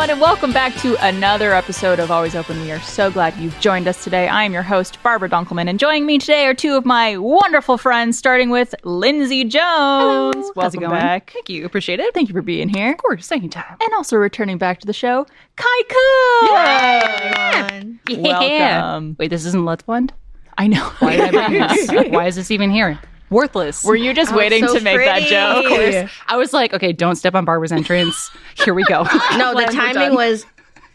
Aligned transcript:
everyone, 0.00 0.16
and 0.16 0.20
welcome 0.22 0.50
back 0.50 0.74
to 0.76 0.96
another 1.06 1.52
episode 1.52 1.98
of 1.98 2.10
Always 2.10 2.34
Open. 2.34 2.58
We 2.62 2.72
are 2.72 2.80
so 2.80 3.10
glad 3.10 3.36
you've 3.36 3.58
joined 3.60 3.86
us 3.86 4.02
today. 4.02 4.28
I 4.28 4.44
am 4.44 4.52
your 4.54 4.62
host, 4.62 4.96
Barbara 5.02 5.28
Dunkelman, 5.28 5.68
and 5.68 5.78
joining 5.78 6.06
me 6.06 6.16
today 6.18 6.46
are 6.46 6.54
two 6.54 6.74
of 6.74 6.86
my 6.86 7.18
wonderful 7.18 7.76
friends, 7.76 8.16
starting 8.16 8.48
with 8.48 8.74
Lindsay 8.82 9.44
Jones. 9.44 10.36
How's 10.36 10.48
it 10.48 10.56
Welcome 10.56 10.80
going? 10.80 10.92
back. 10.92 11.32
Thank 11.34 11.50
you. 11.50 11.66
Appreciate 11.66 12.00
it. 12.00 12.14
Thank 12.14 12.30
you 12.30 12.32
for 12.32 12.40
being 12.40 12.70
here. 12.70 12.92
Of 12.92 12.96
course, 12.96 13.30
anytime. 13.30 13.76
And 13.78 13.92
also 13.92 14.16
returning 14.16 14.56
back 14.56 14.80
to 14.80 14.86
the 14.86 14.94
show, 14.94 15.26
Ky 15.58 15.84
Ku. 15.90 16.48
everyone. 16.56 18.00
Welcome. 18.08 19.16
Wait, 19.18 19.28
this 19.28 19.44
isn't 19.44 19.66
Let's 19.66 19.82
Blend? 19.82 20.14
I 20.56 20.66
know. 20.66 20.84
Why? 21.00 21.28
Why 22.08 22.26
is 22.26 22.36
this 22.36 22.50
even 22.50 22.70
here? 22.70 22.98
Worthless. 23.30 23.84
Were 23.84 23.96
you 23.96 24.12
just 24.12 24.32
oh, 24.32 24.36
waiting 24.36 24.66
so 24.66 24.76
to 24.76 24.80
make 24.80 24.98
that 24.98 25.22
joke? 25.22 25.64
Of 25.64 25.70
course. 25.70 26.10
I 26.26 26.36
was 26.36 26.52
like, 26.52 26.74
okay, 26.74 26.92
don't 26.92 27.14
step 27.16 27.34
on 27.34 27.44
Barbara's 27.44 27.72
entrance. 27.72 28.30
Here 28.56 28.74
we 28.74 28.84
go. 28.84 29.04
No, 29.36 29.54
the 29.54 29.66
timing 29.72 30.14
was 30.14 30.44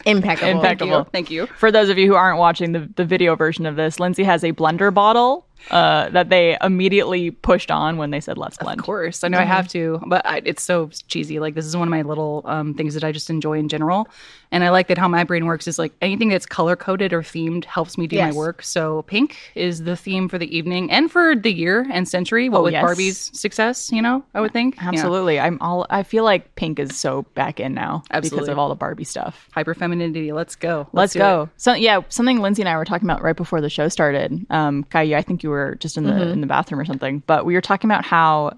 impeccable. 0.05 0.51
Impeccable. 0.51 1.05
Thank 1.05 1.31
you. 1.31 1.47
For 1.57 1.71
those 1.71 1.89
of 1.89 1.97
you 1.97 2.07
who 2.07 2.15
aren't 2.15 2.37
watching 2.37 2.73
the, 2.73 2.89
the 2.95 3.05
video 3.05 3.35
version 3.35 3.65
of 3.65 3.77
this, 3.77 3.99
Lindsay 3.99 4.23
has 4.23 4.43
a 4.43 4.51
blender 4.51 4.93
bottle 4.93 5.47
uh, 5.71 6.09
that 6.09 6.29
they 6.29 6.57
immediately 6.61 7.31
pushed 7.31 7.71
on 7.71 7.97
when 7.97 8.11
they 8.11 8.19
said 8.19 8.37
let's 8.37 8.57
blend. 8.57 8.79
Of 8.79 8.85
course, 8.85 9.23
I 9.23 9.27
know 9.27 9.37
I 9.39 9.43
have 9.43 9.67
to, 9.69 10.01
but 10.07 10.25
I, 10.25 10.41
it's 10.45 10.63
so 10.63 10.89
cheesy. 11.07 11.39
Like 11.39 11.55
this 11.55 11.65
is 11.65 11.75
one 11.75 11.87
of 11.87 11.91
my 11.91 12.01
little 12.03 12.41
um, 12.45 12.73
things 12.73 12.93
that 12.93 13.03
I 13.03 13.11
just 13.11 13.29
enjoy 13.29 13.57
in 13.59 13.67
general, 13.69 14.07
and 14.51 14.63
I 14.63 14.69
like 14.69 14.87
that 14.87 14.97
how 14.97 15.07
my 15.07 15.23
brain 15.23 15.45
works 15.45 15.67
is 15.67 15.79
like 15.79 15.93
anything 16.01 16.29
that's 16.29 16.45
color 16.45 16.75
coded 16.75 17.13
or 17.13 17.21
themed 17.21 17.65
helps 17.65 17.97
me 17.97 18.07
do 18.07 18.15
Yes. 18.15 18.33
my 18.33 18.37
work. 18.37 18.61
So 18.63 19.01
pink 19.03 19.37
is 19.55 19.83
the 19.83 19.95
theme 19.95 20.29
for 20.29 20.37
the 20.37 20.55
evening 20.55 20.91
and 20.91 21.11
for 21.11 21.35
the 21.35 21.51
year 21.51 21.85
and 21.91 22.07
century. 22.07 22.49
What 22.49 22.59
Oh, 22.59 22.63
with 22.63 22.73
yes. 22.73 22.83
Barbie's 22.83 23.31
success, 23.37 23.91
you 23.91 24.01
know, 24.01 24.23
I 24.33 24.41
would 24.41 24.53
think 24.53 24.75
Yeah. 24.77 24.89
Absolutely. 24.89 25.39
I'm 25.39 25.57
all 25.61 25.85
I 25.89 26.03
feel 26.03 26.23
like 26.23 26.55
pink 26.55 26.79
is 26.79 26.95
so 26.95 27.23
back 27.33 27.59
in 27.59 27.73
now 27.73 28.03
because 28.13 28.47
of 28.47 28.57
all 28.59 28.69
the 28.69 28.75
Barbie 28.75 29.03
stuff. 29.03 29.49
hyper 29.51 29.73
femininity. 29.73 30.31
Let's 30.31 30.55
go. 30.55 30.87
Let's, 30.93 31.13
do 31.13 31.19
go. 31.19 31.41
it. 31.43 31.49
So 31.57 31.73
yeah, 31.73 32.01
something 32.09 32.39
Lindsay 32.39 32.61
and 32.61 32.69
I 32.69 32.77
were 32.77 32.85
talking 32.85 33.07
about 33.09 33.21
right 33.21 33.35
before 33.35 33.61
the 33.61 33.69
show 33.69 33.87
started. 33.89 34.45
Um 34.49 34.83
Kai, 34.85 35.15
I 35.15 35.21
think 35.21 35.43
you 35.43 35.49
were 35.49 35.54
just 35.79 35.97
in 35.97 36.03
the 36.03 36.11
Mm-hmm. 36.11 36.33
in 36.33 36.41
the 36.41 36.47
bathroom 36.47 36.79
or 36.79 36.85
something, 36.85 37.23
but 37.27 37.45
we 37.45 37.53
were 37.55 37.61
talking 37.61 37.89
about 37.89 38.03
how 38.05 38.57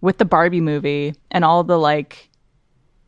with 0.00 0.18
the 0.18 0.24
Barbie 0.24 0.60
movie 0.60 1.14
and 1.30 1.44
all 1.44 1.64
the 1.64 1.78
like 1.78 2.28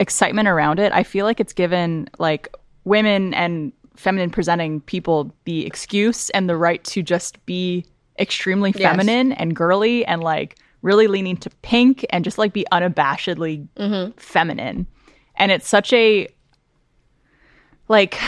excitement 0.01 0.48
around 0.48 0.79
it, 0.79 0.93
I 0.93 1.03
feel 1.03 1.27
like 1.27 1.41
it's 1.41 1.53
given 1.53 2.09
like 2.19 2.48
women 2.85 3.35
and 3.35 3.73
feminine 3.97 4.31
presenting 4.31 4.81
people 4.83 5.35
the 5.45 5.67
excuse 5.67 6.31
and 6.31 6.48
the 6.48 6.57
right 6.57 6.83
to 6.85 7.03
just 7.03 7.45
be 7.47 7.85
extremely 8.19 8.70
Yes. 8.77 8.83
feminine 8.91 9.33
and 9.33 9.55
girly 9.57 10.05
and 10.07 10.23
like 10.23 10.57
really 10.83 11.09
leaning 11.09 11.37
to 11.39 11.51
pink 11.63 12.07
and 12.11 12.25
just 12.25 12.39
like 12.39 12.53
be 12.53 12.65
unabashedly 12.73 13.67
feminine. 14.17 14.87
And 15.37 15.51
it's 15.53 15.69
such 15.69 15.92
a 15.92 16.29
like 17.89 18.19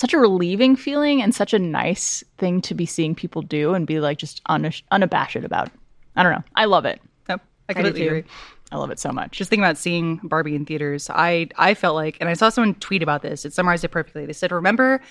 such 0.00 0.14
a 0.14 0.18
relieving 0.18 0.76
feeling 0.76 1.20
and 1.20 1.34
such 1.34 1.52
a 1.52 1.58
nice 1.58 2.24
thing 2.38 2.62
to 2.62 2.74
be 2.74 2.86
seeing 2.86 3.14
people 3.14 3.42
do 3.42 3.74
and 3.74 3.86
be 3.86 4.00
like 4.00 4.16
just 4.16 4.40
unabashed 4.48 5.36
about. 5.36 5.70
I 6.16 6.22
don't 6.22 6.32
know. 6.32 6.42
I 6.56 6.64
love 6.64 6.86
it. 6.86 7.02
Yep, 7.28 7.42
I 7.68 7.74
completely 7.74 8.00
too. 8.00 8.06
agree. 8.06 8.24
I 8.72 8.78
love 8.78 8.90
it 8.90 8.98
so 8.98 9.12
much. 9.12 9.36
Just 9.36 9.50
thinking 9.50 9.62
about 9.62 9.76
seeing 9.76 10.16
Barbie 10.22 10.54
in 10.54 10.64
theaters, 10.64 11.10
I 11.10 11.48
I 11.58 11.74
felt 11.74 11.96
like, 11.96 12.16
and 12.18 12.30
I 12.30 12.32
saw 12.32 12.48
someone 12.48 12.76
tweet 12.76 13.02
about 13.02 13.20
this. 13.20 13.44
It 13.44 13.52
summarized 13.52 13.84
it 13.84 13.88
perfectly. 13.88 14.24
They 14.24 14.32
said, 14.32 14.52
"Remember." 14.52 15.02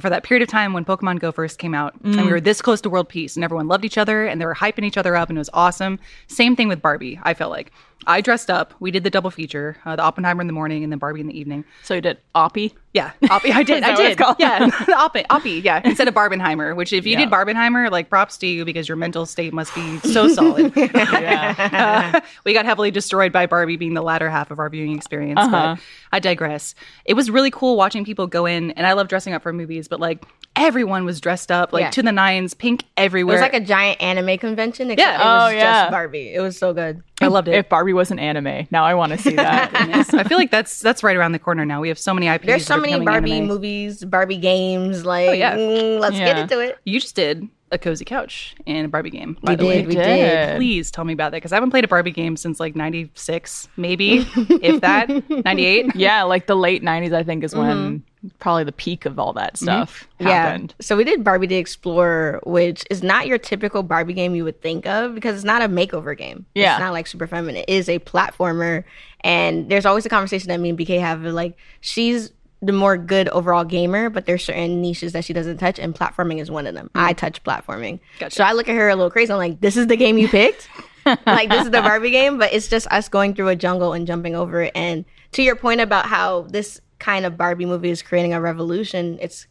For 0.00 0.10
that 0.10 0.24
period 0.24 0.42
of 0.42 0.48
time 0.48 0.72
when 0.72 0.84
Pokemon 0.84 1.20
Go 1.20 1.30
first 1.30 1.60
came 1.60 1.72
out, 1.72 1.94
and 2.02 2.16
we 2.16 2.22
mm. 2.22 2.30
were 2.32 2.40
this 2.40 2.60
close 2.60 2.80
to 2.80 2.90
world 2.90 3.08
peace, 3.08 3.36
and 3.36 3.44
everyone 3.44 3.68
loved 3.68 3.84
each 3.84 3.96
other, 3.96 4.26
and 4.26 4.40
they 4.40 4.44
were 4.44 4.54
hyping 4.56 4.82
each 4.82 4.96
other 4.96 5.14
up, 5.14 5.28
and 5.28 5.38
it 5.38 5.40
was 5.40 5.50
awesome. 5.54 6.00
Same 6.26 6.56
thing 6.56 6.66
with 6.66 6.82
Barbie. 6.82 7.20
I 7.22 7.32
felt 7.32 7.52
like 7.52 7.70
I 8.06 8.20
dressed 8.20 8.50
up. 8.50 8.74
We 8.80 8.90
did 8.90 9.02
the 9.04 9.10
double 9.10 9.30
feature: 9.30 9.76
uh, 9.86 9.96
the 9.96 10.02
Oppenheimer 10.02 10.40
in 10.42 10.46
the 10.46 10.52
morning, 10.52 10.82
and 10.84 10.92
then 10.92 10.98
Barbie 10.98 11.20
in 11.22 11.26
the 11.26 11.38
evening. 11.38 11.64
so 11.82 11.94
you 11.94 12.00
did 12.02 12.18
Oppie? 12.34 12.72
Yeah, 12.92 13.12
Oppie. 13.24 13.50
I 13.52 13.62
did. 13.70 13.82
I 13.82 13.94
did. 13.96 14.18
called? 14.18 14.36
Yeah, 14.38 14.68
Oppie. 14.70 15.26
Oppie. 15.28 15.64
Yeah, 15.64 15.80
instead 15.84 16.06
of 16.08 16.14
Barbenheimer. 16.14 16.76
Which, 16.76 16.92
if 16.92 17.06
you 17.06 17.12
Yeah. 17.12 17.20
did 17.20 17.30
Barbenheimer, 17.30 17.90
like 17.90 18.10
props 18.10 18.36
to 18.38 18.46
you 18.46 18.64
because 18.64 18.88
your 18.88 18.96
mental 18.96 19.24
state 19.26 19.52
must 19.54 19.74
be 19.74 19.98
so 20.00 20.28
solid. 20.28 20.72
Yeah. 20.76 22.20
we 22.44 22.52
got 22.52 22.64
heavily 22.66 22.90
destroyed 22.90 23.32
by 23.32 23.46
Barbie 23.46 23.76
being 23.76 23.94
the 23.94 24.02
latter 24.02 24.28
half 24.30 24.50
of 24.50 24.58
our 24.58 24.68
viewing 24.68 24.94
experience. 24.96 25.40
Uh-huh. 25.40 25.74
But 25.76 25.82
I 26.12 26.18
digress. 26.20 26.74
It 27.04 27.14
was 27.14 27.30
really 27.30 27.50
cool 27.50 27.76
watching 27.76 28.04
people 28.04 28.26
go 28.26 28.46
in, 28.46 28.70
and 28.72 28.86
I 28.86 28.92
love 28.92 29.08
dressing 29.08 29.32
up 29.34 29.42
for 29.42 29.52
movies, 29.52 29.88
but 29.88 29.98
like 30.00 30.24
everyone 30.56 31.04
was 31.04 31.20
dressed 31.20 31.50
up, 31.50 31.72
like 31.72 31.82
Yeah. 31.82 31.90
to 31.90 32.02
the 32.02 32.12
nines, 32.12 32.54
pink 32.54 32.84
everywhere. 32.96 33.36
It 33.36 33.40
was 33.40 33.42
like 33.42 33.54
a 33.54 33.64
giant 33.64 34.00
anime 34.00 34.38
convention, 34.38 34.90
except 34.90 35.00
Yeah. 35.08 35.14
it 35.20 35.24
was 35.24 35.52
Oh, 35.52 35.56
yeah. 35.56 35.82
just 35.82 35.90
Barbie. 35.90 36.32
It 36.34 36.40
was 36.40 36.56
so 36.58 36.72
good. 36.72 37.02
I 37.20 37.26
loved 37.28 37.48
it. 37.48 37.54
If 37.54 37.68
Barbie 37.68 37.92
was 37.92 38.10
an 38.10 38.18
anime, 38.18 38.66
now 38.70 38.84
I 38.84 38.94
want 38.94 39.12
to 39.12 39.18
see 39.18 39.34
that. 39.36 39.70
I 40.14 40.22
feel 40.24 40.38
like 40.38 40.50
that's 40.50 40.80
that's 40.80 41.02
right 41.02 41.16
around 41.16 41.32
the 41.32 41.38
corner 41.38 41.64
now. 41.64 41.80
We 41.80 41.88
have 41.88 41.98
so 41.98 42.14
many 42.14 42.28
IPs. 42.28 42.46
There's 42.46 42.66
so 42.66 42.76
many 42.76 43.04
Barbie 43.04 43.32
anime. 43.32 43.48
movies, 43.48 44.04
Barbie 44.04 44.36
games. 44.36 45.04
Like, 45.04 45.38
yeah. 45.38 45.56
mm, 45.56 45.98
let's 46.00 46.16
Yeah. 46.16 46.26
get 46.26 46.38
into 46.38 46.60
it. 46.60 46.78
You 46.84 47.00
just 47.00 47.16
did 47.16 47.48
a 47.72 47.78
cozy 47.78 48.04
couch 48.04 48.54
and 48.66 48.84
a 48.86 48.88
Barbie 48.88 49.10
game. 49.10 49.36
By 49.42 49.52
We 49.52 49.56
the 49.56 49.64
way, 49.66 49.76
did, 49.78 49.86
we 49.88 49.94
did. 49.96 50.04
did. 50.04 50.56
Please 50.56 50.90
tell 50.92 51.04
me 51.04 51.12
about 51.12 51.32
that 51.32 51.38
because 51.38 51.52
I 51.52 51.56
haven't 51.56 51.70
played 51.70 51.84
a 51.84 51.88
Barbie 51.88 52.12
game 52.12 52.36
since 52.36 52.60
like 52.60 52.76
'96, 52.76 53.68
maybe, 53.76 54.26
if 54.36 54.80
that. 54.82 55.08
'98. 55.44 55.96
yeah, 55.96 56.22
like 56.22 56.46
the 56.46 56.54
late 56.56 56.82
90s, 56.82 57.12
I 57.12 57.22
think, 57.24 57.42
is 57.42 57.54
when 57.54 58.02
probably 58.38 58.64
the 58.64 58.72
peak 58.72 59.04
of 59.04 59.18
all 59.18 59.32
that 59.34 59.54
mm-hmm. 59.54 59.64
stuff 59.64 60.08
happened. 60.20 60.74
Yeah. 60.78 60.84
So 60.84 60.96
we 60.96 61.04
did 61.04 61.24
Barbie 61.24 61.46
the 61.46 61.56
Explorer, 61.56 62.40
which 62.44 62.84
is 62.90 63.02
not 63.02 63.26
your 63.26 63.38
typical 63.38 63.82
Barbie 63.82 64.14
game 64.14 64.34
you 64.34 64.44
would 64.44 64.60
think 64.60 64.86
of 64.86 65.14
because 65.14 65.36
it's 65.36 65.44
not 65.44 65.62
a 65.62 65.68
makeover 65.68 66.16
game. 66.16 66.46
Yeah. 66.54 66.74
It's 66.74 66.80
not 66.80 66.92
like 66.92 67.06
super 67.06 67.26
feminine. 67.26 67.64
It 67.66 67.68
is 67.68 67.88
a 67.88 67.98
platformer. 67.98 68.84
And 69.20 69.70
there's 69.70 69.86
always 69.86 70.06
a 70.06 70.08
conversation 70.08 70.48
that 70.48 70.60
me 70.60 70.70
and 70.70 70.78
BK 70.78 71.00
have 71.00 71.22
like 71.22 71.56
she's 71.80 72.32
the 72.66 72.72
more 72.72 72.96
good 72.96 73.28
overall 73.28 73.64
gamer, 73.64 74.08
but 74.08 74.26
there's 74.26 74.44
certain 74.44 74.80
niches 74.80 75.12
that 75.12 75.24
she 75.24 75.32
doesn't 75.32 75.58
touch, 75.58 75.78
and 75.78 75.94
platforming 75.94 76.40
is 76.40 76.50
one 76.50 76.66
of 76.66 76.74
them. 76.74 76.90
I 76.94 77.12
mm-hmm. 77.12 77.18
touch 77.18 77.42
platforming. 77.42 78.00
Gotcha. 78.18 78.36
So 78.36 78.44
I 78.44 78.52
look 78.52 78.68
at 78.68 78.74
her 78.74 78.88
a 78.88 78.96
little 78.96 79.10
crazy. 79.10 79.32
I'm 79.32 79.38
like, 79.38 79.60
this 79.60 79.76
is 79.76 79.86
the 79.86 79.96
game 79.96 80.18
you 80.18 80.28
picked? 80.28 80.68
like 81.26 81.50
this 81.50 81.64
is 81.64 81.70
the 81.70 81.82
Barbie 81.82 82.10
game, 82.10 82.38
but 82.38 82.52
it's 82.52 82.68
just 82.68 82.86
us 82.88 83.08
going 83.08 83.34
through 83.34 83.48
a 83.48 83.56
jungle 83.56 83.92
and 83.92 84.06
jumping 84.06 84.34
over 84.34 84.62
it. 84.62 84.72
And 84.74 85.04
to 85.32 85.42
your 85.42 85.56
point 85.56 85.80
about 85.80 86.06
how 86.06 86.42
this 86.42 86.80
kind 86.98 87.26
of 87.26 87.36
Barbie 87.36 87.66
movie 87.66 87.90
is 87.90 88.02
creating 88.02 88.34
a 88.34 88.40
revolution, 88.40 89.18
it's 89.20 89.46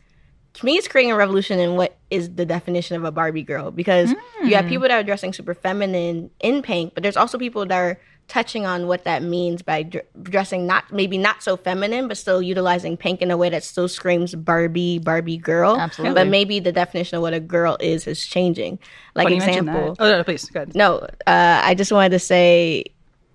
to 0.56 0.66
me 0.66 0.78
it's 0.78 0.88
creating 0.88 1.12
a 1.12 1.16
revolution 1.16 1.60
in 1.60 1.76
what 1.76 1.98
is 2.12 2.36
the 2.36 2.46
definition 2.46 2.96
of 2.96 3.04
a 3.04 3.12
Barbie 3.12 3.44
girl 3.44 3.72
because 3.72 4.14
you 4.44 4.56
have 4.56 4.68
people 4.68 4.88
that 4.88 5.00
are 5.00 5.04
dressing 5.04 5.34
super 5.34 5.54
feminine 5.54 6.30
in 6.40 6.62
pink, 6.62 6.94
but 6.94 7.02
there's 7.02 7.18
also 7.18 7.38
people 7.38 7.66
that 7.66 7.76
are 7.78 8.00
touching 8.30 8.66
on 8.66 8.88
what 8.88 9.04
that 9.04 9.22
means 9.22 9.62
by 9.62 9.84
dr- 9.84 10.06
dressing 10.22 10.66
not 10.66 10.90
maybe 10.94 11.18
not 11.18 11.44
so 11.44 11.58
feminine 11.58 12.08
but 12.08 12.18
still 12.18 12.42
utilizing 12.42 12.96
pink 12.96 13.22
in 13.22 13.30
a 13.30 13.36
way 13.36 13.50
that 13.50 13.64
still 13.64 13.90
screams 13.90 14.34
Barbie 14.34 14.98
Barbie 14.98 15.36
girl 15.38 15.78
Absolutely. 15.78 16.16
but 16.16 16.28
maybe 16.30 16.60
the 16.62 16.72
definition 16.72 17.18
of 17.18 17.22
what 17.22 17.34
a 17.34 17.42
girl 17.42 17.76
is 17.82 18.08
is 18.08 18.26
changing 18.26 18.80
like 19.14 19.26
Funny 19.26 19.36
example. 19.36 19.96
Oh 20.00 20.10
no, 20.10 20.24
please 20.24 20.46
go 20.46 20.62
ahead. 20.62 20.74
no, 20.74 21.00
uh, 21.28 21.62
I 21.64 21.76
just 21.76 21.92
wanted 21.92 22.12
to 22.12 22.20
say 22.20 22.86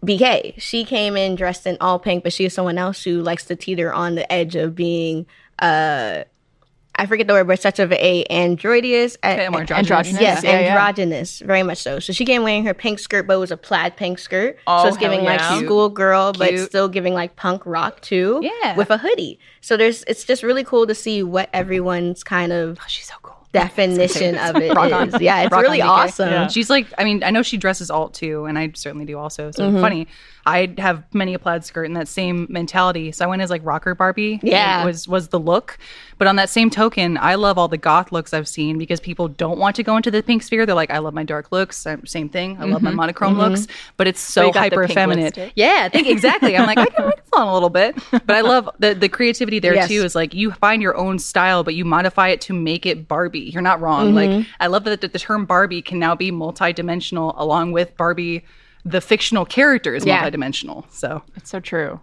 BK. 0.05 0.55
She 0.59 0.85
came 0.85 1.17
in 1.17 1.35
dressed 1.35 1.67
in 1.67 1.77
all 1.81 1.99
pink, 1.99 2.23
but 2.23 2.33
she 2.33 2.45
is 2.45 2.55
someone 2.55 2.79
else 2.79 3.03
who 3.03 3.21
likes 3.21 3.45
to 3.47 3.57
teeter 3.57 3.93
on 3.93 4.15
the 4.15 4.31
edge 4.33 4.55
of 4.57 4.75
being 4.75 5.27
uh 5.59 6.25
I 7.01 7.07
forget 7.07 7.29
the 7.29 7.33
word, 7.33 7.47
but 7.47 7.61
such 7.61 7.79
of 7.79 7.93
a 7.93 8.25
androidous. 8.29 9.17
Okay, 9.25 9.49
more 9.49 9.61
androgynous. 9.61 9.79
Androgynous. 9.89 10.21
Yes, 10.21 10.43
Yeah, 10.43 10.59
yeah. 10.59 10.67
androgynous, 10.71 11.39
very 11.39 11.63
much 11.63 11.79
so. 11.79 12.01
So 12.01 12.13
she 12.13 12.25
came 12.25 12.43
wearing 12.43 12.65
her 12.65 12.75
pink 12.75 12.99
skirt, 12.99 13.25
but 13.29 13.35
it 13.35 13.39
was 13.39 13.53
a 13.53 13.57
plaid 13.57 13.97
pink 13.97 14.19
skirt. 14.19 14.59
Oh, 14.67 14.83
so 14.83 14.89
it's 14.89 14.97
giving 14.97 15.21
hell 15.21 15.27
like 15.29 15.39
yeah. 15.39 15.61
schoolgirl, 15.61 16.33
but 16.33 16.59
still 16.59 16.89
giving 16.89 17.15
like 17.15 17.37
punk 17.37 17.65
rock 17.67 18.01
too. 18.01 18.41
Yeah. 18.43 18.75
with 18.75 18.91
a 18.91 18.99
hoodie. 18.99 19.39
So 19.61 19.77
there's, 19.77 20.03
it's 20.09 20.25
just 20.25 20.43
really 20.43 20.65
cool 20.65 20.89
to 20.89 20.95
see 20.95 21.23
what 21.23 21.49
everyone's 21.53 22.25
kind 22.25 22.53
of 22.53 22.79
Oh, 22.81 22.85
she's 22.89 23.07
so 23.07 23.15
cool. 23.23 23.28
Definition 23.53 24.37
of 24.37 24.57
it 24.57 24.75
Rock 24.75 24.93
on. 24.93 25.09
is. 25.15 25.21
Yeah, 25.21 25.43
it's 25.43 25.53
Rock 25.53 25.63
really 25.63 25.81
awesome. 25.83 26.29
Yeah. 26.31 26.49
She's 26.49 26.69
like, 26.71 26.87
I 26.99 27.05
mean, 27.05 27.23
I 27.25 27.31
know 27.31 27.43
she 27.43 27.57
dresses 27.57 27.91
alt 27.91 28.15
too, 28.15 28.45
and 28.45 28.59
I 28.59 28.73
certainly 28.75 29.05
do 29.07 29.19
also. 29.19 29.51
So 29.51 29.69
Mm-hmm. 29.71 29.81
funny. 29.81 30.07
I 30.49 30.75
have 30.79 31.05
many 31.15 31.35
a 31.35 31.39
plaid 31.39 31.65
skirt 31.65 31.85
in 31.85 31.93
that 31.93 32.09
same 32.09 32.47
mentality. 32.49 33.13
So 33.13 33.25
I 33.25 33.29
went 33.29 33.43
as 33.43 33.51
like 33.51 33.61
rocker 33.65 33.95
Barbie. 33.95 34.41
Yeah. 34.43 34.85
Was 34.87 35.07
was 35.07 35.29
the 35.29 35.39
look. 35.39 35.79
But 36.17 36.27
on 36.27 36.37
that 36.37 36.49
same 36.49 36.71
token, 36.71 37.19
I 37.19 37.35
love 37.35 37.59
all 37.59 37.69
the 37.69 37.77
goth 37.77 38.13
looks 38.13 38.33
I've 38.33 38.49
seen 38.49 38.79
because 38.79 38.99
people 38.99 39.29
don't 39.29 39.59
want 39.59 39.77
to 39.77 39.83
go 39.83 39.97
into 39.97 40.11
the 40.11 40.23
pink 40.23 40.43
sphere. 40.43 40.65
They're 40.65 40.75
like, 40.75 40.91
I 40.91 40.99
love 40.99 41.13
my 41.13 41.23
dark 41.23 41.53
looks. 41.53 41.87
Same 42.07 42.29
thing. 42.31 42.57
I 42.59 42.65
love 42.65 42.83
my 42.83 42.89
mm-hmm. 42.89 42.97
monochrome 42.97 43.35
mm-hmm. 43.35 43.53
looks, 43.53 43.67
but 43.99 44.09
it's 44.09 44.21
so 44.21 44.47
you 44.47 44.53
hyper 44.53 44.89
feminine. 44.89 45.33
Yeah, 45.55 45.83
I 45.85 45.91
think 45.91 46.07
exactly. 46.17 46.57
I'm 46.57 46.67
like, 46.67 46.79
I 46.79 46.87
can, 46.87 47.13
fall 47.31 47.43
in 47.43 47.49
a 47.49 47.53
little 47.53 47.69
bit, 47.69 47.97
but 48.11 48.31
I 48.31 48.41
love 48.41 48.71
the 48.79 48.95
the 48.95 49.09
creativity 49.09 49.59
there 49.59 49.75
Yes. 49.75 49.89
too. 49.89 50.03
Is 50.03 50.15
like 50.15 50.33
you 50.33 50.51
find 50.53 50.81
your 50.81 50.97
own 50.97 51.19
style, 51.19 51.63
but 51.63 51.75
you 51.75 51.85
modify 51.85 52.29
it 52.29 52.41
to 52.43 52.55
make 52.55 52.87
it 52.87 53.07
Barbie. 53.07 53.51
You're 53.53 53.63
not 53.63 53.81
wrong. 53.83 54.15
Like 54.15 54.31
mm-hmm. 54.31 54.51
I 54.61 54.69
love 54.69 54.85
that 54.85 55.03
the, 55.03 55.09
the 55.09 55.19
term 55.19 55.45
Barbie 55.45 55.83
can 55.83 55.99
now 55.99 56.15
be 56.15 56.33
multidimensional, 56.33 57.35
along 57.37 57.73
with 57.73 57.95
Barbie, 57.99 58.45
the 58.91 59.01
fictional 59.01 59.45
character 59.45 59.95
is 59.95 60.05
Yeah. 60.05 60.23
multidimensional. 60.29 60.85
So 60.91 61.23
It's 61.37 61.51
so 61.51 61.61
true. 61.61 62.01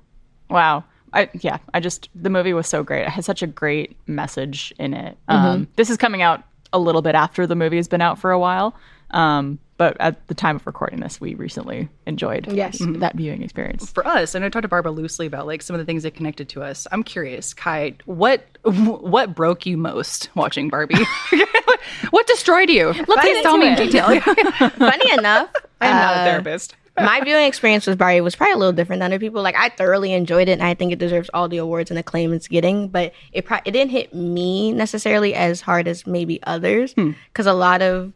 Wow. 0.50 0.84
I 1.14 1.30
yeah, 1.34 1.58
I 1.74 1.80
just 1.80 2.10
the 2.14 2.30
movie 2.30 2.54
was 2.54 2.68
so 2.68 2.84
great. 2.84 3.04
It 3.04 3.10
had 3.10 3.24
such 3.26 3.42
a 3.42 3.48
great 3.48 3.96
message 4.08 4.74
in 4.78 4.94
it. 4.94 5.18
Um, 5.28 5.68
this 5.78 5.90
is 5.90 5.98
coming 5.98 6.22
out 6.22 6.44
a 6.74 6.80
little 6.80 7.02
bit 7.02 7.16
after 7.16 7.48
the 7.48 7.56
movie 7.56 7.78
has 7.78 7.88
been 7.88 8.02
out 8.02 8.20
for 8.20 8.32
a 8.32 8.40
while. 8.40 8.76
Um, 9.12 9.60
but 9.78 9.96
at 10.00 10.26
the 10.28 10.34
time 10.34 10.56
of 10.58 10.66
recording 10.66 11.00
this, 11.00 11.22
we 11.22 11.36
recently 11.36 11.88
enjoyed 12.06 12.52
Yes. 12.52 12.80
that 12.80 13.16
viewing 13.16 13.44
experience. 13.44 13.90
For 13.92 14.06
us, 14.08 14.34
and 14.36 14.44
I 14.44 14.50
talked 14.50 14.64
to 14.64 14.68
Barbara 14.68 14.92
loosely 14.92 15.26
about 15.28 15.46
like 15.48 15.62
some 15.62 15.74
of 15.74 15.80
the 15.80 15.86
things 15.86 16.04
that 16.04 16.16
connected 16.16 16.50
to 16.50 16.64
us. 16.64 16.86
I'm 16.92 17.04
curious, 17.04 17.54
Ky, 17.54 17.96
what 18.06 18.46
what 18.64 19.36
broke 19.36 19.66
you 19.66 19.78
most 19.78 20.30
watching 20.36 20.70
Barbie? 20.70 20.96
what 22.10 22.28
destroyed 22.28 22.70
you? 22.70 22.94
Please 22.94 23.42
tell 23.44 23.58
me 23.58 23.68
in 23.68 23.74
into 23.74 23.86
detail. 23.86 24.20
Funny 24.72 25.12
enough, 25.14 25.50
I'm 25.82 25.96
not 25.96 26.18
a 26.18 26.20
uh, 26.20 26.24
therapist. 26.26 26.76
my 26.98 27.22
viewing 27.22 27.46
experience 27.46 27.86
with 27.88 27.98
Barbie 27.98 28.22
was 28.22 28.36
probably 28.36 28.54
a 28.54 28.58
little 28.58 28.74
different 28.74 29.02
than 29.02 29.12
other 29.12 29.20
people. 29.20 29.42
Like 29.42 29.56
I 29.56 29.70
thoroughly 29.70 30.14
enjoyed 30.14 30.48
it, 30.48 30.54
and 30.54 30.64
I 30.64 30.74
think 30.74 30.94
it 30.94 31.00
deserves 31.00 31.30
all 31.34 31.50
the 31.50 31.58
awards 31.58 31.90
and 31.90 32.00
acclaim 32.00 32.32
it's 32.34 32.48
getting. 32.48 32.88
But 32.88 33.14
it 33.34 33.46
pro- 33.46 33.60
it 33.66 33.72
didn't 33.72 33.92
hit 33.92 34.14
me 34.14 34.72
necessarily 34.72 35.34
as 35.34 35.62
hard 35.62 35.88
as 35.88 36.08
maybe 36.08 36.42
others, 36.44 36.94
hmm. 36.94 37.12
because 37.28 37.48
a 37.48 37.54
lot 37.54 37.82
of 37.82 38.14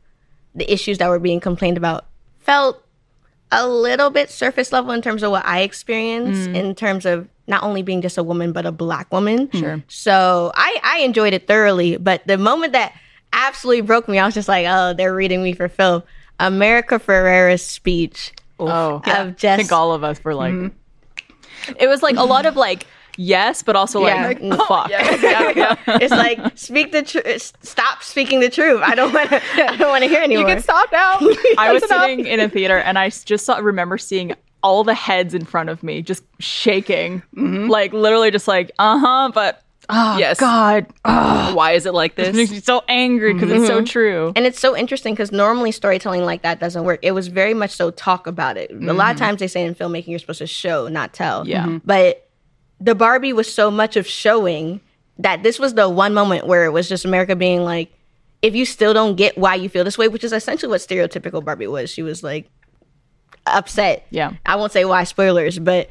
the 0.56 0.72
issues 0.72 0.98
that 1.00 1.10
were 1.10 1.20
being 1.20 1.40
complained 1.40 1.78
about 1.78 2.06
felt 2.40 2.84
a 3.52 3.68
little 3.68 4.10
bit 4.10 4.30
surface 4.30 4.72
level 4.72 4.92
in 4.92 5.02
terms 5.02 5.24
of 5.24 5.32
what 5.32 5.46
I 5.46 5.62
experienced 5.62 6.50
hmm. 6.50 6.56
in 6.56 6.76
terms 6.76 7.06
of 7.06 7.28
not 7.48 7.64
only 7.64 7.82
being 7.82 8.02
just 8.02 8.18
a 8.18 8.24
woman 8.24 8.52
but 8.54 8.66
a 8.66 8.72
black 8.72 9.12
woman. 9.12 9.48
Hmm. 9.48 9.60
Sure. 9.60 9.84
So 9.90 10.52
I 10.56 10.80
I 10.84 11.00
enjoyed 11.00 11.34
it 11.34 11.48
thoroughly, 11.48 11.98
but 11.98 12.26
the 12.26 12.38
moment 12.38 12.74
that 12.74 12.94
absolutely 13.34 13.82
broke 13.82 14.08
me, 14.08 14.20
I 14.20 14.26
was 14.26 14.34
just 14.34 14.48
like, 14.48 14.66
oh, 14.70 14.94
they're 14.94 15.14
reading 15.14 15.44
me 15.44 15.54
for 15.54 15.68
film. 15.68 16.04
America 16.40 17.00
Ferrera's 17.00 17.66
speech 17.66 18.34
Oh, 18.60 18.96
of 18.98 19.08
I 19.08 19.30
just 19.32 19.58
think 19.58 19.72
all 19.72 19.94
of 19.94 20.04
us 20.04 20.22
were 20.24 20.36
like, 20.36 20.54
it 21.78 21.88
was 21.88 22.04
like 22.04 22.18
a 22.18 22.24
lot 22.24 22.46
of 22.46 22.56
like 22.58 22.86
yes, 23.18 23.64
but 23.64 23.76
also 23.76 24.06
Yeah. 24.06 24.28
like 24.28 24.40
Mm. 24.42 24.58
fuck. 24.68 24.90
it's 26.02 26.12
like 26.12 26.58
speak 26.58 26.92
the 26.92 27.02
truth. 27.02 27.54
Stop 27.62 28.04
speaking 28.04 28.40
the 28.42 28.50
truth. 28.50 28.82
I 28.84 28.96
don't 28.96 29.14
want 29.14 29.30
to. 29.30 29.42
I 29.56 29.78
don't 29.78 29.90
want 29.90 30.04
to 30.04 30.10
hear 30.10 30.22
anymore. 30.22 30.48
You 30.50 30.56
can 30.56 30.64
stop 30.64 30.92
now. 30.92 31.18
I 31.58 31.72
was 31.72 31.84
enough. 31.84 32.02
sitting 32.04 32.26
in 32.26 32.40
a 32.40 32.50
theater 32.50 32.78
and 32.80 32.98
I 33.00 33.10
just 33.10 33.46
saw, 33.46 33.58
remember 33.58 33.98
seeing 33.98 34.34
all 34.62 34.84
the 34.84 34.94
heads 34.94 35.34
in 35.34 35.46
front 35.46 35.70
of 35.70 35.82
me 35.84 36.02
just 36.02 36.24
shaking, 36.40 37.22
like 37.34 37.94
literally 37.94 38.30
just 38.32 38.48
like 38.48 38.72
uh 38.80 39.00
huh, 39.00 39.32
but 39.34 39.64
oh 39.90 40.18
Yes. 40.18 40.40
God, 40.40 40.86
Why 41.04 41.72
is 41.74 41.86
it 41.86 41.94
like 41.94 42.14
it 42.18 42.36
makes 42.36 42.50
this? 42.50 42.52
me 42.52 42.60
so 42.62 42.84
angry 42.88 43.34
because 43.34 43.52
it's 43.52 43.68
so 43.68 43.84
true. 43.84 44.32
And 44.36 44.46
it's 44.46 44.60
so 44.60 44.76
interesting 44.78 45.14
because 45.14 45.32
normally 45.32 45.72
storytelling 45.72 46.24
like 46.24 46.44
that 46.44 46.60
doesn't 46.60 46.84
work. 46.84 47.00
It 47.02 47.12
was 47.12 47.28
very 47.28 47.54
much 47.54 47.72
so 47.72 47.92
talk 47.92 48.28
about 48.28 48.58
it. 48.58 48.72
A 48.72 48.94
lot 48.94 49.12
of 49.14 49.18
times 49.18 49.40
they 49.40 49.48
say 49.48 49.64
in 49.66 49.76
filmmaking 49.76 50.08
you're 50.08 50.20
supposed 50.20 50.40
to 50.40 50.48
show, 50.48 50.88
not 50.88 51.14
tell. 51.14 51.48
Yeah. 51.48 51.66
Mhm. 51.66 51.82
But 51.84 52.30
the 52.80 52.96
Barbie 52.96 53.34
was 53.34 53.52
so 53.54 53.70
much 53.72 53.98
of 53.98 54.08
showing 54.08 54.80
that 55.18 55.44
this 55.44 55.60
was 55.60 55.74
the 55.74 55.90
one 55.90 56.14
moment 56.14 56.48
where 56.48 56.64
it 56.66 56.72
was 56.72 56.88
just 56.88 57.04
America 57.04 57.36
being 57.36 57.64
like, 57.64 57.92
if 58.42 58.56
you 58.56 58.66
still 58.66 58.94
don't 58.94 59.16
get 59.16 59.38
why 59.38 59.56
you 59.56 59.68
feel 59.68 59.84
this 59.84 59.98
way, 59.98 60.08
which 60.08 60.24
is 60.24 60.32
essentially 60.32 60.70
what 60.70 60.80
stereotypical 60.80 61.44
Barbie 61.44 61.68
was. 61.68 61.90
She 61.90 62.02
was 62.04 62.24
like 62.24 62.50
upset. 63.46 64.06
Yeah. 64.12 64.34
I 64.46 64.56
won't 64.56 64.72
say 64.72 64.86
why 64.86 65.04
spoilers, 65.04 65.60
but 65.60 65.90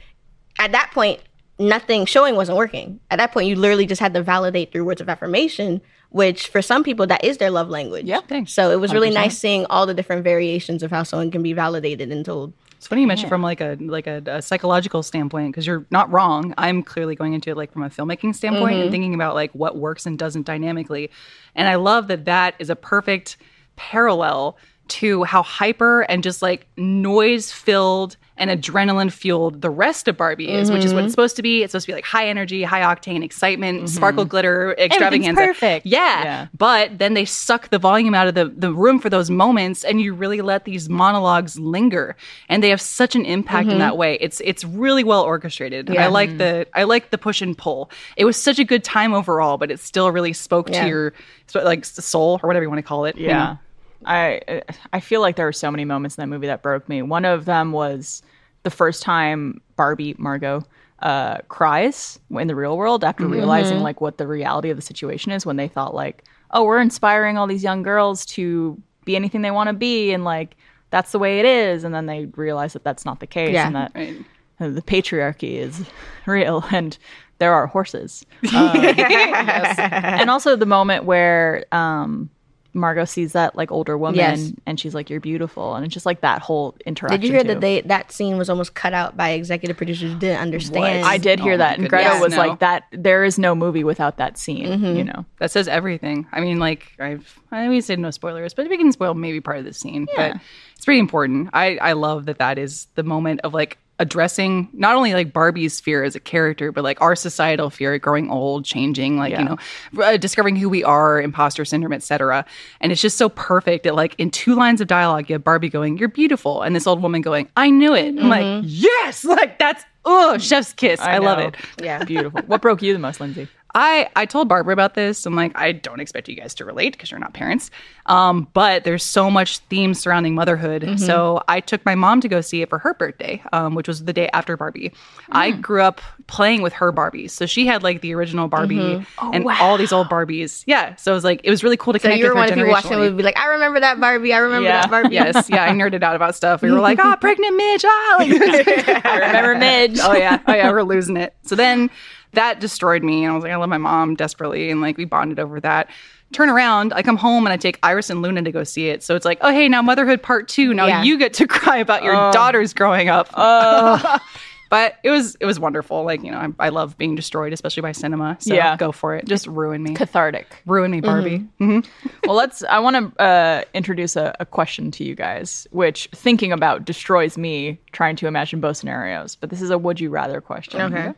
at 0.58 0.72
that 0.72 0.90
point, 0.94 1.20
nothing 1.58 2.06
showing 2.06 2.37
wasn't 2.37 2.56
working. 2.58 3.00
At 3.10 3.16
that 3.19 3.32
point, 3.32 3.49
you 3.49 3.56
literally 3.56 3.87
just 3.87 4.00
had 4.00 4.14
to 4.14 4.22
validate 4.22 4.72
through 4.72 4.84
words 4.84 5.00
of 5.00 5.08
affirmation, 5.08 5.81
which 6.10 6.49
for 6.49 6.62
some 6.62 6.84
people 6.84 7.06
that 7.06 7.25
is 7.25 7.38
their 7.38 7.50
love 7.50 7.69
language. 7.69 8.06
Yeah. 8.06 8.20
Thanks. 8.20 8.52
So 8.52 8.70
it 8.70 8.81
was 8.81 8.93
really 8.93 9.10
nice 9.10 9.37
seeing 9.37 9.66
all 9.66 9.87
the 9.87 9.94
different 9.94 10.25
variations 10.25 10.82
of 10.82 10.90
how 10.90 11.02
someone 11.02 11.31
can 11.31 11.43
be 11.43 11.52
validated 11.52 12.10
and 12.12 12.25
told. 12.25 12.52
It's 12.76 12.87
funny 12.87 13.00
you 13.00 13.08
mentioned 13.08 13.28
from 13.28 13.43
like 13.43 13.60
a 13.60 13.76
like 13.81 14.06
a, 14.06 14.22
a 14.26 14.40
psychological 14.40 15.02
standpoint 15.02 15.52
because 15.52 15.66
you're 15.66 15.84
not 15.90 16.12
wrong. 16.12 16.55
I'm 16.56 16.84
clearly 16.84 17.16
going 17.16 17.32
into 17.32 17.50
it 17.50 17.56
like 17.56 17.72
from 17.72 17.82
a 17.82 17.90
filmmaking 17.90 18.37
standpoint 18.37 18.75
and 18.75 18.82
mm-hmm. 18.84 18.93
thinking 18.93 19.14
about 19.14 19.34
like 19.34 19.50
what 19.52 19.76
works 19.76 20.06
and 20.06 20.16
doesn't 20.16 20.46
dynamically, 20.46 21.11
and 21.56 21.69
I 21.69 21.75
love 21.75 22.06
that 22.06 22.26
that 22.26 22.54
is 22.61 22.70
a 22.70 22.76
perfect 22.76 23.37
parallel 23.75 24.56
to 24.88 25.25
how 25.25 25.43
hyper 25.43 26.02
and 26.02 26.22
just 26.22 26.40
like 26.40 26.69
noise 26.76 27.50
filled 27.50 28.16
and 28.38 28.50
adrenaline 28.50 29.12
fueled 29.12 29.61
the 29.62 29.70
rest 29.70 30.08
of 30.08 30.17
Barbie 30.17 30.50
is, 30.50 30.70
which 30.70 30.85
is 30.85 30.93
what 30.93 31.00
it's 31.00 31.06
mm-hmm. 31.06 31.11
supposed 31.11 31.37
to 31.37 31.43
be. 31.43 31.62
It's 31.62 31.73
supposed 31.73 31.87
to 31.87 31.93
be 31.93 31.94
like 31.94 32.05
high 32.05 32.29
energy, 32.29 32.62
high 32.62 32.81
octane, 32.81 33.23
excitement, 33.23 33.79
mm-hmm. 33.79 33.87
sparkle, 33.87 34.25
glitter, 34.25 34.75
extravaganza. 34.79 35.40
perfect. 35.40 35.87
Yeah. 35.87 36.23
Yeah. 36.23 36.46
But 36.56 36.99
then 36.99 37.14
they 37.14 37.25
suck 37.25 37.70
the 37.70 37.79
volume 37.79 38.14
out 38.14 38.29
of 38.29 38.35
the, 38.35 38.46
the 38.46 38.73
room 38.73 38.99
for 38.99 39.11
those 39.11 39.31
moments 39.31 39.85
and 39.85 40.00
you 40.00 40.14
really 40.14 40.40
let 40.40 40.64
these 40.64 40.88
monologues 40.88 41.58
linger. 41.58 42.17
And 42.49 42.62
they 42.62 42.70
have 42.70 42.81
such 42.81 43.14
an 43.17 43.25
impact 43.25 43.64
in 43.64 43.70
mm-hmm. 43.70 43.79
that 43.81 43.96
way. 43.96 44.19
It's 44.20 44.40
it's 44.44 44.64
really 44.64 45.05
well 45.05 45.23
orchestrated. 45.23 45.96
I 45.96 46.08
like 46.08 46.38
the 46.38 46.67
I 46.75 46.85
like 46.85 47.11
the 47.11 47.19
push 47.19 47.43
and 47.43 47.56
pull. 47.56 47.90
It 48.17 48.25
was 48.25 48.37
such 48.37 48.58
a 48.58 48.64
good 48.64 48.85
time 48.85 49.14
overall, 49.14 49.58
but 49.58 49.70
it 49.70 49.81
still 49.81 50.11
really 50.11 50.32
spoke 50.32 50.70
Yeah. 50.70 50.82
to 50.82 50.88
your 50.88 51.12
like 51.55 51.85
soul 51.85 52.40
or 52.43 52.46
whatever 52.46 52.62
you 52.64 52.70
want 52.70 52.79
to 52.79 52.82
call 52.82 53.05
it. 53.05 53.17
you 53.17 53.26
Yeah. 53.26 53.44
know? 53.44 53.58
I 54.04 54.62
I 54.92 55.00
feel 55.00 55.20
like 55.20 55.36
there 55.36 55.46
were 55.46 55.52
so 55.52 55.70
many 55.70 55.84
moments 55.84 56.16
in 56.16 56.22
that 56.22 56.28
movie 56.28 56.46
that 56.46 56.62
broke 56.62 56.88
me. 56.88 57.02
One 57.02 57.24
of 57.24 57.44
them 57.44 57.72
was 57.72 58.22
the 58.62 58.70
first 58.70 59.02
time 59.02 59.60
Barbie 59.76 60.14
Margot 60.18 60.62
uh, 61.00 61.38
cries 61.48 62.18
in 62.30 62.48
the 62.48 62.54
real 62.56 62.76
world 62.76 63.04
after 63.04 63.26
realizing 63.26 63.80
like 63.80 64.00
what 64.00 64.18
the 64.18 64.26
reality 64.26 64.70
of 64.70 64.76
the 64.76 64.82
situation 64.82 65.30
is 65.32 65.46
when 65.46 65.56
they 65.56 65.68
thought 65.68 65.94
like, 65.94 66.24
oh, 66.50 66.64
we're 66.64 66.80
inspiring 66.80 67.38
all 67.38 67.46
these 67.46 67.62
young 67.62 67.82
girls 67.82 68.26
to 68.26 68.80
be 69.04 69.14
anything 69.16 69.42
they 69.42 69.50
want 69.52 69.68
to 69.68 69.72
be 69.74 70.12
and 70.12 70.24
like 70.24 70.56
that's 70.90 71.12
the 71.12 71.18
way 71.18 71.38
it 71.38 71.44
is, 71.44 71.84
and 71.84 71.94
then 71.94 72.06
they 72.06 72.26
realize 72.36 72.72
that 72.72 72.82
that's 72.82 73.04
not 73.04 73.20
the 73.20 73.26
case 73.26 73.52
Yeah. 73.52 73.66
and 73.66 73.76
that 73.76 73.92
Right. 73.94 74.16
uh, 74.58 74.68
the 74.70 74.82
patriarchy 74.82 75.56
is 75.58 75.84
real 76.26 76.64
and 76.72 76.96
there 77.38 77.52
are 77.52 77.66
horses. 77.66 78.24
Um, 78.54 78.76
And 78.80 80.30
also 80.30 80.56
the 80.56 80.66
moment 80.66 81.04
where 81.04 81.64
um, 81.72 82.30
Margot 82.74 83.04
sees 83.06 83.32
that 83.32 83.56
like 83.56 83.72
older 83.72 83.96
woman 83.96 84.16
Yes. 84.16 84.52
and 84.66 84.78
she's 84.78 84.94
like, 84.94 85.08
"You're 85.10 85.20
beautiful," 85.20 85.74
and 85.74 85.84
it's 85.84 85.94
just 85.94 86.04
like 86.06 86.20
that 86.20 86.42
whole 86.42 86.76
interaction. 86.84 87.20
Did 87.20 87.26
you 87.26 87.32
hear 87.32 87.42
too. 87.42 87.48
that 87.48 87.60
they 87.60 87.80
that 87.82 88.12
scene 88.12 88.36
was 88.38 88.50
almost 88.50 88.74
cut 88.74 88.92
out 88.94 89.16
by 89.16 89.30
executive 89.30 89.76
producers 89.76 90.12
who 90.12 90.18
didn't 90.18 90.40
understand? 90.40 91.04
I 91.06 91.18
did 91.18 91.40
hear 91.40 91.54
Oh 91.54 91.58
that, 91.58 91.78
and 91.78 91.88
Greta 91.88 92.04
goodness. 92.10 92.22
was 92.22 92.32
No. 92.34 92.38
like, 92.38 92.58
"That 92.60 92.84
there 92.92 93.24
is 93.24 93.38
no 93.38 93.54
movie 93.54 93.84
without 93.84 94.18
that 94.18 94.36
scene." 94.38 94.66
Mm-hmm. 94.66 94.96
You 94.96 95.04
know, 95.04 95.24
That 95.38 95.50
says 95.50 95.66
everything. 95.68 96.26
I 96.30 96.40
mean, 96.40 96.58
like 96.58 96.92
I've 97.00 97.40
I 97.50 97.68
mean, 97.68 97.80
said 97.82 97.98
no 97.98 98.10
spoilers, 98.10 98.54
but 98.54 98.68
we 98.68 98.76
can 98.76 98.92
spoil 98.92 99.14
maybe 99.14 99.40
part 99.40 99.58
of 99.58 99.64
the 99.64 99.72
scene. 99.72 100.06
But 100.14 100.36
it's 100.76 100.84
pretty 100.84 101.00
important. 101.00 101.50
I 101.52 101.78
I 101.78 101.92
love 101.94 102.26
that 102.26 102.38
that 102.38 102.58
is 102.58 102.86
the 102.94 103.02
moment 103.02 103.40
of 103.44 103.54
like 103.54 103.78
addressing 103.98 104.68
not 104.72 104.94
only 104.94 105.14
like 105.14 105.32
Barbie's 105.32 105.80
fear 105.80 106.04
as 106.04 106.14
a 106.14 106.20
character, 106.20 106.72
but 106.72 106.84
like 106.84 107.00
our 107.00 107.16
societal 107.16 107.70
fear, 107.70 107.98
growing 107.98 108.30
old, 108.30 108.64
changing, 108.64 109.18
like 109.18 109.36
you 109.36 109.44
know, 109.44 109.56
uh, 110.02 110.16
discovering 110.16 110.56
who 110.56 110.68
we 110.68 110.84
are, 110.84 111.20
imposter 111.20 111.64
syndrome, 111.64 111.92
etc. 111.92 112.44
And 112.80 112.92
it's 112.92 113.00
just 113.00 113.16
so 113.16 113.28
perfect 113.28 113.84
that 113.84 113.94
like 113.94 114.14
in 114.18 114.30
two 114.30 114.54
lines 114.54 114.80
of 114.80 114.86
dialogue, 114.86 115.28
you 115.28 115.34
have 115.34 115.44
Barbie 115.44 115.68
going, 115.68 115.98
"You're 115.98 116.08
beautiful," 116.08 116.62
and 116.62 116.74
this 116.74 116.86
old 116.86 117.02
woman 117.02 117.22
going, 117.22 117.48
"I 117.56 117.70
knew 117.70 117.94
it." 117.94 118.18
I'm 118.18 118.28
like, 118.28 118.64
yes, 118.66 119.25
like 119.25 119.58
that's 119.58 119.84
oh, 120.04 120.38
chef's 120.38 120.73
kiss. 120.73 121.00
I, 121.00 121.18
love 121.18 121.38
it. 121.38 121.56
Yeah. 121.82 122.04
beautiful. 122.04 122.40
what 122.46 122.62
broke 122.62 122.82
you 122.82 122.92
the 122.92 122.99
most, 122.99 123.20
Lindsay? 123.20 123.49
I 123.75 124.08
I 124.16 124.25
told 124.26 124.48
Barbara 124.48 124.72
about 124.72 124.94
this. 124.94 125.26
I'm 125.26 125.34
like, 125.37 125.52
I 125.56 125.72
don't 125.72 126.00
expect 126.00 126.28
you 126.28 126.34
guys 126.34 126.54
to 126.54 126.64
relate 126.64 126.92
because 126.92 127.10
you're 127.10 127.20
not 127.20 127.34
parents. 127.34 127.70
Um, 128.06 128.48
but 128.54 128.84
there's 128.84 129.04
so 129.04 129.30
much 129.30 129.58
theme 129.58 129.92
surrounding 129.92 130.34
motherhood. 130.34 130.98
So 130.98 131.42
I 131.46 131.60
took 131.60 131.84
my 131.84 131.94
mom 131.94 132.22
to 132.22 132.28
go 132.28 132.40
see 132.40 132.62
it 132.62 132.70
for 132.70 132.78
her 132.78 132.94
birthday, 132.94 133.42
um, 133.52 133.75
which 133.75 133.87
was 133.87 134.04
the 134.04 134.14
day 134.14 134.30
after 134.32 134.56
Barbie. 134.56 134.92
I 135.30 135.50
grew 135.50 135.82
up 135.82 136.00
playing 136.26 136.62
with 136.62 136.72
her 136.75 136.90
Barbies, 136.92 137.30
so 137.32 137.44
she 137.44 137.66
had 137.66 137.82
like 137.82 138.00
the 138.00 138.14
original 138.14 138.48
Barbie 138.48 139.04
and 139.20 139.46
all 139.60 139.76
these 139.76 139.92
old 139.92 140.08
Barbies. 140.08 140.64
Yeah, 140.66 140.94
so 140.96 141.12
it 141.12 141.14
was 141.14 141.25
like 141.25 141.42
it 141.44 141.50
was 141.50 141.62
really 141.62 141.76
cool 141.76 141.92
to 141.92 141.98
So 141.98 142.04
connect 142.04 142.20
you 142.20 142.25
were 142.25 142.30
with 142.30 142.37
one 142.37 142.48
of 142.48 142.54
people 142.54 142.70
watching 142.70 142.90
the 142.90 142.96
generationally. 142.96 143.00
movie, 143.10 143.16
be 143.18 143.22
like, 143.25 143.38
I 143.38 143.46
remember 143.48 143.80
that 143.80 144.00
Barbie. 144.00 144.32
I 144.32 144.38
remember 144.38 144.68
Yeah. 144.68 144.80
that 144.80 144.90
Barbie. 144.90 145.14
yes, 145.14 145.50
yeah, 145.50 145.64
I 145.64 145.68
nerded 145.70 146.02
out 146.02 146.16
about 146.16 146.34
stuff. 146.34 146.62
We 146.62 146.70
were 146.72 146.80
like, 146.80 146.98
ah, 147.02 147.16
pregnant 147.16 147.54
Midge, 147.56 147.84
ah, 147.84 148.16
like, 148.18 148.30
I 149.04 149.18
remember 149.26 149.54
Midge. 149.56 149.98
oh 150.02 150.14
yeah, 150.14 150.40
oh 150.46 150.54
yeah, 150.54 150.70
we're 150.70 150.82
losing 150.82 151.18
it. 151.18 151.34
So 151.42 151.54
then 151.54 151.90
that 152.32 152.61
destroyed 152.61 153.02
me, 153.02 153.25
and 153.25 153.32
I 153.32 153.35
was 153.35 153.42
like, 153.44 153.52
I 153.52 153.56
love 153.56 153.68
my 153.68 153.78
mom 153.78 154.14
desperately, 154.14 154.70
and 154.70 154.80
like 154.80 154.97
we 154.97 155.04
bonded 155.04 155.38
over 155.38 155.61
that. 155.61 155.88
Turn 156.32 156.50
around, 156.50 156.92
I 156.92 157.02
come 157.02 157.16
home 157.16 157.47
and 157.47 157.52
I 157.54 157.56
take 157.56 157.78
Iris 157.82 158.11
and 158.11 158.20
Luna 158.20 158.42
to 158.42 158.52
go 158.52 158.62
see 158.62 158.88
it. 158.90 159.02
So 159.02 159.16
it's 159.16 159.25
like, 159.25 159.38
oh 159.40 159.50
hey, 159.50 159.66
now 159.66 159.80
motherhood 159.80 160.23
part 160.23 160.47
two. 160.47 160.75
Now 160.75 160.87
Yeah. 160.87 161.02
you 161.02 161.16
get 161.18 161.32
to 161.35 161.47
cry 161.49 161.78
about 161.78 162.02
your 162.02 162.14
daughters 162.32 162.75
growing 162.75 163.08
up. 163.08 163.30
but 164.70 164.97
it 165.02 165.11
was 165.11 165.37
it 165.40 165.47
was 165.47 165.58
wonderful. 165.58 166.04
Like 166.04 166.23
you 166.23 166.30
know, 166.30 166.37
I, 166.58 166.66
I 166.66 166.68
love 166.68 166.99
being 166.99 167.14
destroyed, 167.14 167.54
especially 167.54 167.80
by 167.80 167.92
cinema. 167.92 168.37
So 168.40 168.52
Yeah. 168.54 168.76
go 168.76 168.92
for 168.92 169.14
it. 169.16 169.25
Just 169.25 169.47
ruin 169.47 169.82
me, 169.82 169.94
Cathartic. 169.94 170.54
ruin 170.66 170.90
me, 170.90 171.00
Barbie. 171.00 171.47
mm-hmm 171.61 171.80
well, 172.26 172.37
let's. 172.37 172.62
I 172.64 172.78
want 172.80 173.14
to 173.16 173.23
uh, 173.23 173.62
introduce 173.73 174.14
a, 174.16 174.37
a 174.38 174.44
question 174.44 174.90
to 174.90 175.04
you 175.04 175.14
guys, 175.14 175.66
which 175.70 176.11
thinking 176.14 176.52
about 176.52 176.85
destroys 176.85 177.38
me 177.38 177.80
trying 177.92 178.16
to 178.16 178.26
imagine 178.26 178.61
both 178.61 178.76
scenarios. 178.76 179.35
But 179.35 179.49
this 179.49 179.62
is 179.62 179.70
a 179.70 179.78
would 179.78 179.99
you 179.99 180.11
rather 180.11 180.42
question. 180.42 180.80
Okay. 180.92 181.14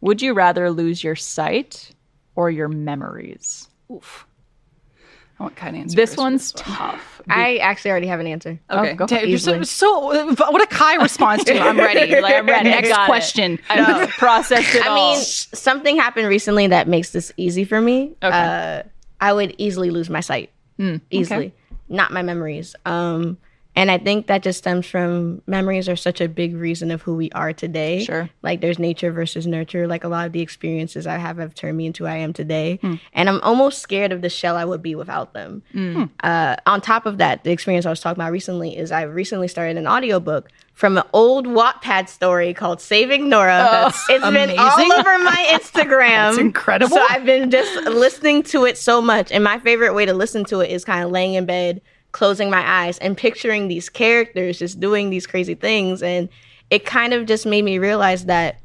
Would 0.00 0.22
you 0.22 0.32
rather 0.34 0.70
lose 0.70 1.02
your 1.02 1.16
sight 1.16 1.90
or 2.36 2.50
your 2.50 2.68
memories? 2.68 3.68
Oof. 3.92 4.26
I 5.40 5.44
want 5.44 5.54
kind 5.56 5.76
of 5.76 5.82
answer. 5.82 5.94
This 5.96 6.10
first 6.10 6.16
for 6.16 6.22
one's 6.22 6.54
one. 6.54 6.64
tough. 6.64 7.22
I 7.30 7.58
actually 7.58 7.92
already 7.92 8.08
have 8.08 8.18
an 8.18 8.26
answer. 8.26 8.58
Okay, 8.70 8.94
go 8.94 9.06
for 9.06 9.14
Damn, 9.14 9.24
it. 9.24 9.28
you're 9.30 9.38
so, 9.38 9.62
so 9.62 10.00
what 10.34 10.62
a 10.62 10.66
Ky 10.66 10.98
response 11.00 11.44
to. 11.44 11.56
I'm 11.58 11.78
ready. 11.78 12.12
Like, 12.20 12.34
I'm 12.34 12.46
ready. 12.46 12.70
Next 12.70 12.88
got 12.88 13.04
it. 13.04 13.06
question. 13.06 13.58
I 13.70 13.80
know. 13.80 14.06
Processed 14.18 14.74
it 14.74 14.84
I 14.84 14.88
all. 14.88 15.12
mean, 15.14 15.20
something 15.22 15.96
happened 15.96 16.26
recently 16.26 16.66
that 16.68 16.88
makes 16.88 17.10
this 17.12 17.30
easy 17.36 17.64
for 17.64 17.80
me. 17.80 18.16
Okay. 18.22 18.36
Uh, 18.36 18.82
I 19.20 19.32
would 19.32 19.54
easily 19.58 19.90
lose 19.90 20.10
my 20.10 20.20
sight. 20.20 20.50
Easily. 21.10 21.52
not 21.88 22.12
my 22.12 22.22
memories. 22.22 22.74
Um, 22.84 23.36
and 23.78 23.92
I 23.92 23.98
think 23.98 24.26
that 24.26 24.42
just 24.42 24.58
stems 24.58 24.86
from 24.86 25.40
memories 25.46 25.88
are 25.88 25.94
such 25.94 26.20
a 26.20 26.28
big 26.28 26.56
reason 26.56 26.90
of 26.90 27.00
who 27.02 27.14
we 27.14 27.30
are 27.30 27.52
today. 27.52 28.02
Sure. 28.02 28.28
Like 28.42 28.60
there's 28.60 28.80
nature 28.80 29.12
versus 29.12 29.46
nurture. 29.46 29.86
Like 29.86 30.02
a 30.02 30.08
lot 30.08 30.26
of 30.26 30.32
the 30.32 30.40
experiences 30.40 31.06
I 31.06 31.16
have 31.16 31.36
have 31.38 31.54
turned 31.54 31.76
me 31.76 31.86
into 31.86 32.02
who 32.02 32.10
I 32.10 32.16
am 32.16 32.32
today. 32.32 32.80
Hmm. 32.82 32.94
And 33.12 33.28
I'm 33.28 33.40
almost 33.42 33.78
scared 33.78 34.10
of 34.10 34.20
the 34.20 34.28
shell 34.28 34.56
I 34.56 34.64
would 34.64 34.82
be 34.82 34.96
without 34.96 35.32
them. 35.32 35.62
Hmm. 35.70 35.92
Hmm. 35.94 36.04
Uh, 36.24 36.56
on 36.66 36.80
top 36.80 37.06
of 37.06 37.18
that, 37.18 37.44
the 37.44 37.52
experience 37.52 37.86
I 37.86 37.90
was 37.90 38.00
talking 38.00 38.20
about 38.20 38.32
recently 38.32 38.76
is 38.76 38.90
I 38.90 39.02
recently 39.02 39.46
started 39.46 39.76
an 39.76 39.86
audiobook 39.86 40.48
from 40.74 40.98
an 40.98 41.04
old 41.12 41.46
Wattpad 41.46 42.08
story 42.08 42.54
called 42.54 42.80
Saving 42.80 43.28
Nora. 43.28 43.68
Oh, 43.70 43.86
it's 43.86 44.06
been 44.08 44.24
amazing. 44.24 44.58
all 44.58 44.92
over 44.92 45.18
my 45.20 45.46
Instagram. 45.60 46.08
That's 46.08 46.38
incredible. 46.38 46.96
So 46.96 47.06
I've 47.10 47.24
been 47.24 47.50
just 47.52 47.72
listening 47.86 48.42
to 48.44 48.64
it 48.64 48.76
so 48.76 49.00
much. 49.00 49.30
And 49.30 49.44
my 49.44 49.60
favorite 49.60 49.94
way 49.94 50.04
to 50.04 50.14
listen 50.14 50.44
to 50.46 50.62
it 50.62 50.70
is 50.72 50.84
kind 50.84 51.04
of 51.04 51.12
laying 51.12 51.34
in 51.34 51.46
bed, 51.46 51.80
closing 52.12 52.50
my 52.50 52.66
eyes, 52.66 52.98
and 52.98 53.16
picturing 53.16 53.68
these 53.68 53.88
characters 53.88 54.58
just 54.58 54.80
doing 54.80 55.10
these 55.10 55.26
crazy 55.26 55.54
things. 55.54 56.02
And 56.02 56.28
it 56.70 56.84
kind 56.86 57.12
of 57.14 57.26
just 57.26 57.46
made 57.46 57.64
me 57.64 57.78
realize 57.78 58.24
that 58.26 58.60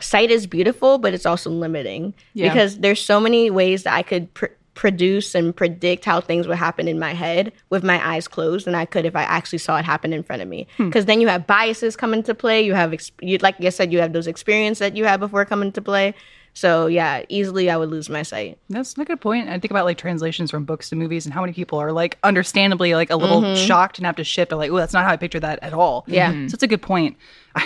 sight 0.00 0.30
is 0.30 0.46
beautiful, 0.46 0.98
but 0.98 1.12
it's 1.14 1.26
also 1.26 1.50
limiting 1.50 2.14
Yeah. 2.34 2.48
because 2.52 2.78
there's 2.78 3.00
so 3.00 3.20
many 3.20 3.50
ways 3.50 3.82
that 3.82 3.94
I 3.94 4.02
could 4.02 4.32
pr- 4.34 4.46
produce 4.74 5.34
and 5.34 5.56
predict 5.56 6.04
how 6.04 6.20
things 6.20 6.46
would 6.46 6.56
happen 6.56 6.86
in 6.86 7.00
my 7.00 7.12
head 7.12 7.52
with 7.68 7.82
my 7.82 8.00
eyes 8.14 8.28
closed 8.28 8.64
than 8.64 8.76
I 8.76 8.84
could 8.84 9.04
if 9.04 9.16
I 9.16 9.22
actually 9.24 9.58
saw 9.58 9.76
it 9.76 9.84
happen 9.84 10.12
in 10.12 10.22
front 10.22 10.40
of 10.40 10.46
me. 10.46 10.68
Hmm. 10.76 10.86
Because 10.86 11.06
then 11.06 11.20
you 11.20 11.26
have 11.26 11.48
biases 11.48 11.96
come 11.96 12.14
into 12.14 12.32
play. 12.32 12.62
You 12.62 12.74
have, 12.74 12.92
ex- 12.92 13.10
you, 13.20 13.38
like 13.38 13.60
I 13.64 13.70
said, 13.70 13.92
you 13.92 13.98
have 13.98 14.12
those 14.12 14.28
experiences 14.28 14.78
that 14.78 14.96
you 14.96 15.04
had 15.04 15.18
before 15.18 15.44
come 15.44 15.62
into 15.62 15.82
play. 15.82 16.14
So 16.54 16.86
yeah, 16.86 17.22
easily 17.28 17.70
I 17.70 17.76
would 17.76 17.88
lose 17.88 18.08
my 18.08 18.22
sight. 18.22 18.58
That's 18.68 18.96
a 18.98 19.04
good 19.04 19.20
point. 19.20 19.48
I 19.48 19.58
think 19.58 19.70
about 19.70 19.84
like 19.84 19.98
translations 19.98 20.50
from 20.50 20.64
books 20.64 20.90
to 20.90 20.96
movies 20.96 21.24
and 21.24 21.32
how 21.32 21.40
many 21.40 21.52
people 21.52 21.78
are 21.78 21.92
like 21.92 22.18
understandably 22.24 22.94
like 22.94 23.10
a 23.10 23.16
little 23.16 23.42
mm-hmm. 23.42 23.64
shocked 23.64 23.98
and 23.98 24.06
have 24.06 24.16
to 24.16 24.24
shift. 24.24 24.52
Or 24.52 24.56
like, 24.56 24.70
oh, 24.70 24.76
that's 24.76 24.92
not 24.92 25.04
how 25.04 25.12
I 25.12 25.16
pictured 25.16 25.40
that 25.40 25.60
at 25.62 25.72
all. 25.72 26.04
Yeah. 26.08 26.32
So 26.48 26.54
it's 26.54 26.62
a 26.62 26.66
good 26.66 26.82
point. 26.82 27.16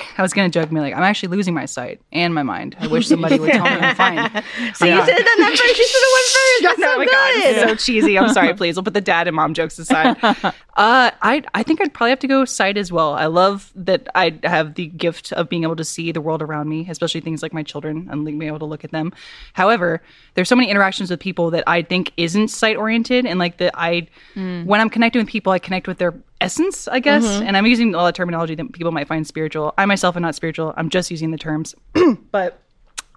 I, 0.19 0.23
was 0.23 0.33
gonna 0.33 0.49
joke 0.49 0.71
me 0.73 0.81
like 0.81 0.95
I'm 0.95 1.03
actually 1.03 1.37
losing 1.37 1.55
my 1.55 1.67
sight 1.67 2.01
and 2.13 2.35
my 2.35 2.43
mind. 2.43 2.77
I 2.79 2.87
wish 2.87 3.09
somebody 3.09 3.39
would 3.39 3.51
tell 3.51 3.65
me 3.65 3.71
I'm 3.71 3.97
fine. 3.97 4.43
So 4.75 4.87
you 4.87 4.97
should 5.05 5.15
have 5.15 5.25
done 5.27 5.41
that 5.41 5.57
first. 5.59 5.79
You 5.79 5.87
should 5.87 6.03
have 6.03 6.13
went 6.13 6.29
first. 6.33 6.63
That's 6.63 6.79
oh 6.79 6.93
so 6.93 6.99
my 6.99 7.05
good. 7.05 7.13
god, 7.13 7.31
it's 7.35 7.63
so 7.71 7.75
cheesy. 7.85 8.19
I'm 8.19 8.33
sorry. 8.33 8.55
Please, 8.55 8.77
we'll 8.77 8.85
put 8.85 8.95
the 8.95 9.01
dad 9.01 9.27
and 9.27 9.37
mom 9.37 9.55
jokes 9.55 9.79
aside. 9.79 10.17
uh, 10.23 10.53
I 10.77 11.43
I 11.55 11.63
think 11.63 11.81
I'd 11.81 11.93
probably 11.93 12.11
have 12.11 12.19
to 12.21 12.27
go 12.29 12.45
sight 12.45 12.77
as 12.77 12.91
well. 12.91 13.15
I 13.15 13.27
love 13.27 13.73
that 13.75 14.09
I 14.15 14.39
have 14.45 14.75
the 14.75 14.87
gift 14.87 15.33
of 15.33 15.49
being 15.49 15.65
able 15.65 15.77
to 15.77 15.85
see 15.85 16.13
the 16.13 16.21
world 16.21 16.43
around 16.43 16.69
me, 16.69 16.87
especially 16.89 17.21
things 17.21 17.43
like 17.43 17.53
my 17.53 17.63
children 17.63 18.09
and 18.11 18.25
being 18.25 18.43
able 18.43 18.59
to 18.61 18.65
look 18.65 18.85
at 18.85 18.93
them. 18.93 19.13
However, 19.53 20.03
there's 20.35 20.49
so 20.49 20.57
many 20.57 20.71
interactions 20.71 21.11
with 21.11 21.21
people 21.21 21.51
that 21.51 21.65
I 21.67 21.83
think 21.83 22.13
isn't 22.17 22.49
sight 22.49 22.77
oriented, 22.77 23.27
and 23.27 23.39
like 23.39 23.59
that 23.59 23.73
I 23.75 24.09
when 24.35 24.81
I'm 24.81 24.91
connecting 24.91 25.21
with 25.21 25.29
people, 25.29 25.53
I 25.53 25.59
connect 25.59 25.87
with 25.87 25.99
their 25.99 26.15
essence, 26.43 26.89
I 26.89 27.01
guess. 27.01 27.25
Mm-hmm. 27.25 27.47
And 27.47 27.57
I'm 27.57 27.67
using 27.67 27.95
a 27.95 27.97
lot 27.97 28.09
of 28.09 28.15
terminology 28.15 28.55
that 28.55 28.73
people 28.73 28.93
might 28.93 29.09
find 29.09 29.27
spiritual. 29.27 29.73
I 29.79 29.87
myself 29.87 30.17
am 30.17 30.23
not 30.23 30.35
spiritual. 30.35 30.75
I'm 30.77 30.91
just 30.91 31.11
using 31.11 31.31
the 31.31 31.39
terms, 31.39 31.75
but. 32.31 32.59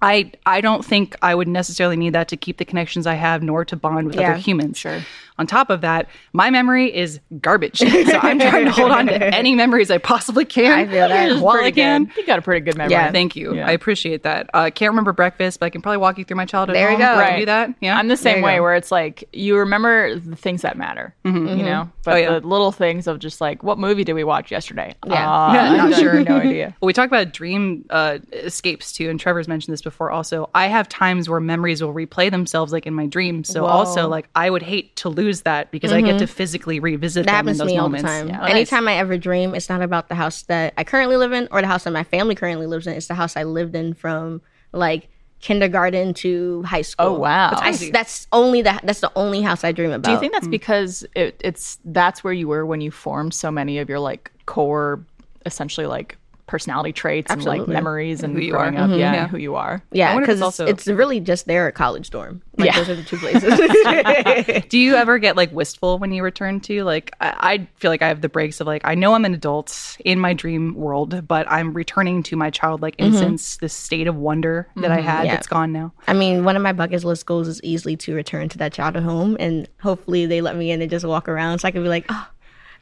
I 0.02 0.32
I 0.46 0.62
don't 0.62 0.84
think 0.86 1.16
I 1.22 1.34
would 1.36 1.48
necessarily 1.48 1.96
need 1.98 2.14
that 2.14 2.28
to 2.30 2.38
keep 2.38 2.58
the 2.58 2.66
connections 2.66 3.08
I 3.08 3.14
have, 3.16 3.42
nor 3.42 3.66
to 3.66 3.76
bond 3.76 4.08
with 4.08 4.16
Yeah, 4.18 4.32
other 4.32 4.38
humans. 4.40 4.78
sure. 4.78 5.02
On 5.38 5.46
top 5.46 5.70
of 5.70 5.82
that, 5.82 6.08
my 6.32 6.50
memory 6.50 6.96
is 6.96 7.20
garbage, 7.42 7.80
so 7.80 7.88
I'm 8.22 8.40
trying 8.40 8.64
to 8.66 8.72
hold 8.72 8.92
on 8.92 9.08
to 9.08 9.22
any 9.36 9.54
memories 9.54 9.92
I 9.92 9.98
possibly 9.98 10.46
can. 10.46 10.80
I 10.80 10.86
feel 10.90 11.10
that. 11.10 11.42
while 11.42 11.62
I 11.62 11.72
can. 11.72 12.06
good. 12.06 12.16
You 12.18 12.26
got 12.26 12.40
a 12.40 12.42
pretty 12.42 12.62
good 12.64 12.78
memory. 12.78 12.94
Yeah. 12.94 13.12
Thank 13.12 13.36
you. 13.36 13.54
Yeah. 13.54 13.68
I 13.68 13.72
appreciate 13.72 14.24
that. 14.24 14.50
I 14.54 14.68
uh, 14.68 14.70
can't 14.70 14.92
remember 14.92 15.12
breakfast, 15.12 15.60
but 15.60 15.66
I 15.66 15.70
can 15.72 15.82
probably 15.82 15.98
walk 15.98 16.18
you 16.18 16.24
through 16.24 16.38
my 16.38 16.46
childhood. 16.46 16.78
There 16.78 16.88
we 16.88 16.94
home. 16.94 17.02
go. 17.02 17.06
Can 17.08 17.18
I 17.18 17.22
Right. 17.32 17.40
do 17.40 17.46
that. 17.48 17.70
Yeah, 17.82 17.98
I'm 17.98 18.08
the 18.08 18.16
same 18.16 18.42
way 18.42 18.56
go. 18.58 18.62
where 18.64 18.76
it's 18.76 18.92
like 18.94 19.28
you 19.34 19.58
remember 19.58 20.18
the 20.18 20.38
things 20.38 20.62
that 20.62 20.78
matter, 20.78 21.14
you 21.26 21.32
know, 21.34 21.90
but 22.06 22.14
Oh, 22.14 22.18
yeah. 22.18 22.40
the 22.40 22.48
little 22.48 22.72
things 22.72 23.06
of 23.06 23.20
just 23.20 23.42
like 23.42 23.62
what 23.62 23.78
movie 23.78 24.06
did 24.06 24.14
we 24.14 24.24
watch 24.24 24.52
yesterday? 24.52 24.96
Yeah. 25.06 25.30
Uh, 25.30 25.54
Yeah, 25.54 25.62
I'm 25.72 25.78
not 25.78 25.90
not 25.90 26.00
sure. 26.00 26.14
sure. 26.14 26.24
No 26.24 26.38
idea. 26.38 26.76
Well, 26.80 26.88
we 26.88 26.94
talked 26.94 27.12
about 27.12 27.34
dream 27.34 27.84
uh, 27.90 28.20
escapes 28.32 28.94
too, 28.94 29.10
and 29.10 29.20
Trevor's 29.20 29.50
mentioned 29.50 29.74
this 29.74 29.82
before. 29.86 30.12
Also, 30.12 30.50
I 30.54 30.68
have 30.68 30.90
times 30.90 31.30
where 31.30 31.40
memories 31.40 31.82
will 31.82 31.94
replay 31.94 32.30
themselves, 32.30 32.74
like 32.74 32.86
in 32.86 32.94
my 32.94 33.06
dreams. 33.06 33.48
So, 33.48 33.64
Whoa. 33.64 33.70
also, 33.70 34.10
like 34.10 34.28
I 34.36 34.50
would 34.50 34.64
hate 34.64 34.94
to 34.98 35.10
lose 35.10 35.44
that 35.44 35.72
because 35.72 35.94
I 35.94 36.02
get 36.02 36.18
to 36.20 36.26
mm-hmm. 36.26 36.34
physically 36.34 36.82
revisit 36.82 37.26
That 37.26 37.32
them 37.32 37.48
in 37.48 37.56
happens 37.56 37.58
to 37.60 37.64
those 37.64 37.72
me 37.72 37.78
all 37.78 37.88
moments. 37.88 38.04
the 38.04 38.10
time. 38.10 38.28
Yeah. 38.28 38.46
Anytime 38.46 38.88
I 38.90 38.98
ever 38.98 39.18
dream, 39.18 39.56
it's 39.56 39.70
not 39.70 39.82
about 39.82 40.10
the 40.10 40.16
house 40.16 40.42
that 40.44 40.74
I 40.78 40.84
currently 40.84 41.16
live 41.16 41.32
in 41.32 41.48
or 41.52 41.62
the 41.62 41.68
house 41.68 41.86
that 41.86 41.92
my 41.92 42.04
family 42.04 42.36
currently 42.36 42.68
lives 42.68 42.86
in. 42.86 42.94
It's 42.94 43.08
the 43.08 43.16
house 43.16 43.38
I 43.38 43.44
lived 43.44 43.76
in 43.76 43.94
from 43.94 44.42
like 44.74 45.08
kindergarten 45.40 46.14
to 46.16 46.64
high 46.64 46.80
oh, 46.80 46.82
school. 46.82 47.06
Oh, 47.06 47.20
wow. 47.20 47.52
I- 47.54 47.90
that's 47.94 48.28
only 48.32 48.62
the 48.62 48.80
that's 48.84 49.00
the 49.00 49.12
only 49.16 49.42
house 49.42 49.64
I 49.64 49.72
dream 49.72 49.92
about. 49.92 50.04
Do 50.04 50.12
you 50.12 50.20
think 50.20 50.34
that's 50.34 50.48
hmm. 50.48 50.52
because 50.52 51.06
it, 51.16 51.40
it's 51.44 51.78
that's 51.86 52.24
where 52.24 52.34
you 52.34 52.48
were 52.48 52.66
when 52.66 52.82
you 52.82 52.92
formed 52.92 53.34
so 53.34 53.52
many 53.52 53.78
of 53.78 53.88
your 53.88 54.00
like 54.00 54.32
core, 54.48 55.06
essentially 55.46 55.86
like 55.86 56.18
personality 56.48 56.94
traits 56.94 57.32
and 57.32 57.44
like 57.44 57.68
memories 57.68 58.24
and 58.24 58.36
Who 58.36 58.42
you 58.42 58.52
growing 58.52 58.78
are. 58.78 58.84
up, 58.84 58.90
Mhm. 58.92 59.00
yeah, 59.00 59.14
Yeah. 59.14 59.28
who 59.28 59.38
you 59.38 59.56
are? 59.56 59.82
Yeah, 59.92 60.20
because 60.20 60.36
it's 60.36 60.38
it's, 60.38 60.44
also- 60.44 60.66
it's 60.68 60.88
really 60.88 61.20
just 61.20 61.48
there 61.48 61.68
at 61.68 61.74
college 61.74 62.10
dorm. 62.12 62.42
Like, 62.58 62.68
Yeah. 62.68 62.78
those 62.78 62.90
are 62.90 62.96
the 62.96 63.04
two 63.04 63.18
places. 63.18 64.66
Do 64.70 64.78
you 64.78 64.96
ever 64.96 65.18
get 65.18 65.36
like 65.36 65.52
wistful 65.52 65.98
when 65.98 66.12
you 66.12 66.24
return 66.24 66.60
to 66.62 66.84
like? 66.84 67.16
I, 67.20 67.36
I 67.40 67.68
feel 67.78 67.90
like 67.90 68.02
I 68.02 68.08
have 68.08 68.22
the 68.22 68.30
breaks 68.30 68.62
of 68.62 68.68
like 68.68 68.82
I 68.86 68.96
know 68.96 69.14
I'm 69.14 69.26
an 69.26 69.34
adult 69.34 69.98
in 70.06 70.20
my 70.20 70.34
dream 70.34 70.76
world, 70.76 71.28
but 71.28 71.50
I'm 71.50 71.74
returning 71.74 72.22
to 72.24 72.36
my 72.36 72.50
childlike 72.50 72.98
mm-hmm. 72.98 73.08
innocence, 73.08 73.58
this 73.58 73.74
state 73.74 74.08
of 74.08 74.16
wonder 74.16 74.68
that 74.76 74.92
I 74.92 74.98
mm-hmm. 74.98 75.08
had 75.08 75.26
Yeah. 75.26 75.36
that's 75.36 75.48
gone 75.48 75.72
now. 75.72 75.94
I 76.08 76.14
mean, 76.14 76.44
one 76.44 76.56
of 76.56 76.62
my 76.62 76.74
bucket 76.74 77.04
list 77.04 77.26
goals 77.26 77.48
is 77.48 77.62
easily 77.64 77.96
to 77.98 78.14
return 78.14 78.50
to 78.50 78.58
that 78.60 78.72
childhood 78.72 79.04
home, 79.04 79.36
and 79.40 79.68
hopefully 79.82 80.26
they 80.26 80.42
let 80.42 80.56
me 80.56 80.72
in 80.72 80.82
and 80.82 80.92
just 80.92 81.06
walk 81.06 81.28
around, 81.28 81.60
so 81.60 81.68
I 81.68 81.72
can 81.72 81.82
be 81.82 81.90
like, 81.90 82.06
oh, 82.10 82.28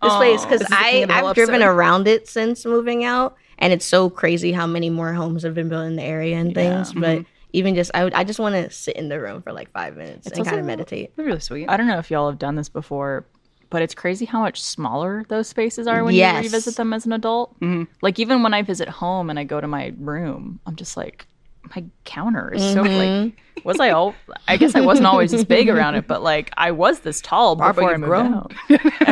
this 0.02 0.14
place. 0.16 0.42
Because 0.44 0.60
This 0.60 0.70
is 0.70 0.78
the 0.78 0.84
king 0.84 0.86
I 0.86 0.98
of 1.04 1.08
the 1.08 1.14
whole 1.16 1.28
I've 1.30 1.36
driven 1.36 1.64
around 1.64 2.08
it 2.08 2.28
since 2.28 2.66
moving 2.66 3.04
out, 3.04 3.38
and 3.60 3.74
it's 3.74 3.86
so 3.86 4.10
crazy 4.10 4.52
how 4.52 4.68
many 4.68 4.90
more 4.90 5.14
homes 5.14 5.44
have 5.44 5.54
been 5.54 5.70
built 5.70 5.86
in 5.86 5.96
the 5.96 6.04
area 6.04 6.38
and 6.38 6.54
things. 6.54 6.94
But 6.94 7.20
mm-hmm. 7.20 7.30
even 7.54 7.76
just 7.76 7.92
I 7.94 8.04
would 8.04 8.14
I 8.14 8.24
just 8.24 8.40
want 8.40 8.56
to 8.56 8.70
sit 8.70 8.96
in 8.96 9.10
the 9.10 9.20
room 9.20 9.42
for 9.42 9.52
like 9.54 9.72
five 9.72 9.96
minutes 9.96 10.28
and 10.28 10.46
kind 10.46 10.60
of 10.60 10.66
meditate. 10.66 11.16
They're 11.16 11.26
really 11.26 11.40
sweet. 11.40 11.70
I 11.70 11.78
don't 11.78 11.88
know 11.88 12.00
if 12.00 12.12
y'all 12.12 12.30
have 12.30 12.40
done 12.40 12.56
this 12.56 12.70
before, 12.70 13.26
but 13.70 13.82
it's 13.82 13.96
crazy 13.96 14.26
how 14.26 14.42
much 14.42 14.62
smaller 14.62 15.26
those 15.30 15.48
spaces 15.48 15.88
are 15.88 16.04
when 16.04 16.14
Yes. 16.14 16.44
you 16.44 16.50
revisit 16.50 16.76
them 16.76 16.94
as 16.94 17.06
an 17.06 17.14
adult. 17.14 17.60
Mm-hmm. 17.60 17.92
Like 18.02 18.20
even 18.20 18.44
when 18.44 18.54
I 18.54 18.62
visit 18.62 18.88
home 18.88 19.30
and 19.30 19.40
I 19.40 19.44
go 19.44 19.60
to 19.60 19.68
my 19.68 19.94
room, 19.98 20.60
I'm 20.66 20.76
just 20.76 20.96
like, 20.96 21.28
my 21.76 21.84
counter 22.06 22.54
is 22.54 22.74
so 22.74 22.82
like. 22.84 23.34
Was 23.64 23.80
I 23.80 23.92
all? 23.92 24.14
I 24.48 24.58
guess 24.58 24.76
I 24.76 24.82
wasn't 24.82 25.06
always 25.08 25.32
this 25.32 25.46
big 25.46 25.70
around 25.70 25.96
it, 25.96 26.06
but 26.08 26.22
like 26.22 26.52
I 26.58 26.72
was 26.72 27.02
this 27.02 27.22
tall 27.22 27.56
before 27.56 27.94
I 27.94 27.98
moved 27.98 28.10
grown. 28.10 28.34
out. 28.34 28.52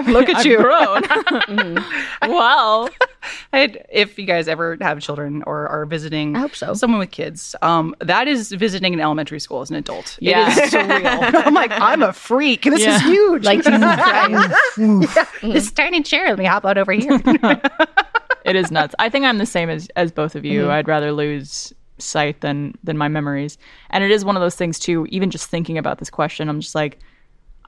Look 0.07 0.27
at 0.29 0.43
you. 0.43 0.57
grown. 0.57 1.03
wow. 2.23 2.89
I'd, 3.53 3.85
if 3.89 4.17
you 4.19 4.25
guys 4.25 4.47
ever 4.49 4.77
have 4.81 4.99
children 4.99 5.43
or 5.45 5.67
are 5.69 5.85
visiting 5.85 6.35
I 6.35 6.39
hope 6.39 6.55
so. 6.55 6.73
someone 6.73 6.99
with 6.99 7.11
kids, 7.11 7.55
um, 7.61 7.95
that 7.99 8.27
is 8.27 8.51
visiting 8.51 8.93
an 8.93 8.99
elementary 8.99 9.39
school 9.39 9.61
as 9.61 9.69
an 9.69 9.75
adult. 9.77 10.17
Yeah. 10.19 10.51
It 10.51 10.57
is 10.65 10.71
surreal. 10.73 11.45
I'm 11.45 11.53
like, 11.53 11.71
I'm 11.71 12.01
a 12.01 12.11
freak. 12.11 12.63
This 12.63 12.81
Yeah. 12.81 12.95
is 12.95 13.01
huge. 13.03 13.45
Like 13.45 13.63
Jesus 13.63 13.79
Christ. 13.79 15.41
this 15.43 15.71
tiny 15.71 16.01
chair. 16.03 16.29
Let 16.29 16.39
me 16.39 16.45
hop 16.45 16.65
out 16.65 16.77
over 16.77 16.91
here. 16.91 17.21
It 18.43 18.55
is 18.55 18.71
nuts. 18.71 18.95
I 18.97 19.07
think 19.09 19.23
I'm 19.23 19.37
the 19.37 19.45
same 19.45 19.69
as 19.69 19.87
as 19.95 20.11
both 20.11 20.35
of 20.35 20.41
Mm-hmm. 20.43 20.51
you. 20.53 20.71
I'd 20.71 20.87
rather 20.87 21.11
lose 21.11 21.71
sight 22.01 22.41
than 22.41 22.73
than 22.83 22.97
my 22.97 23.07
memories. 23.07 23.57
And 23.89 24.03
it 24.03 24.11
is 24.11 24.23
one 24.25 24.35
of 24.35 24.41
those 24.41 24.55
things 24.55 24.79
too. 24.79 25.05
Even 25.09 25.29
just 25.31 25.49
thinking 25.49 25.77
about 25.77 25.99
this 25.99 26.09
question, 26.09 26.49
I'm 26.49 26.59
just 26.59 26.75
like, 26.75 26.99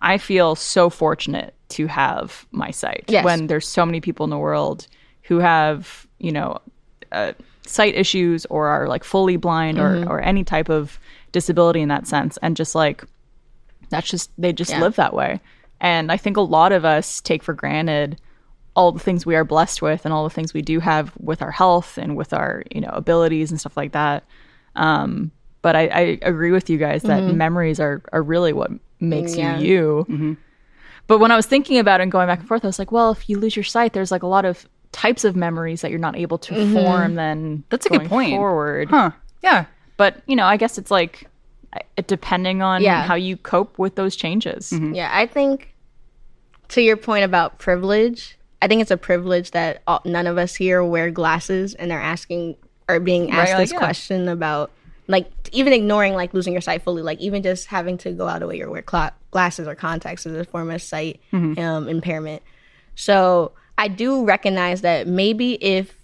I 0.01 0.17
feel 0.17 0.55
so 0.55 0.89
fortunate 0.89 1.53
to 1.69 1.87
have 1.87 2.45
my 2.51 2.71
sight 2.71 3.05
Yes. 3.07 3.23
when 3.25 3.47
there's 3.47 3.67
so 3.67 3.85
many 3.85 3.99
people 4.01 4.23
in 4.25 4.29
the 4.29 4.37
world 4.37 4.87
who 5.23 5.39
have 5.39 6.05
you 6.19 6.31
know 6.31 6.59
uh, 7.11 7.33
sight 7.65 7.95
issues 7.95 8.45
or 8.47 8.67
are 8.67 8.87
like 8.87 9.03
fully 9.03 9.37
blind 9.37 9.77
Mm-hmm. 9.77 10.09
or 10.09 10.17
or 10.17 10.21
any 10.21 10.43
type 10.43 10.69
of 10.69 10.99
disability 11.31 11.81
in 11.81 11.89
that 11.89 12.05
sense, 12.07 12.37
and 12.41 12.55
just 12.57 12.75
like 12.75 13.03
that's 13.89 14.09
just 14.09 14.31
they 14.37 14.53
just 14.53 14.71
Yeah. 14.71 14.81
live 14.81 14.95
that 14.97 15.13
way. 15.13 15.39
And 15.79 16.11
I 16.11 16.17
think 16.17 16.37
a 16.37 16.41
lot 16.41 16.71
of 16.71 16.85
us 16.85 17.19
take 17.21 17.43
for 17.43 17.53
granted 17.53 18.19
all 18.75 18.91
the 18.91 18.99
things 18.99 19.25
we 19.25 19.35
are 19.35 19.43
blessed 19.43 19.81
with 19.81 20.03
and 20.05 20.13
all 20.13 20.23
the 20.23 20.29
things 20.33 20.53
we 20.53 20.61
do 20.61 20.79
have 20.79 21.11
with 21.19 21.41
our 21.41 21.51
health 21.51 21.97
and 21.97 22.15
with 22.15 22.33
our 22.33 22.63
you 22.71 22.81
know 22.81 22.89
abilities 22.91 23.51
and 23.51 23.59
stuff 23.59 23.77
like 23.77 23.91
that 23.91 24.23
um 24.75 25.31
but 25.61 25.75
i, 25.75 25.87
I 25.87 26.19
agree 26.21 26.51
with 26.51 26.69
you 26.69 26.77
guys 26.77 27.03
that 27.03 27.21
mm-hmm. 27.21 27.37
memories 27.37 27.79
are 27.79 28.01
are 28.11 28.23
really 28.23 28.53
what 28.53 28.71
makes 28.99 29.35
Yeah. 29.35 29.59
you 29.59 30.05
you 30.09 30.37
but 31.07 31.19
when 31.19 31.31
i 31.31 31.35
was 31.35 31.45
thinking 31.45 31.77
about 31.77 31.99
it 31.99 32.03
and 32.03 32.11
going 32.11 32.27
back 32.27 32.39
and 32.39 32.47
forth 32.47 32.63
i 32.63 32.67
was 32.67 32.79
like 32.79 32.91
well 32.91 33.11
if 33.11 33.29
you 33.29 33.37
lose 33.37 33.55
your 33.55 33.63
sight 33.63 33.93
there's 33.93 34.11
like 34.11 34.23
a 34.23 34.27
lot 34.27 34.45
of 34.45 34.67
types 34.91 35.23
of 35.23 35.35
memories 35.35 35.81
that 35.81 35.89
you're 35.91 35.99
not 35.99 36.15
able 36.15 36.37
to 36.37 36.53
mm-hmm. 36.53 36.73
form 36.73 37.15
then 37.15 37.63
That's 37.69 37.85
a 37.85 37.89
good 37.89 38.07
point. 38.07 38.31
forward 38.31 38.89
huh. 38.89 39.11
Yeah. 39.41 39.65
but 39.97 40.21
you 40.27 40.35
know 40.35 40.45
i 40.45 40.57
guess 40.57 40.77
it's 40.77 40.91
like 40.91 41.27
depending 42.07 42.61
on 42.61 42.81
Yeah. 42.81 43.03
how 43.03 43.15
you 43.15 43.37
cope 43.37 43.79
with 43.79 43.95
those 43.95 44.15
changes 44.15 44.71
Yeah, 44.71 45.09
I 45.11 45.25
think 45.25 45.73
to 46.69 46.81
your 46.81 46.97
point 46.97 47.23
about 47.23 47.57
privilege, 47.59 48.37
I 48.63 48.67
think 48.67 48.81
it's 48.81 48.91
a 48.91 48.97
privilege 48.97 49.51
that 49.51 49.83
all, 49.85 50.01
none 50.05 50.25
of 50.25 50.37
us 50.37 50.55
here 50.55 50.81
wear 50.81 51.11
glasses 51.11 51.73
and 51.73 51.91
they're 51.91 51.99
asking 51.99 52.55
or 52.87 53.01
being 53.01 53.29
asked 53.31 53.51
like, 53.51 53.57
this 53.57 53.73
yeah. 53.73 53.77
question 53.77 54.29
about 54.29 54.71
like 55.07 55.29
even 55.51 55.73
ignoring 55.73 56.13
like 56.13 56.33
losing 56.33 56.53
your 56.53 56.61
sight 56.61 56.81
fully, 56.81 57.01
like 57.01 57.19
even 57.19 57.43
just 57.43 57.67
having 57.67 57.97
to 57.97 58.13
go 58.13 58.25
out 58.25 58.37
of 58.37 58.39
the 58.39 58.47
way 58.47 58.61
or 58.61 58.69
wear 58.69 58.81
cla- 58.81 59.11
glasses 59.31 59.67
or 59.67 59.75
contacts 59.75 60.25
is 60.25 60.37
a 60.37 60.45
form 60.45 60.71
of 60.71 60.81
sight 60.81 61.19
um, 61.33 61.89
impairment. 61.89 62.41
So 62.95 63.51
I 63.77 63.89
do 63.89 64.23
recognize 64.23 64.79
that 64.79 65.07
maybe 65.07 65.55
if 65.61 65.99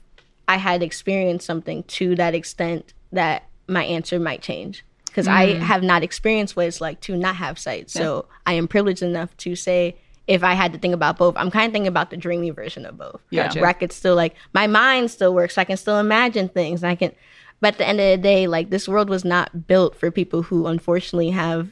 I 0.49 0.57
had 0.57 0.83
experienced 0.83 1.45
something 1.45 1.83
to 1.83 2.13
that 2.15 2.35
extent, 2.35 2.93
that 3.13 3.43
my 3.67 3.85
answer 3.85 4.19
might 4.19 4.41
change. 4.41 4.83
Because 5.05 5.29
I 5.29 5.53
have 5.53 5.81
not 5.81 6.03
experienced 6.03 6.57
what 6.57 6.67
it's 6.67 6.81
like 6.81 6.99
to 7.01 7.15
not 7.15 7.37
have 7.37 7.57
sight. 7.57 7.89
So 7.89 8.25
I 8.45 8.53
am 8.53 8.67
privileged 8.67 9.01
enough 9.01 9.35
to 9.37 9.55
say, 9.55 9.95
if 10.29 10.43
I 10.43 10.53
had 10.53 10.71
to 10.73 10.79
think 10.79 10.93
about 10.93 11.17
both, 11.17 11.35
I'm 11.35 11.49
kind 11.49 11.65
of 11.65 11.73
thinking 11.73 11.87
about 11.87 12.11
the 12.11 12.17
dreamy 12.17 12.51
version 12.51 12.85
of 12.85 12.95
both. 12.95 13.19
Yeah, 13.31 13.47
Gotcha. 13.47 13.61
Where 13.61 13.69
I 13.69 13.73
could 13.73 13.91
still 13.91 14.15
like 14.15 14.35
my 14.53 14.67
mind 14.67 15.09
still 15.09 15.33
works. 15.33 15.57
I 15.57 15.63
can 15.63 15.75
still 15.75 15.97
imagine 15.97 16.49
things. 16.49 16.83
I 16.83 16.93
can, 16.93 17.13
but 17.61 17.73
at 17.73 17.77
the 17.79 17.87
end 17.87 17.99
of 17.99 18.05
the 18.11 18.17
day, 18.17 18.45
like 18.45 18.69
this 18.69 18.87
world 18.87 19.09
was 19.09 19.25
not 19.25 19.65
built 19.65 19.95
for 19.95 20.11
people 20.11 20.43
who 20.43 20.67
unfortunately 20.67 21.31
have 21.31 21.71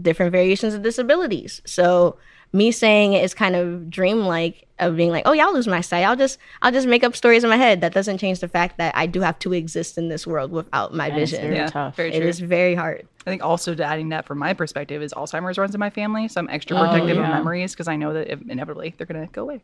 different 0.00 0.32
variations 0.32 0.72
of 0.72 0.80
disabilities. 0.80 1.60
So 1.66 2.16
me 2.52 2.72
saying 2.72 3.12
it 3.12 3.22
is 3.24 3.34
kind 3.34 3.54
of 3.56 3.90
dreamlike 3.90 4.66
of 4.78 4.96
being 4.96 5.10
like, 5.10 5.24
oh 5.26 5.32
yeah, 5.32 5.44
I'll 5.44 5.52
lose 5.54 5.66
my 5.68 5.80
sight. 5.80 6.04
I'll 6.04 6.16
just 6.16 6.38
I'll 6.62 6.72
just 6.72 6.86
make 6.86 7.04
up 7.04 7.14
stories 7.16 7.44
in 7.44 7.50
my 7.50 7.56
head. 7.56 7.80
That 7.80 7.92
doesn't 7.92 8.18
change 8.18 8.40
the 8.40 8.48
fact 8.48 8.78
that 8.78 8.96
I 8.96 9.06
do 9.06 9.20
have 9.20 9.38
to 9.40 9.52
exist 9.52 9.98
in 9.98 10.08
this 10.08 10.26
world 10.26 10.50
without 10.52 10.94
my 10.94 11.08
it's 11.08 11.16
vision. 11.32 11.40
very 11.42 11.56
Yeah, 11.56 11.66
tough. 11.66 11.96
very 11.96 12.14
It 12.14 12.20
true. 12.20 12.28
is 12.28 12.40
very 12.40 12.74
hard. 12.74 13.06
I 13.26 13.30
think 13.30 13.42
also 13.44 13.74
to 13.74 13.84
adding 13.84 14.08
that 14.10 14.24
from 14.26 14.38
my 14.38 14.54
perspective 14.54 15.02
is 15.02 15.12
Alzheimer's 15.12 15.58
runs 15.58 15.74
in 15.74 15.78
my 15.80 15.90
family, 15.90 16.28
so 16.28 16.40
I'm 16.40 16.48
extra 16.48 16.76
oh, 16.78 16.84
protective 16.86 17.18
Oh, 17.18 17.20
yeah. 17.20 17.28
of 17.28 17.34
memories 17.34 17.72
because 17.74 17.88
I 17.88 17.96
know 17.96 18.14
that 18.14 18.32
if- 18.32 18.40
inevitably 18.48 18.94
they're 18.96 19.06
gonna 19.06 19.26
go 19.26 19.42
away. 19.42 19.60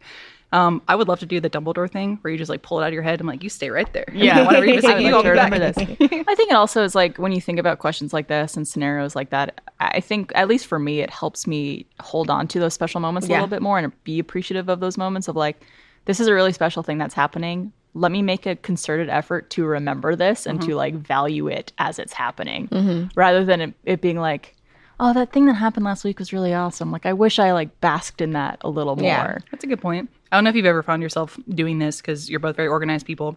Um, 0.55 0.81
I 0.87 0.95
would 0.95 1.09
love 1.09 1.19
to 1.19 1.27
do 1.27 1.41
the 1.41 1.51
Dumbledore 1.51 1.91
thing 1.91 2.19
where 2.23 2.31
you 2.31 2.39
just 2.39 2.49
like 2.49 2.63
pull 2.63 2.79
it 2.81 2.85
out 2.85 2.89
of 2.89 2.95
your 2.95 3.03
head. 3.03 3.21
I'm 3.21 3.27
like, 3.27 3.43
you 3.43 3.49
stay 3.51 3.71
right 3.71 3.93
there. 3.93 4.05
Yeah. 4.13 4.39
I 4.39 4.43
want 4.45 4.57
to 4.57 4.63
revisit 4.63 4.89
I 4.89 4.95
would 4.95 5.03
you. 5.03 5.07
like 5.13 5.15
I'll 5.15 5.23
to 5.25 5.31
be 5.31 5.35
back. 5.37 5.53
remember 5.53 5.73
this. 5.99 6.23
I 6.29 6.35
think 6.37 6.51
it 6.51 6.55
also 6.55 6.85
is 6.85 6.95
like 6.95 7.19
when 7.19 7.33
you 7.33 7.41
think 7.41 7.59
about 7.59 7.81
questions 7.81 8.13
like 8.13 8.29
this 8.29 8.57
and 8.57 8.67
scenarios 8.67 9.17
like 9.17 9.31
that, 9.31 9.61
I 9.81 9.99
think 10.01 10.31
at 10.37 10.47
least 10.47 10.67
for 10.67 10.79
me, 10.79 11.01
it 11.01 11.11
helps 11.11 11.47
me 11.49 11.87
hold 12.01 12.31
on 12.31 12.47
to 12.49 12.61
those 12.61 12.73
special 12.73 13.01
moments 13.01 13.27
a 13.27 13.31
Yeah. 13.33 13.39
little 13.39 13.49
bit 13.49 13.63
more 13.63 13.79
and 13.79 13.93
be 14.05 14.21
appreciative 14.21 14.69
of 14.69 14.79
those 14.81 14.97
moments 14.97 15.27
of 15.27 15.35
like, 15.35 15.61
this 16.05 16.21
is 16.21 16.29
a 16.29 16.35
really 16.35 16.53
special 16.53 16.83
thing 16.85 16.99
that's 16.99 17.15
happening. 17.15 17.73
Let 17.95 18.13
me 18.13 18.23
make 18.23 18.47
a 18.47 18.55
concerted 18.55 19.09
effort 19.09 19.51
to 19.51 19.65
remember 19.65 20.15
this 20.15 20.47
and 20.47 20.61
to 20.63 20.77
like 20.77 20.95
value 20.95 21.49
it 21.49 21.73
as 21.79 21.99
it's 21.99 22.13
happening 22.13 23.11
rather 23.17 23.45
than 23.45 23.61
it, 23.61 23.75
it 23.85 24.01
being 24.01 24.19
like, 24.21 24.55
oh, 25.01 25.13
that 25.13 25.33
thing 25.33 25.47
that 25.47 25.55
happened 25.55 25.85
last 25.85 26.05
week 26.05 26.19
was 26.19 26.33
really 26.33 26.55
awesome. 26.55 26.91
Like, 26.93 27.07
I 27.07 27.13
wish 27.13 27.39
I 27.39 27.53
like 27.53 27.81
basked 27.81 28.21
in 28.21 28.33
that 28.33 28.59
a 28.63 28.69
little 28.69 28.97
more. 28.97 29.05
Yeah. 29.05 29.39
That's 29.51 29.65
a 29.65 29.67
good 29.67 29.81
point. 29.81 30.11
I 30.31 30.37
don't 30.37 30.45
know 30.45 30.51
if 30.51 30.57
you've 30.57 30.67
ever 30.67 30.83
found 30.83 31.03
yourself 31.03 31.39
doing 31.49 31.79
this 31.79 32.01
because 32.01 32.29
you're 32.31 32.41
both 32.41 32.57
very 32.57 32.69
organized 32.69 33.07
people. 33.07 33.37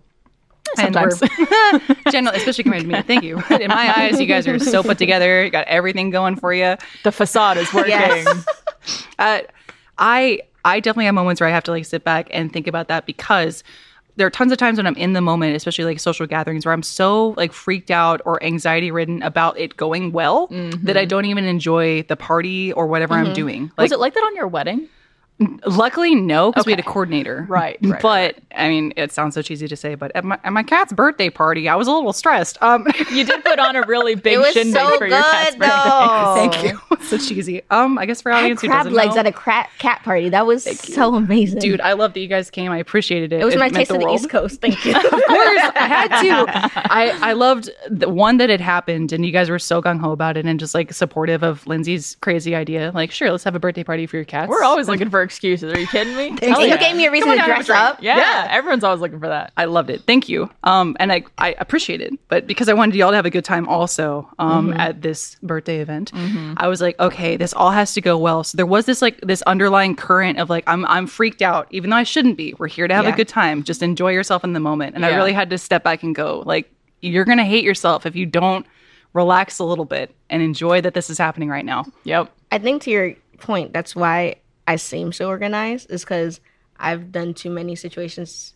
And 0.78 0.94
Sometimes. 0.94 1.22
we're- 1.40 2.12
generally, 2.12 2.38
especially 2.38 2.64
compared 2.66 2.84
to 2.84 2.90
me. 2.90 3.02
Thank 3.02 3.24
you. 3.24 3.38
In 3.52 3.70
my 3.70 3.94
eyes, 3.98 4.20
you 4.20 4.26
guys 4.26 4.48
are 4.48 4.60
so 4.60 4.84
put 4.84 4.98
together. 4.98 5.44
You 5.44 5.50
got 5.50 5.68
everything 5.68 6.10
going 6.10 6.36
for 6.36 6.54
you. 6.54 6.76
the 7.04 7.12
facade 7.12 7.58
is 7.58 7.74
working. 7.74 7.92
Yes. 7.92 8.46
Uh, 9.18 9.42
I 9.98 10.42
I 10.66 10.80
definitely 10.80 11.06
have 11.06 11.16
moments 11.16 11.40
where 11.40 11.50
I 11.50 11.54
have 11.54 11.64
to 11.66 11.72
like 11.72 11.86
sit 11.86 12.04
back 12.04 12.28
and 12.32 12.52
think 12.52 12.68
about 12.68 12.90
that 12.90 13.06
because 13.06 13.64
there 14.18 14.28
are 14.28 14.32
tons 14.32 14.52
of 14.52 14.58
times 14.58 14.78
when 14.78 14.88
I'm 14.88 14.96
in 14.96 15.14
the 15.14 15.22
moment, 15.22 15.56
especially 15.56 15.86
like 15.86 16.00
social 16.00 16.28
gatherings, 16.28 16.66
where 16.66 16.74
I'm 16.74 16.84
so 16.84 17.30
like 17.38 17.54
freaked 17.54 17.92
out 17.92 18.22
or 18.26 18.44
anxiety 18.44 18.92
ridden 18.92 19.22
about 19.24 19.58
it 19.58 19.78
going 19.78 20.12
well 20.12 20.48
that 20.48 20.98
I 20.98 21.02
mm-hmm. 21.02 21.08
don't 21.08 21.26
even 21.26 21.46
enjoy 21.46 22.04
the 22.04 22.16
party 22.16 22.74
or 22.74 22.88
whatever 22.88 23.14
I'm 23.14 23.26
mm-hmm. 23.26 23.34
doing. 23.34 23.72
Like, 23.78 23.86
was 23.86 23.92
it 23.94 24.00
like 24.00 24.14
that 24.16 24.22
on 24.22 24.36
your 24.36 24.48
wedding? 24.48 24.90
Luckily, 25.66 26.16
no, 26.16 26.52
because 26.52 26.66
we 26.66 26.72
had 26.72 26.80
a 26.80 26.84
coordinator. 26.84 27.46
Right, 27.48 27.78
right, 27.82 28.02
but 28.02 28.38
I 28.56 28.70
mean, 28.70 28.94
it 28.98 29.12
sounds 29.12 29.36
so 29.36 29.42
cheesy 29.42 29.68
to 29.68 29.76
say, 29.76 29.96
but 29.96 30.12
at 30.16 30.24
my, 30.26 30.40
at 30.44 30.52
my 30.52 30.64
cat's 30.64 30.92
birthday 30.94 31.30
party, 31.30 31.70
I 31.70 31.76
was 31.76 31.88
a 31.88 31.92
little 31.92 32.14
stressed. 32.14 32.62
Um, 32.62 32.88
You 33.12 33.24
did 33.24 33.44
put 33.44 33.60
on 33.60 33.76
a 33.76 33.84
really 33.84 34.16
big 34.16 34.44
shindig 34.54 34.74
so 34.74 34.98
for 34.98 35.08
your 35.08 35.22
cat's 35.22 35.52
good 35.52 35.60
birthday. 35.60 36.60
thank 36.60 36.64
you. 36.64 36.98
so 37.06 37.18
cheesy. 37.18 37.62
Um, 37.70 37.98
I 37.98 38.06
guess 38.06 38.22
for 38.22 38.32
I 38.32 38.38
had 38.38 38.44
audience 38.46 38.62
who 38.62 38.68
crab 38.68 38.88
legs 38.88 39.16
know, 39.16 39.22
at 39.22 39.28
a 39.28 39.32
cat 39.32 39.70
cat 39.78 40.02
party. 40.04 40.30
That 40.30 40.46
was 40.46 40.64
so 40.80 41.16
amazing, 41.16 41.60
dude, 41.60 41.82
I 41.82 41.94
love 41.94 42.14
that 42.14 42.20
you 42.20 42.28
guys 42.28 42.50
came. 42.50 42.72
I 42.72 42.78
appreciated 42.78 43.32
it. 43.34 43.42
It 43.42 43.46
was 43.46 43.56
my 43.56 43.66
meant 43.66 43.76
taste 43.76 43.92
of 43.92 44.00
the 44.00 44.06
world. 44.06 44.20
East 44.20 44.30
Coast. 44.30 44.62
Thank 44.62 44.84
you. 44.86 44.96
of 44.96 45.04
course, 45.04 45.22
I 45.76 45.88
had 45.88 46.22
to. 46.22 46.92
I 46.92 47.18
I 47.22 47.34
loved 47.34 47.70
the 47.90 48.10
one 48.10 48.38
that 48.38 48.50
had 48.50 48.62
happened, 48.62 49.14
and 49.14 49.26
you 49.26 49.32
guys 49.32 49.50
were 49.50 49.60
so 49.60 49.82
gung 49.82 50.00
ho 50.00 50.12
about 50.12 50.38
it, 50.38 50.46
and 50.46 50.60
just 50.60 50.74
like 50.74 50.92
supportive 50.94 51.44
of 51.44 51.66
Lindsay's 51.68 52.18
crazy 52.22 52.56
idea. 52.56 52.92
Like, 52.94 53.12
sure, 53.12 53.32
let's 53.32 53.44
have 53.44 53.56
a 53.56 53.60
birthday 53.60 53.84
party 53.84 54.06
for 54.06 54.18
your 54.18 54.26
cats. 54.26 54.50
We're 54.50 54.64
always 54.64 54.88
looking 54.88 55.10
for 55.10 55.27
excuses. 55.28 55.72
Are 55.74 55.80
you 55.80 55.86
kidding 55.88 56.16
me? 56.16 56.38
Hell 56.42 56.62
you 56.62 56.68
yeah. 56.70 56.78
gave 56.78 56.96
me 56.96 57.06
a 57.06 57.12
reason 57.12 57.30
Come 57.30 57.38
to 57.38 57.44
on, 57.44 57.50
dress 57.50 57.70
up. 57.70 58.02
Yeah, 58.02 58.48
everyone's 58.50 58.84
always 58.84 59.02
looking 59.02 59.20
for 59.20 59.28
that. 59.28 59.52
I 59.58 59.66
loved 59.66 59.90
it. 59.90 60.02
Thank 60.08 60.28
you. 60.30 60.50
Um, 60.64 60.96
and 61.00 61.12
I, 61.12 61.24
I 61.38 61.56
appreciate 61.60 62.02
it. 62.02 62.14
But 62.30 62.48
because 62.48 62.70
I 62.70 62.74
wanted 62.74 62.96
y'all 62.96 63.12
to 63.12 63.16
have 63.16 63.26
a 63.26 63.30
good 63.30 63.46
time 63.46 63.68
also 63.68 64.28
um, 64.40 64.74
at 64.74 65.02
this 65.02 65.36
birthday 65.44 65.80
event, 65.80 66.12
I 66.58 66.68
was 66.68 66.82
like, 66.82 67.00
okay, 67.00 67.38
this 67.38 67.54
all 67.54 67.72
has 67.72 67.94
to 67.94 68.02
go 68.02 68.18
well. 68.18 68.44
So 68.44 68.56
there 68.56 68.66
was 68.66 68.86
this 68.86 69.02
like 69.02 69.20
this 69.22 69.42
underlying 69.44 69.96
current 69.96 70.40
of 70.40 70.50
like, 70.50 70.64
I'm 70.68 70.86
I'm 70.86 71.06
freaked 71.06 71.42
out, 71.42 71.68
even 71.72 71.90
though 71.92 71.98
I 71.98 72.04
shouldn't 72.04 72.38
be. 72.38 72.56
We're 72.58 72.68
here 72.68 72.88
to 72.88 72.94
have 72.96 73.06
Yeah. 73.06 73.14
a 73.14 73.16
good 73.16 73.28
time. 73.28 73.64
Just 73.64 73.84
enjoy 73.84 74.12
yourself 74.12 74.44
in 74.44 74.54
the 74.54 74.60
moment. 74.60 74.96
And 74.96 75.06
I 75.06 75.16
really 75.16 75.34
had 75.34 75.50
to 75.52 75.58
step 75.58 75.84
back 75.84 76.02
and 76.04 76.16
go, 76.16 76.44
like, 76.46 76.72
you're 77.02 77.26
gonna 77.26 77.46
hate 77.46 77.64
yourself 77.64 78.06
if 78.06 78.16
you 78.16 78.26
don't 78.26 78.66
relax 79.14 79.60
a 79.60 79.64
little 79.64 79.86
bit 79.86 80.14
and 80.30 80.42
enjoy 80.44 80.80
that 80.82 80.94
this 80.94 81.10
is 81.10 81.18
happening 81.18 81.50
right 81.50 81.66
now. 81.66 81.86
Yep. 82.04 82.32
I 82.52 82.60
think 82.60 82.84
to 82.84 82.92
your 82.92 83.14
point, 83.40 83.74
that's 83.74 83.96
why 83.96 84.36
I 84.68 84.76
seem 84.76 85.14
so 85.14 85.28
organized, 85.28 85.90
is 85.90 86.04
because 86.04 86.42
I've 86.78 87.12
done 87.12 87.34
too 87.34 87.50
many 87.50 87.76
situations, 87.76 88.54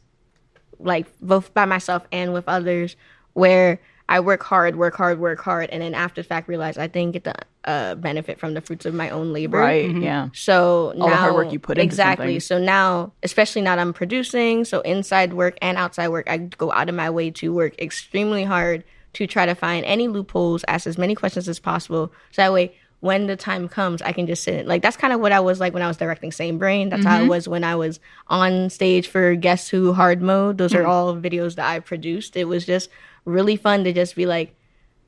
like 0.80 1.08
both 1.22 1.54
by 1.54 1.66
myself 1.66 2.06
and 2.12 2.34
with 2.34 2.48
others, 2.48 2.96
where 3.34 3.80
I 4.10 4.20
work 4.20 4.44
hard, 4.44 4.76
work 4.76 4.96
hard, 4.96 5.20
work 5.20 5.40
hard, 5.40 5.70
and 5.70 5.82
then 5.82 5.94
after 5.94 6.22
the 6.22 6.28
fact 6.28 6.50
realize 6.50 6.78
I 6.78 6.88
didn't 6.88 7.14
get 7.14 7.24
the 7.24 7.36
uh, 7.64 7.96
benefit 7.96 8.40
from 8.40 8.54
the 8.54 8.62
fruits 8.62 8.86
of 8.86 8.94
my 8.94 9.10
own 9.10 9.32
labor. 9.32 9.60
Right. 9.60 9.90
Yeah. 9.90 10.30
So 10.34 10.94
now 10.98 11.08
the 11.08 11.16
hard 11.16 11.34
work 11.34 11.54
you 11.54 11.60
put 11.60 11.78
into 11.78 11.86
exactly. 11.86 12.40
something. 12.40 12.40
So 12.42 12.60
now, 12.60 13.14
especially 13.24 13.62
now 13.62 13.78
that 13.78 13.82
I'm 13.82 13.94
producing, 13.94 14.66
so 14.66 14.82
inside 14.82 15.34
work 15.34 15.58
and 15.62 15.78
outside 15.78 16.10
work, 16.10 16.30
I 16.30 16.38
go 16.40 16.74
out 16.74 16.90
of 16.90 16.96
my 16.96 17.10
way 17.10 17.32
to 17.32 17.54
work 17.54 17.82
extremely 17.82 18.44
hard 18.44 18.84
to 19.14 19.28
try 19.28 19.46
to 19.46 19.56
find 19.56 19.86
any 19.86 20.08
loopholes, 20.10 20.66
ask 20.68 20.88
as 20.88 20.98
many 20.98 21.16
questions 21.16 21.48
as 21.48 21.60
possible, 21.60 22.12
so 22.32 22.42
that 22.42 22.52
way 22.52 22.76
when 23.02 23.26
the 23.26 23.36
time 23.36 23.68
comes, 23.68 24.02
I 24.02 24.12
can 24.14 24.28
just 24.28 24.44
sit. 24.44 24.56
in. 24.62 24.68
Like 24.68 24.82
that's 24.82 24.96
kind 24.96 25.12
of 25.12 25.20
what 25.20 25.32
I 25.32 25.40
was 25.40 25.60
like 25.60 25.74
when 25.74 25.84
I 25.84 25.88
was 25.88 25.98
directing 25.98 26.32
Same 26.32 26.58
Brain. 26.58 26.90
That's 26.90 27.04
how 27.04 27.18
it 27.18 27.20
mm-hmm. 27.22 27.30
was 27.30 27.48
when 27.48 27.64
I 27.64 27.76
was 27.76 28.00
on 28.28 28.70
stage 28.70 29.08
for 29.08 29.36
Guess 29.36 29.70
Who 29.70 29.92
Hard 29.94 30.22
Mode. 30.22 30.58
Those 30.58 30.74
are 30.74 30.82
mm-hmm. 30.82 30.90
all 30.90 31.16
videos 31.16 31.56
that 31.56 31.68
I 31.68 31.80
produced. 31.80 32.38
It 32.38 32.46
was 32.46 32.66
just 32.66 32.90
really 33.26 33.56
fun 33.56 33.84
to 33.84 33.94
just 33.94 34.16
be 34.16 34.26
like, 34.26 34.56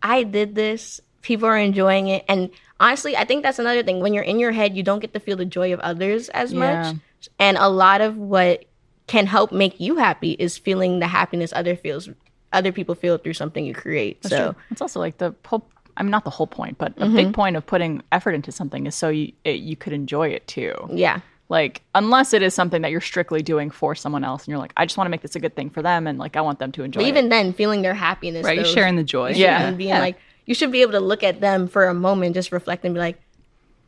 I 0.02 0.24
did 0.24 0.56
this. 0.56 1.02
People 1.22 1.48
are 1.48 1.58
enjoying 1.58 2.08
it. 2.08 2.26
And 2.28 2.50
honestly, 2.80 3.16
I 3.16 3.26
think 3.26 3.44
that's 3.44 3.60
another 3.60 3.84
thing. 3.84 4.00
When 4.00 4.14
you're 4.14 4.24
in 4.24 4.40
your 4.40 4.52
head, 4.52 4.76
you 4.76 4.82
don't 4.82 5.00
get 5.00 5.14
to 5.14 5.20
feel 5.20 5.38
the 5.38 5.46
joy 5.46 5.72
of 5.72 5.80
others 5.80 6.30
as 6.30 6.52
Yeah. 6.52 6.60
much. 6.60 6.96
And 7.40 7.58
a 7.58 7.70
lot 7.70 8.02
of 8.02 8.18
what 8.18 8.66
can 9.06 9.28
help 9.28 9.52
make 9.52 9.80
you 9.80 9.98
happy 9.98 10.32
is 10.32 10.58
feeling 10.58 11.00
the 11.00 11.08
happiness 11.08 11.54
other 11.56 11.76
feels 11.76 12.10
other 12.52 12.72
people 12.72 12.96
feel 12.96 13.18
through 13.18 13.34
something 13.34 13.66
you 13.66 13.74
create. 13.74 14.24
so 14.24 14.56
It's 14.70 14.82
also 14.82 15.00
like 15.00 15.18
the 15.18 15.36
whole. 15.46 15.68
I 15.98 16.04
mean, 16.04 16.12
not 16.12 16.24
the 16.24 16.30
whole 16.30 16.48
point, 16.48 16.78
but 16.78 16.94
a 16.98 17.02
Mm-hmm. 17.06 17.16
big 17.16 17.34
point 17.34 17.56
of 17.56 17.66
putting 17.66 18.02
effort 18.12 18.32
into 18.32 18.52
something 18.52 18.86
is 18.88 18.96
so 18.96 19.10
you 19.10 19.32
it, 19.44 19.60
you 19.60 19.76
could 19.76 19.94
enjoy 19.94 20.30
it 20.30 20.48
too. 20.48 20.74
yeah. 20.92 21.20
Like, 21.50 21.82
unless 21.94 22.34
it 22.34 22.42
is 22.42 22.54
something 22.56 22.82
that 22.82 22.90
you're 22.90 23.02
strictly 23.02 23.44
doing 23.44 23.70
for 23.70 23.94
someone 23.94 24.24
else, 24.24 24.44
and 24.44 24.48
you're 24.48 24.58
like, 24.58 24.74
I 24.76 24.86
just 24.86 24.98
want 24.98 25.06
to 25.06 25.10
make 25.12 25.22
this 25.22 25.36
a 25.36 25.40
good 25.40 25.56
thing 25.56 25.70
for 25.70 25.82
them, 25.84 26.08
and 26.08 26.18
like 26.18 26.36
I 26.36 26.42
want 26.42 26.58
them 26.58 26.72
to 26.72 26.84
enjoy 26.84 27.02
But 27.02 27.06
it. 27.06 27.10
even 27.10 27.30
then, 27.30 27.54
feeling 27.54 27.82
their 27.84 27.94
happiness. 27.94 28.44
Right? 28.44 28.56
You're 28.56 28.66
sharing 28.66 28.96
the 28.96 29.04
joy. 29.04 29.32
Yeah. 29.32 29.68
and 29.68 29.78
being 29.78 29.90
Yeah. 29.90 30.00
like, 30.00 30.18
you 30.46 30.56
should 30.56 30.72
be 30.72 30.82
able 30.82 30.94
to 30.94 31.00
look 31.00 31.22
at 31.22 31.42
them 31.42 31.68
for 31.68 31.86
a 31.88 31.94
moment, 31.94 32.34
just 32.34 32.52
reflect 32.52 32.86
and 32.86 32.94
be 32.96 33.00
like, 33.00 33.22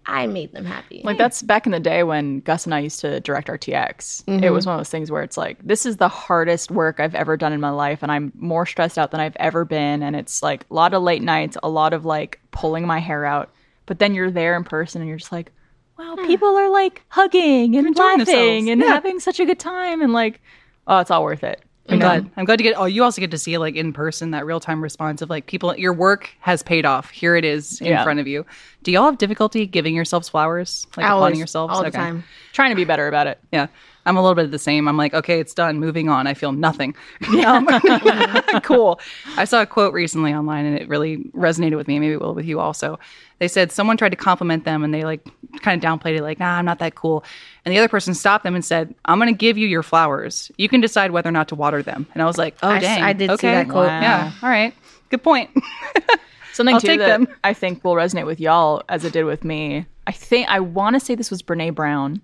I 0.07 0.27
made 0.27 0.51
them 0.53 0.65
happy. 0.65 1.01
Like 1.03 1.17
that's 1.17 1.41
back 1.41 1.65
in 1.65 1.71
the 1.71 1.79
day 1.79 2.03
when 2.03 2.39
Gus 2.41 2.65
and 2.65 2.75
I 2.75 2.79
used 2.79 2.99
to 3.01 3.19
direct 3.21 3.47
RTX. 3.47 4.21
It 4.21 4.25
Mm-hmm. 4.31 4.53
was 4.53 4.65
one 4.65 4.75
of 4.75 4.79
those 4.79 4.89
things 4.89 5.09
where 5.09 5.23
it's 5.23 5.37
like, 5.37 5.57
this 5.65 5.85
is 5.85 5.97
the 5.97 6.07
hardest 6.09 6.69
work 6.69 6.99
I've 6.99 7.15
ever 7.15 7.35
done 7.37 7.53
in 7.53 7.59
my 7.59 7.71
life, 7.71 8.03
and 8.03 8.11
I'm 8.11 8.31
more 8.35 8.65
stressed 8.65 8.97
out 8.99 9.11
than 9.11 9.19
I've 9.19 9.35
ever 9.37 9.65
been. 9.65 10.03
And 10.03 10.15
it's 10.15 10.43
like 10.43 10.65
a 10.69 10.73
lot 10.73 10.93
of 10.93 11.01
late 11.01 11.23
nights, 11.23 11.57
a 11.63 11.69
lot 11.69 11.93
of 11.93 12.05
like 12.05 12.39
pulling 12.51 12.85
my 12.85 12.99
hair 12.99 13.25
out. 13.25 13.51
But 13.87 13.99
then 13.99 14.13
you're 14.13 14.31
there 14.31 14.55
in 14.55 14.63
person, 14.63 15.01
and 15.01 15.09
you're 15.09 15.17
just 15.17 15.31
like, 15.31 15.51
wow, 15.97 16.15
people 16.27 16.49
are 16.55 16.69
like 16.69 17.01
hugging 17.07 17.75
and 17.75 17.95
laughing 17.95 18.17
themselves. 18.25 18.67
and 18.69 18.81
Yeah. 18.81 18.87
having 18.87 19.19
such 19.19 19.39
a 19.39 19.45
good 19.45 19.59
time, 19.59 20.01
and 20.01 20.13
like, 20.13 20.39
oh, 20.87 20.99
it's 20.99 21.09
all 21.11 21.23
worth 21.23 21.43
it. 21.43 21.61
I'm 21.87 21.99
glad. 21.99 22.29
I'm 22.35 22.45
glad 22.45 22.57
to 22.57 22.63
get. 22.63 22.73
Oh, 22.77 22.85
you 22.85 23.03
also 23.03 23.21
get 23.21 23.29
to 23.31 23.37
see 23.37 23.57
like 23.59 23.75
in 23.75 23.93
person 23.93 24.31
that 24.31 24.45
real 24.45 24.59
time 24.59 24.81
response 24.81 25.21
of 25.21 25.29
like 25.29 25.45
people. 25.45 25.75
Your 25.77 25.93
work 25.93 26.31
has 26.39 26.63
paid 26.63 26.85
off. 26.85 27.11
Here 27.11 27.35
it 27.35 27.45
is 27.45 27.79
in 27.79 27.87
Yeah. 27.87 28.03
front 28.03 28.19
of 28.19 28.27
you. 28.27 28.45
Do 28.83 28.91
y'all 28.91 29.05
have 29.05 29.17
difficulty 29.19 29.67
giving 29.67 29.93
yourselves 29.95 30.27
flowers, 30.27 30.87
like 30.97 31.05
Always, 31.05 31.17
applauding 31.17 31.37
yourselves 31.39 31.73
all 31.75 31.83
the 31.83 31.91
time. 31.91 32.23
Trying 32.53 32.71
to 32.71 32.75
be 32.75 32.85
better 32.85 33.07
about 33.07 33.27
it. 33.27 33.39
Yeah. 33.51 33.67
I'm 34.05 34.17
a 34.17 34.21
little 34.21 34.35
bit 34.35 34.45
of 34.45 34.51
the 34.51 34.59
same. 34.59 34.87
I'm 34.87 34.97
like, 34.97 35.13
okay, 35.13 35.39
it's 35.39 35.53
done. 35.53 35.79
Moving 35.79 36.09
on. 36.09 36.27
I 36.27 36.33
feel 36.33 36.51
nothing. 36.51 36.95
Um, 37.45 37.67
cool. 38.63 38.99
I 39.37 39.45
saw 39.45 39.61
a 39.61 39.65
quote 39.65 39.93
recently 39.93 40.33
online 40.33 40.65
and 40.65 40.79
it 40.79 40.87
really 40.87 41.17
resonated 41.35 41.75
with 41.75 41.87
me. 41.87 41.99
Maybe 41.99 42.13
it 42.13 42.21
will 42.21 42.33
with 42.33 42.45
you 42.45 42.59
also. 42.59 42.97
They 43.39 43.47
said 43.47 43.71
someone 43.71 43.97
tried 43.97 44.09
to 44.09 44.15
compliment 44.15 44.63
them 44.65 44.83
and 44.83 44.93
they 44.93 45.03
like 45.03 45.27
kind 45.61 45.83
of 45.83 45.87
downplayed 45.87 46.17
it, 46.17 46.23
like, 46.23 46.39
nah, 46.39 46.57
I'm 46.57 46.65
not 46.65 46.79
that 46.79 46.95
cool. 46.95 47.23
And 47.63 47.73
the 47.73 47.77
other 47.77 47.87
person 47.87 48.15
stopped 48.15 48.43
them 48.45 48.55
and 48.55 48.65
said, 48.65 48.95
I'm 49.05 49.19
going 49.19 49.31
to 49.31 49.37
give 49.37 49.57
you 49.57 49.67
your 49.67 49.83
flowers. 49.83 50.51
You 50.57 50.69
can 50.69 50.81
decide 50.81 51.11
whether 51.11 51.29
or 51.29 51.33
not 51.33 51.49
to 51.49 51.55
water 51.55 51.83
them. 51.83 52.07
And 52.13 52.23
I 52.23 52.25
was 52.25 52.37
like, 52.37 52.55
oh, 52.63 52.69
I 52.69 52.77
s- 52.77 52.81
dang. 52.81 53.03
I 53.03 53.13
did 53.13 53.29
see 53.29 53.33
okay. 53.33 53.51
that 53.51 53.69
quote. 53.69 53.87
Yeah. 53.87 54.31
All 54.41 54.49
right. 54.49 54.73
Good 55.09 55.21
point. 55.21 55.51
Something 56.53 56.75
I'll 56.75 56.81
too 56.81 56.87
take 56.87 56.99
that 56.99 57.19
them. 57.19 57.27
I 57.43 57.53
think 57.53 57.83
will 57.83 57.95
resonate 57.95 58.25
with 58.25 58.39
y'all 58.39 58.81
as 58.87 59.03
it 59.03 59.13
did 59.13 59.25
with 59.25 59.43
me. 59.43 59.85
I 60.07 60.13
think 60.13 60.47
I 60.47 60.61
want 60.61 60.95
to 60.95 60.99
say 60.99 61.13
this 61.13 61.29
was 61.29 61.43
Brene 61.43 61.75
Brown. 61.75 62.21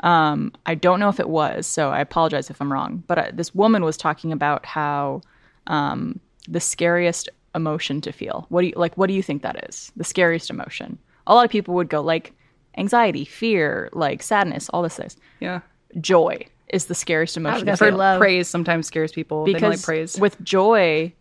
Um, 0.00 0.52
I 0.66 0.74
don't 0.74 1.00
know 1.00 1.08
if 1.08 1.18
it 1.18 1.28
was, 1.28 1.66
so 1.66 1.90
I 1.90 2.00
apologize 2.00 2.50
if 2.50 2.60
I'm 2.60 2.72
wrong. 2.72 3.02
But 3.06 3.18
uh, 3.18 3.30
this 3.32 3.54
woman 3.54 3.84
was 3.84 3.96
talking 3.96 4.32
about 4.32 4.64
how 4.64 5.22
um, 5.66 6.20
the 6.46 6.60
scariest 6.60 7.28
emotion 7.54 8.00
to 8.02 8.12
feel. 8.12 8.46
What 8.48 8.62
do 8.62 8.68
you 8.68 8.74
like? 8.76 8.96
What 8.96 9.08
do 9.08 9.14
you 9.14 9.22
think 9.22 9.42
that 9.42 9.68
is? 9.68 9.92
The 9.96 10.04
scariest 10.04 10.50
emotion. 10.50 10.98
A 11.26 11.34
lot 11.34 11.44
of 11.44 11.50
people 11.50 11.74
would 11.74 11.88
go 11.88 12.00
like 12.00 12.32
anxiety, 12.76 13.24
fear, 13.24 13.90
like 13.92 14.22
sadness, 14.22 14.68
all 14.70 14.82
this. 14.82 14.96
Things. 14.96 15.16
yeah. 15.40 15.60
Joy 16.00 16.46
is 16.68 16.86
the 16.86 16.94
scariest 16.94 17.36
emotion. 17.36 17.60
gonna 17.64 17.72
to 17.72 17.76
say 17.78 17.88
feel 17.88 17.96
love. 17.96 18.20
Praise 18.20 18.46
sometimes 18.46 18.86
scares 18.86 19.10
people. 19.10 19.44
they 19.44 19.54
because 19.54 19.78
like 19.78 19.82
praise. 19.82 20.20
with 20.20 20.40
joy 20.42 21.12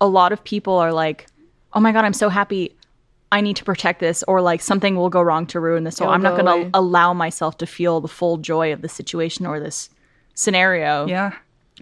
a 0.00 0.06
lot 0.06 0.32
of 0.32 0.42
people 0.44 0.74
are 0.74 0.92
like 0.92 1.26
oh 1.72 1.80
my 1.80 1.92
god 1.92 2.04
i'm 2.04 2.12
so 2.12 2.28
happy 2.28 2.74
i 3.34 3.40
need 3.40 3.56
to 3.56 3.64
protect 3.64 3.98
this 4.00 4.22
or 4.28 4.40
like 4.40 4.60
something 4.60 4.96
will 4.96 5.10
go 5.10 5.22
wrong 5.28 5.44
to 5.46 5.58
ruin 5.60 5.84
this 5.84 5.96
so 5.96 6.04
It'll 6.04 6.14
i'm 6.14 6.22
not 6.22 6.36
go 6.36 6.42
going 6.44 6.64
to 6.64 6.78
allow 6.78 7.12
myself 7.12 7.58
to 7.58 7.66
feel 7.66 8.00
the 8.00 8.08
full 8.08 8.36
joy 8.38 8.72
of 8.72 8.80
the 8.82 8.88
situation 8.88 9.44
or 9.46 9.60
this 9.60 9.90
scenario 10.34 11.06
yeah. 11.06 11.32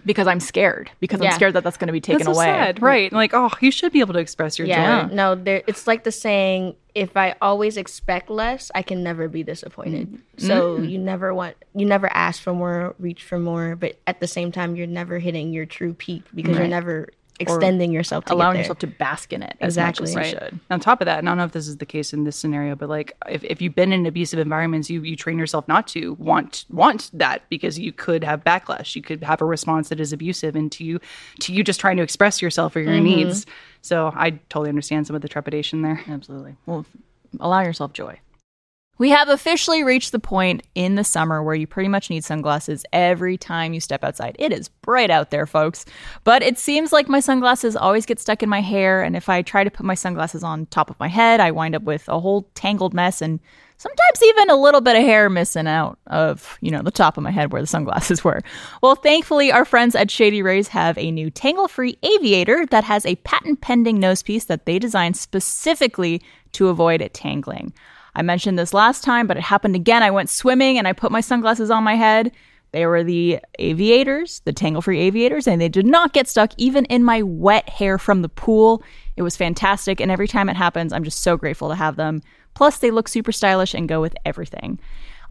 because 0.05 0.27
i'm 0.27 0.39
scared 0.39 0.91
because 0.99 1.21
i'm 1.21 1.31
scared 1.31 1.53
that 1.53 1.63
that's 1.63 1.77
going 1.77 1.87
to 1.87 1.93
be 1.93 2.01
taken 2.01 2.25
That's 2.25 2.37
so 2.37 2.41
away 2.41 2.45
sad. 2.45 2.81
Right. 2.81 3.11
Like, 3.11 3.33
oh, 3.33 3.51
you 3.61 3.71
should 3.71 3.91
be 3.91 3.99
able 3.99 4.13
to 4.13 4.19
express 4.19 4.57
your 4.57 4.67
Yeah, 4.67 5.07
joy. 5.07 5.15
no, 5.15 5.35
there. 5.35 5.61
It's 5.67 5.87
like 5.87 6.03
the 6.03 6.11
saying: 6.11 6.75
"If 6.95 7.15
I 7.15 7.35
always 7.41 7.77
expect 7.77 8.29
less, 8.29 8.71
I 8.75 8.81
can 8.81 9.03
never 9.03 9.27
be 9.27 9.43
disappointed." 9.43 10.07
Mm-hmm. 10.11 10.47
So 10.47 10.77
you 10.77 10.97
never 10.97 11.33
want, 11.33 11.55
you 11.75 11.85
never 11.85 12.09
ask 12.13 12.41
for 12.41 12.53
more, 12.53 12.95
reach 12.99 13.23
for 13.23 13.39
more, 13.39 13.75
but 13.75 13.97
at 14.05 14.19
the 14.19 14.27
same 14.27 14.51
time, 14.51 14.75
you're 14.75 14.87
never 14.87 15.19
hitting 15.19 15.53
your 15.53 15.65
true 15.65 15.93
peak 15.93 16.23
because 16.33 16.57
you're 16.57 16.67
never 16.67 17.09
extending 17.43 17.91
yourself 17.91 18.25
to 18.25 18.33
allowing 18.33 18.53
get 18.53 18.53
there. 18.53 18.61
yourself 18.63 18.79
to 18.79 18.87
bask 18.87 19.31
in 19.33 19.43
it 19.43 19.55
Exactly. 19.61 20.03
as 20.05 20.15
much 20.15 20.25
as 20.25 20.31
you 20.33 20.39
should 20.39 20.59
On 20.69 20.79
top 20.79 21.01
of 21.01 21.05
that, 21.05 21.19
and 21.19 21.29
I 21.29 21.31
don't 21.31 21.37
know 21.37 21.43
if 21.45 21.51
this 21.51 21.67
is 21.67 21.77
the 21.77 21.85
case 21.85 22.13
in 22.13 22.23
this 22.23 22.35
scenario, 22.35 22.75
but 22.75 22.89
like 22.89 23.13
if, 23.27 23.43
if 23.43 23.61
you've 23.61 23.75
been 23.75 23.93
in 23.93 24.05
abusive 24.05 24.39
environments, 24.39 24.89
you 24.89 25.01
you 25.03 25.15
train 25.15 25.37
yourself 25.37 25.67
not 25.67 25.87
to 25.89 26.13
want 26.15 26.65
want 26.69 27.09
that 27.13 27.43
because 27.49 27.77
you 27.79 27.91
could 27.91 28.23
have 28.23 28.43
backlash. 28.43 28.95
You 28.95 29.01
could 29.01 29.23
have 29.23 29.41
a 29.41 29.45
response 29.45 29.89
that 29.89 29.99
is 29.99 30.11
abusive 30.13 30.55
and 30.55 30.71
to 30.73 30.83
you 30.83 30.99
to 31.41 31.53
you 31.53 31.63
just 31.63 31.79
trying 31.79 31.97
to 31.97 32.03
express 32.03 32.41
yourself 32.41 32.75
or 32.75 32.79
your 32.81 32.93
Mm-hmm. 32.93 33.03
needs. 33.03 33.45
So 33.81 34.11
I 34.15 34.31
totally 34.49 34.69
understand 34.69 35.07
some 35.07 35.15
of 35.15 35.21
the 35.21 35.27
trepidation 35.27 35.81
there. 35.81 36.01
Absolutely. 36.07 36.55
Well, 36.65 36.85
allow 37.39 37.61
yourself 37.61 37.93
joy. 37.93 38.19
We 38.99 39.09
have 39.09 39.27
officially 39.27 39.83
reached 39.83 40.11
the 40.11 40.19
point 40.19 40.61
in 40.75 40.93
the 40.93 41.03
summer 41.03 41.41
where 41.41 41.55
you 41.55 41.65
pretty 41.65 41.89
much 41.89 42.11
need 42.11 42.23
sunglasses 42.23 42.85
every 42.93 43.37
time 43.37 43.73
you 43.73 43.79
step 43.79 44.03
outside. 44.03 44.35
It 44.37 44.53
is 44.53 44.69
bright 44.69 45.09
out 45.09 45.31
there, 45.31 45.47
folks. 45.47 45.85
But 46.23 46.43
it 46.43 46.59
seems 46.59 46.93
like 46.93 47.09
my 47.09 47.19
sunglasses 47.19 47.75
always 47.75 48.05
get 48.05 48.19
stuck 48.19 48.43
in 48.43 48.49
my 48.49 48.61
hair, 48.61 49.01
and 49.01 49.15
if 49.15 49.29
I 49.29 49.41
try 49.41 49.63
to 49.63 49.71
put 49.71 49.83
my 49.85 49.95
sunglasses 49.95 50.43
on 50.43 50.67
top 50.67 50.91
of 50.91 50.99
my 50.99 51.07
head, 51.07 51.39
I 51.39 51.49
wind 51.49 51.73
up 51.73 51.81
with 51.81 52.07
a 52.07 52.19
whole 52.19 52.47
tangled 52.53 52.93
mess 52.93 53.19
and 53.19 53.39
sometimes 53.77 54.23
even 54.23 54.51
a 54.51 54.55
little 54.55 54.79
bit 54.79 54.95
of 54.95 55.01
hair 55.01 55.27
missing 55.27 55.67
out 55.67 55.97
of, 56.07 56.59
you 56.61 56.69
know, 56.69 56.83
the 56.83 56.91
top 56.91 57.17
of 57.17 57.23
my 57.23 57.31
head 57.31 57.51
where 57.51 57.61
the 57.61 57.67
sunglasses 57.67 58.23
were. 58.23 58.41
Well, 58.83 58.95
thankfully, 58.95 59.51
our 59.51 59.65
friends 59.65 59.95
at 59.95 60.11
Shady 60.11 60.43
Rays 60.43 60.67
have 60.67 60.99
a 60.99 61.09
new 61.09 61.31
tangle-free 61.31 61.97
aviator 62.03 62.67
that 62.67 62.83
has 62.83 63.07
a 63.07 63.15
patent-pending 63.17 63.99
nose 63.99 64.21
piece 64.21 64.45
that 64.45 64.67
they 64.67 64.77
designed 64.77 65.17
specifically 65.17 66.21
to 66.51 66.67
avoid 66.67 67.01
it 67.01 67.15
tangling. 67.15 67.73
I 68.15 68.21
mentioned 68.21 68.59
this 68.59 68.73
last 68.73 69.03
time, 69.03 69.27
but 69.27 69.37
it 69.37 69.43
happened 69.43 69.75
again. 69.75 70.03
I 70.03 70.11
went 70.11 70.29
swimming 70.29 70.77
and 70.77 70.87
I 70.87 70.93
put 70.93 71.11
my 71.11 71.21
sunglasses 71.21 71.71
on 71.71 71.83
my 71.83 71.95
head. 71.95 72.31
They 72.71 72.85
were 72.87 73.03
the 73.03 73.39
aviators, 73.59 74.41
the 74.45 74.53
tangle 74.53 74.81
free 74.81 74.99
aviators, 74.99 75.47
and 75.47 75.61
they 75.61 75.69
did 75.69 75.85
not 75.85 76.13
get 76.13 76.27
stuck 76.27 76.51
even 76.57 76.85
in 76.85 77.03
my 77.03 77.21
wet 77.21 77.69
hair 77.69 77.99
from 77.99 78.23
the 78.23 78.29
pool. 78.29 78.83
It 79.15 79.21
was 79.21 79.37
fantastic. 79.37 79.99
And 79.99 80.09
every 80.09 80.27
time 80.27 80.49
it 80.49 80.55
happens, 80.55 80.91
I'm 80.91 81.03
just 81.03 81.21
so 81.21 81.37
grateful 81.37 81.69
to 81.69 81.75
have 81.75 81.97
them. 81.97 82.21
Plus, 82.55 82.77
they 82.79 82.91
look 82.91 83.07
super 83.07 83.31
stylish 83.31 83.73
and 83.75 83.89
go 83.89 84.01
with 84.01 84.15
everything. 84.25 84.79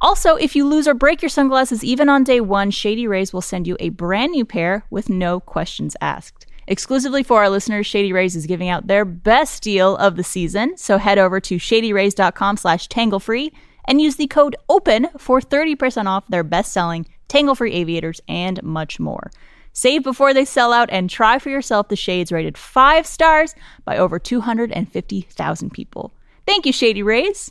Also, 0.00 0.34
if 0.36 0.56
you 0.56 0.66
lose 0.66 0.88
or 0.88 0.94
break 0.94 1.22
your 1.22 1.28
sunglasses 1.28 1.84
even 1.84 2.08
on 2.08 2.24
day 2.24 2.40
one, 2.40 2.70
Shady 2.70 3.06
Rays 3.06 3.32
will 3.32 3.40
send 3.40 3.66
you 3.66 3.76
a 3.78 3.90
brand 3.90 4.32
new 4.32 4.44
pair 4.44 4.84
with 4.90 5.08
no 5.08 5.38
questions 5.38 5.96
asked. 6.00 6.41
Exclusively 6.66 7.22
for 7.22 7.40
our 7.40 7.50
listeners, 7.50 7.86
Shady 7.86 8.12
Rays 8.12 8.36
is 8.36 8.46
giving 8.46 8.68
out 8.68 8.86
their 8.86 9.04
best 9.04 9.62
deal 9.62 9.96
of 9.96 10.16
the 10.16 10.24
season. 10.24 10.76
So 10.76 10.98
head 10.98 11.18
over 11.18 11.40
to 11.40 11.56
shadyrays.com 11.56 12.56
slash 12.56 12.88
tanglefree 12.88 13.52
and 13.86 14.00
use 14.00 14.16
the 14.16 14.28
code 14.28 14.56
OPEN 14.68 15.08
for 15.18 15.40
30% 15.40 16.06
off 16.06 16.26
their 16.28 16.44
best-selling 16.44 17.06
tangle-free 17.28 17.72
aviators 17.72 18.20
and 18.28 18.62
much 18.62 19.00
more. 19.00 19.30
Save 19.72 20.02
before 20.02 20.34
they 20.34 20.44
sell 20.44 20.72
out 20.72 20.88
and 20.92 21.08
try 21.08 21.38
for 21.38 21.50
yourself 21.50 21.88
the 21.88 21.96
shades 21.96 22.30
rated 22.30 22.58
5 22.58 23.06
stars 23.06 23.54
by 23.84 23.96
over 23.96 24.18
250,000 24.18 25.70
people. 25.70 26.12
Thank 26.46 26.66
you, 26.66 26.72
Shady 26.72 27.02
Rays. 27.02 27.50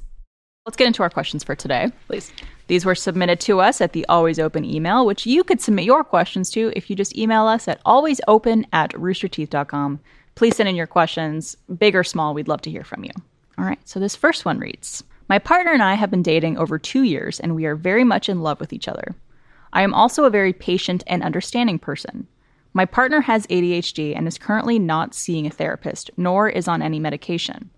Let's 0.66 0.78
get 0.78 0.88
into 0.88 1.02
our 1.02 1.10
questions 1.10 1.44
for 1.44 1.56
today. 1.56 1.92
Please. 2.08 2.32
These 2.72 2.86
were 2.86 2.96
submitted 2.96 3.42
to 3.42 3.60
us 3.60 3.82
at 3.82 3.92
the 3.92 4.06
Always 4.08 4.40
Open 4.40 4.64
email, 4.64 5.06
which 5.06 5.26
you 5.26 5.44
could 5.44 5.60
submit 5.60 5.84
your 5.84 6.06
questions 6.06 6.50
to 6.52 6.72
if 6.74 6.90
you 6.90 6.96
just 6.96 7.18
email 7.18 7.46
us 7.46 7.68
at 7.68 7.84
alwaysopen 7.84 8.64
at 8.72 8.92
roosterteeth.com. 8.92 10.00
Please 10.36 10.56
send 10.56 10.70
in 10.70 10.78
your 10.78 10.88
questions, 10.88 11.58
big 11.80 11.98
or 11.98 12.06
small. 12.06 12.34
We'd 12.34 12.48
love 12.48 12.62
to 12.62 12.72
hear 12.72 12.86
from 12.86 13.04
you. 13.04 13.12
All 13.58 13.66
right, 13.66 13.86
so 13.86 14.00
this 14.00 14.16
first 14.16 14.46
one 14.46 14.58
reads 14.58 15.04
My 15.28 15.38
partner 15.38 15.74
and 15.74 15.84
I 15.84 15.96
have 15.96 16.10
been 16.10 16.24
dating 16.24 16.58
over 16.58 16.80
two 16.80 17.04
years, 17.04 17.42
and 17.42 17.58
we 17.58 17.66
are 17.66 17.76
very 17.76 18.06
much 18.06 18.30
in 18.30 18.42
love 18.42 18.62
with 18.62 18.72
each 18.72 18.88
other. 18.88 19.16
I 19.74 19.82
am 19.82 19.94
also 19.94 20.24
a 20.24 20.30
very 20.30 20.54
patient 20.54 21.04
and 21.08 21.24
understanding 21.24 21.78
person. 21.78 22.26
My 22.72 22.86
partner 22.86 23.20
has 23.20 23.48
ADHD 23.48 24.16
and 24.16 24.30
is 24.30 24.38
currently 24.38 24.80
not 24.80 25.14
seeing 25.14 25.46
a 25.46 25.50
therapist, 25.50 26.10
nor 26.16 26.48
is 26.48 26.70
on 26.70 26.82
any 26.82 27.02
medication. 27.02 27.70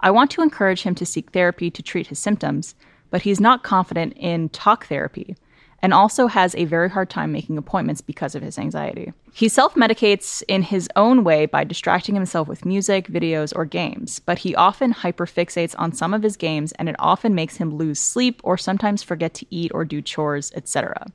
I 0.00 0.10
want 0.10 0.32
to 0.32 0.42
encourage 0.42 0.82
him 0.82 0.96
to 0.96 1.06
seek 1.06 1.30
therapy 1.30 1.70
to 1.70 1.84
treat 1.84 2.08
his 2.08 2.18
symptoms, 2.18 2.74
but 3.10 3.22
he's 3.22 3.40
not 3.40 3.62
confident 3.62 4.14
in 4.16 4.48
talk 4.50 4.86
therapy 4.86 5.36
and 5.82 5.94
also 5.94 6.26
has 6.26 6.54
a 6.54 6.64
very 6.64 6.90
hard 6.90 7.08
time 7.08 7.32
making 7.32 7.56
appointments 7.56 8.00
because 8.00 8.34
of 8.34 8.42
his 8.42 8.58
anxiety. 8.58 9.12
He 9.32 9.48
self 9.48 9.74
medicates 9.74 10.42
in 10.48 10.62
his 10.62 10.88
own 10.96 11.24
way 11.24 11.46
by 11.46 11.64
distracting 11.64 12.14
himself 12.14 12.48
with 12.48 12.64
music, 12.64 13.08
videos, 13.08 13.52
or 13.56 13.64
games, 13.64 14.18
but 14.18 14.38
he 14.38 14.54
often 14.54 14.92
hyperfixates 14.92 15.74
on 15.78 15.92
some 15.92 16.12
of 16.12 16.22
his 16.22 16.36
games 16.36 16.72
and 16.72 16.88
it 16.88 16.96
often 16.98 17.34
makes 17.34 17.56
him 17.56 17.74
lose 17.74 17.98
sleep 17.98 18.40
or 18.44 18.58
sometimes 18.58 19.02
forget 19.02 19.34
to 19.34 19.46
eat 19.50 19.70
or 19.74 19.84
do 19.84 20.02
chores, 20.02 20.52
etc. 20.54 21.06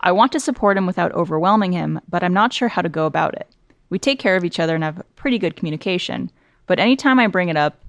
I 0.00 0.12
want 0.12 0.30
to 0.32 0.40
support 0.40 0.76
him 0.76 0.86
without 0.86 1.12
overwhelming 1.12 1.72
him, 1.72 2.00
but 2.08 2.22
I'm 2.22 2.34
not 2.34 2.52
sure 2.52 2.68
how 2.68 2.82
to 2.82 2.88
go 2.88 3.06
about 3.06 3.34
it. 3.34 3.48
We 3.90 3.98
take 3.98 4.20
care 4.20 4.36
of 4.36 4.44
each 4.44 4.60
other 4.60 4.74
and 4.74 4.84
have 4.84 5.02
pretty 5.16 5.38
good 5.38 5.56
communication, 5.56 6.30
but 6.66 6.78
anytime 6.78 7.18
I 7.18 7.26
bring 7.26 7.48
it 7.48 7.56
up, 7.56 7.82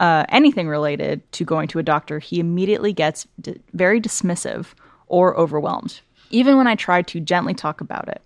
uh, 0.00 0.24
anything 0.28 0.68
related 0.68 1.30
to 1.32 1.44
going 1.44 1.68
to 1.68 1.78
a 1.78 1.82
doctor, 1.82 2.18
he 2.18 2.40
immediately 2.40 2.92
gets 2.92 3.26
d- 3.40 3.60
very 3.72 4.00
dismissive 4.00 4.74
or 5.06 5.36
overwhelmed, 5.36 6.00
even 6.30 6.56
when 6.56 6.66
I 6.66 6.74
try 6.74 7.02
to 7.02 7.20
gently 7.20 7.54
talk 7.54 7.80
about 7.80 8.08
it. 8.08 8.22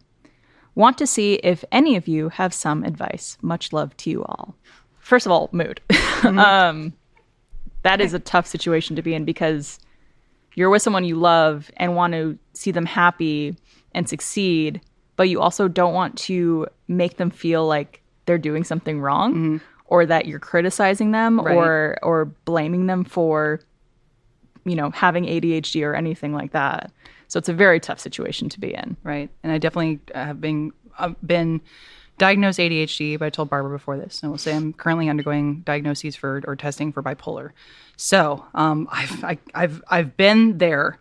Want 0.75 0.99
to 0.99 1.07
see 1.07 1.35
if 1.35 1.65
any 1.73 1.97
of 1.97 2.09
you 2.09 2.29
have 2.31 2.55
some 2.55 2.85
advice. 2.85 3.37
Much 3.43 3.73
love 3.73 3.97
to 3.99 4.11
you 4.11 4.25
all. 4.25 4.55
First 4.99 5.27
of 5.27 5.33
all, 5.33 5.49
mood. 5.53 5.81
um, 6.23 6.93
that 7.83 8.01
is 8.01 8.15
a 8.15 8.19
tough 8.19 8.47
situation 8.47 8.97
to 8.97 9.03
be 9.03 9.15
in 9.15 9.25
because 9.25 9.79
you're 10.55 10.71
with 10.71 10.83
someone 10.83 11.05
you 11.05 11.17
love 11.17 11.71
and 11.77 11.97
want 11.97 12.13
to 12.13 12.39
see 12.55 12.71
them 12.71 12.87
happy 12.87 13.57
and 13.93 14.09
succeed, 14.09 14.81
but 15.17 15.29
you 15.29 15.41
also 15.41 15.69
don't 15.69 15.95
want 15.95 16.17
to 16.19 16.67
make 16.89 17.17
them 17.17 17.31
feel 17.31 17.67
like 17.67 18.03
they're 18.27 18.39
doing 18.39 18.65
something 18.65 19.01
wrong 19.01 19.61
or 19.91 20.07
that 20.07 20.25
you're 20.27 20.39
criticizing 20.39 21.11
them 21.11 21.39
Right. 21.39 21.55
or 21.55 21.99
or 22.03 22.25
blaming 22.47 22.87
them 22.87 23.05
for 23.05 23.61
you 24.65 24.77
know 24.77 24.91
having 24.91 25.25
ADHD 25.27 25.85
or 25.85 25.95
anything 25.95 26.33
like 26.33 26.53
that. 26.53 26.91
So 27.29 27.39
it's 27.39 27.49
a 27.49 27.55
very 27.55 27.79
tough 27.79 28.01
situation 28.01 28.49
to 28.49 28.59
be 28.61 28.73
in. 28.75 28.97
Right. 29.05 29.29
And 29.43 29.53
I 29.53 29.59
definitely 29.59 30.01
have 30.15 30.41
been 30.41 30.73
uh, 30.99 31.11
been 31.25 31.61
diagnosed 32.19 32.59
ADHD, 32.59 33.19
but 33.19 33.27
I 33.27 33.31
told 33.31 33.49
Barbara 33.51 33.71
before 33.77 33.97
this. 33.99 34.23
And 34.23 34.31
we'll 34.31 34.39
say 34.39 34.55
I'm 34.55 34.73
currently 34.73 35.09
undergoing 35.09 35.61
diagnoses 35.61 36.17
for 36.17 36.43
or 36.47 36.57
testing 36.57 36.93
for 36.93 37.03
bipolar. 37.03 37.51
So 37.97 38.45
um, 38.55 38.89
I've 38.91 39.25
I, 39.25 39.39
I've 39.55 39.83
I've 39.91 40.17
been 40.17 40.59
there. 40.59 40.99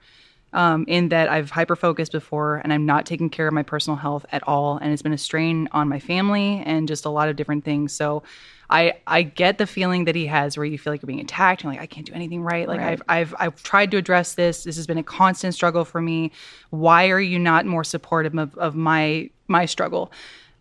Um, 0.54 0.86
in 0.88 1.10
that 1.10 1.30
I've 1.30 1.52
hyper 1.52 1.76
focused 1.76 2.12
before 2.12 2.58
and 2.58 2.74
I'm 2.74 2.86
not 2.86 3.06
taking 3.06 3.30
care 3.30 3.48
of 3.48 3.54
my 3.54 3.64
personal 3.64 3.98
health 3.98 4.26
at 4.32 4.48
all. 4.48 4.78
And 4.78 4.92
it's 4.92 5.02
been 5.02 5.14
a 5.14 5.18
strain 5.18 5.70
on 5.72 5.88
my 5.88 6.00
family 6.00 6.64
and 6.66 6.88
just 6.88 7.06
a 7.06 7.10
lot 7.10 7.30
of 7.30 7.36
different 7.36 7.66
things. 7.66 7.94
So 7.94 8.24
I, 8.70 8.94
I 9.08 9.24
get 9.24 9.58
the 9.58 9.66
feeling 9.66 10.06
that 10.06 10.16
he 10.16 10.28
has 10.28 10.58
where 10.58 10.66
you 10.66 10.78
feel 10.78 10.94
like 10.94 11.02
you're 11.02 11.08
being 11.08 11.20
attacked 11.20 11.64
and 11.64 11.72
like 11.72 11.82
I 11.82 11.88
can't 11.88 12.06
do 12.06 12.14
anything 12.14 12.42
right. 12.44 12.68
Like 12.68 12.80
Right. 12.80 13.00
I've 13.08 13.32
I've 13.32 13.36
I've 13.40 13.64
tried 13.64 13.92
to 13.92 13.98
address 13.98 14.34
this. 14.34 14.64
This 14.64 14.76
has 14.76 14.86
been 14.88 14.98
a 15.00 15.04
constant 15.04 15.54
struggle 15.54 15.86
for 15.86 16.02
me. 16.02 16.32
Why 16.70 17.10
are 17.10 17.20
you 17.20 17.40
not 17.40 17.66
more 17.66 17.84
supportive 17.84 18.38
of, 18.38 18.58
of 18.58 18.76
my 18.76 19.30
my 19.48 19.66
struggle? 19.66 20.12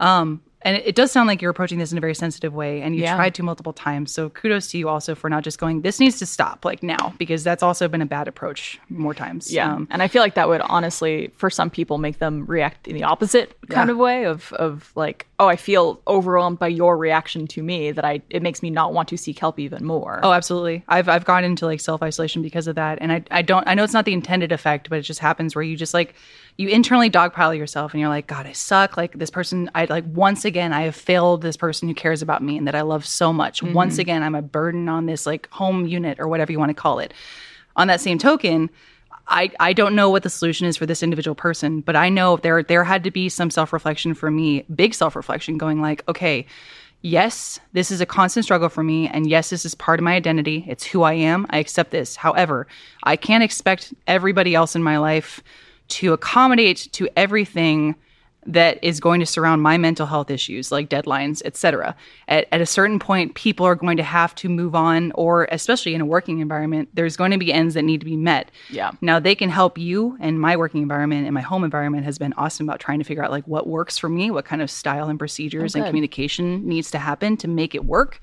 Um, 0.00 0.42
and 0.62 0.76
it, 0.76 0.88
it 0.88 0.94
does 0.94 1.12
sound 1.12 1.28
like 1.28 1.40
you're 1.40 1.50
approaching 1.50 1.78
this 1.78 1.92
in 1.92 1.98
a 1.98 2.00
very 2.00 2.14
sensitive 2.14 2.54
way, 2.54 2.82
and 2.82 2.96
you 2.96 3.02
Yeah. 3.02 3.14
tried 3.16 3.34
to 3.36 3.42
multiple 3.42 3.72
times. 3.72 4.12
So 4.12 4.28
kudos 4.30 4.68
to 4.72 4.78
you 4.78 4.88
also 4.88 5.14
for 5.14 5.30
not 5.30 5.44
just 5.44 5.58
going. 5.58 5.82
This 5.82 6.00
needs 6.00 6.18
to 6.18 6.26
stop 6.26 6.64
like 6.64 6.82
now 6.82 7.14
because 7.18 7.44
that's 7.44 7.62
also 7.62 7.86
been 7.88 8.02
a 8.02 8.06
bad 8.06 8.26
approach 8.28 8.80
more 8.88 9.14
times. 9.14 9.52
Yeah. 9.52 9.72
Um, 9.72 9.86
and 9.90 10.02
I 10.02 10.08
feel 10.08 10.22
like 10.22 10.34
that 10.34 10.48
would 10.48 10.60
honestly, 10.62 11.30
for 11.36 11.48
some 11.50 11.70
people, 11.70 11.98
make 11.98 12.18
them 12.18 12.44
react 12.46 12.88
in 12.88 12.94
the 12.94 13.04
opposite 13.04 13.56
kind 13.68 13.88
Yeah. 13.88 13.92
of 13.92 13.98
way 13.98 14.24
of, 14.26 14.52
of 14.54 14.90
like, 14.96 15.26
oh, 15.38 15.46
I 15.46 15.56
feel 15.56 16.00
overwhelmed 16.08 16.58
by 16.58 16.68
your 16.68 16.96
reaction 16.96 17.46
to 17.48 17.62
me 17.62 17.92
that 17.92 18.04
I, 18.04 18.20
it 18.30 18.42
makes 18.42 18.62
me 18.62 18.70
not 18.70 18.92
want 18.92 19.08
to 19.10 19.16
seek 19.16 19.38
help 19.38 19.58
even 19.60 19.84
more. 19.84 20.18
Oh, 20.22 20.32
absolutely. 20.32 20.82
I've 20.88 21.08
I've 21.08 21.24
gone 21.24 21.44
into 21.44 21.66
like 21.66 21.78
self 21.80 22.02
isolation 22.02 22.42
because 22.42 22.66
of 22.66 22.74
that, 22.74 22.98
and 23.00 23.12
I 23.12 23.22
I 23.30 23.42
don't 23.42 23.66
I 23.68 23.74
know 23.74 23.84
it's 23.84 23.92
not 23.92 24.04
the 24.04 24.12
intended 24.12 24.50
effect, 24.52 24.90
but 24.90 24.98
it 24.98 25.02
just 25.02 25.20
happens 25.20 25.54
where 25.54 25.62
you 25.62 25.76
just 25.76 25.94
like 25.94 26.14
you 26.58 26.68
internally 26.68 27.08
dogpile 27.08 27.56
yourself, 27.56 27.94
and 27.94 28.00
you're 28.00 28.08
like, 28.08 28.26
God, 28.26 28.44
I 28.44 28.52
suck. 28.52 28.96
Like 28.96 29.16
this 29.16 29.30
person, 29.30 29.70
I 29.76 29.84
like 29.84 30.04
once 30.08 30.44
again 30.44 30.72
I 30.72 30.82
have 30.82 30.96
failed 30.96 31.40
this 31.40 31.56
person 31.56 31.88
who 31.88 31.94
cares 31.94 32.20
about 32.20 32.42
me 32.42 32.58
and 32.58 32.66
that 32.66 32.74
I 32.74 32.82
love 32.82 33.06
so 33.06 33.32
much. 33.32 33.62
Once 33.62 33.94
mm-hmm. 33.94 34.00
again, 34.00 34.22
I'm 34.24 34.34
a 34.34 34.42
burden 34.42 34.88
on 34.88 35.06
this 35.06 35.24
like 35.24 35.48
home 35.50 35.86
unit 35.86 36.18
or 36.18 36.26
whatever 36.26 36.50
you 36.50 36.58
want 36.58 36.70
to 36.70 36.74
call 36.74 36.98
it. 36.98 37.14
On 37.76 37.86
that 37.86 38.00
same 38.00 38.18
token. 38.18 38.70
I, 39.28 39.50
I 39.60 39.72
don't 39.72 39.94
know 39.94 40.10
what 40.10 40.22
the 40.22 40.30
solution 40.30 40.66
is 40.66 40.76
for 40.76 40.86
this 40.86 41.02
individual 41.02 41.34
person, 41.34 41.80
but 41.82 41.94
I 41.94 42.08
know 42.08 42.38
there 42.38 42.62
there 42.62 42.82
had 42.82 43.04
to 43.04 43.10
be 43.10 43.28
some 43.28 43.50
self 43.50 43.72
reflection 43.72 44.14
for 44.14 44.30
me, 44.30 44.64
big 44.74 44.94
self 44.94 45.14
reflection, 45.14 45.58
going 45.58 45.80
like, 45.80 46.02
okay, 46.08 46.44
yes, 47.02 47.60
this 47.72 47.92
is 47.92 48.00
a 48.00 48.06
constant 48.06 48.44
struggle 48.44 48.68
for 48.68 48.82
me. 48.82 49.06
And 49.06 49.28
yes, 49.28 49.50
this 49.50 49.64
is 49.64 49.76
part 49.76 50.00
of 50.00 50.04
my 50.04 50.14
identity. 50.14 50.64
It's 50.66 50.84
who 50.84 51.02
I 51.02 51.12
am. 51.12 51.46
I 51.50 51.58
accept 51.58 51.92
this. 51.92 52.16
However, 52.16 52.66
I 53.04 53.14
can't 53.14 53.44
expect 53.44 53.94
everybody 54.08 54.56
else 54.56 54.74
in 54.74 54.82
my 54.82 54.98
life 54.98 55.40
to 55.88 56.12
accommodate 56.12 56.88
to 56.92 57.08
everything 57.16 57.94
that 58.46 58.82
is 58.82 58.98
going 58.98 59.20
to 59.20 59.26
surround 59.26 59.60
my 59.62 59.76
mental 59.76 60.06
health 60.06 60.30
issues 60.30 60.72
like 60.72 60.88
deadlines 60.88 61.42
etc 61.44 61.94
at, 62.28 62.46
at 62.50 62.60
a 62.62 62.66
certain 62.66 62.98
point 62.98 63.34
people 63.34 63.66
are 63.66 63.74
going 63.74 63.96
to 63.98 64.02
have 64.02 64.34
to 64.34 64.48
move 64.48 64.74
on 64.74 65.12
or 65.16 65.46
especially 65.50 65.92
in 65.94 66.00
a 66.00 66.06
working 66.06 66.38
environment 66.38 66.88
there's 66.94 67.16
going 67.16 67.30
to 67.30 67.36
be 67.36 67.52
ends 67.52 67.74
that 67.74 67.82
need 67.82 68.00
to 68.00 68.06
be 68.06 68.16
met 68.16 68.50
Yeah. 68.70 68.92
now 69.02 69.18
they 69.18 69.34
can 69.34 69.50
help 69.50 69.76
you 69.76 70.16
and 70.20 70.40
my 70.40 70.56
working 70.56 70.80
environment 70.80 71.26
and 71.26 71.34
my 71.34 71.42
home 71.42 71.62
environment 71.62 72.04
has 72.04 72.16
been 72.16 72.32
awesome 72.38 72.66
about 72.66 72.80
trying 72.80 73.00
to 73.00 73.04
figure 73.04 73.24
out 73.24 73.30
like 73.30 73.46
what 73.46 73.66
works 73.66 73.98
for 73.98 74.08
me, 74.08 74.30
what 74.30 74.46
kind 74.46 74.62
of 74.62 74.70
style 74.70 75.08
and 75.08 75.18
procedures 75.18 75.74
oh, 75.74 75.80
and 75.80 75.86
communication 75.86 76.66
needs 76.66 76.90
to 76.92 76.98
happen 76.98 77.36
to 77.38 77.48
make 77.48 77.74
it 77.74 77.84
work. 77.84 78.20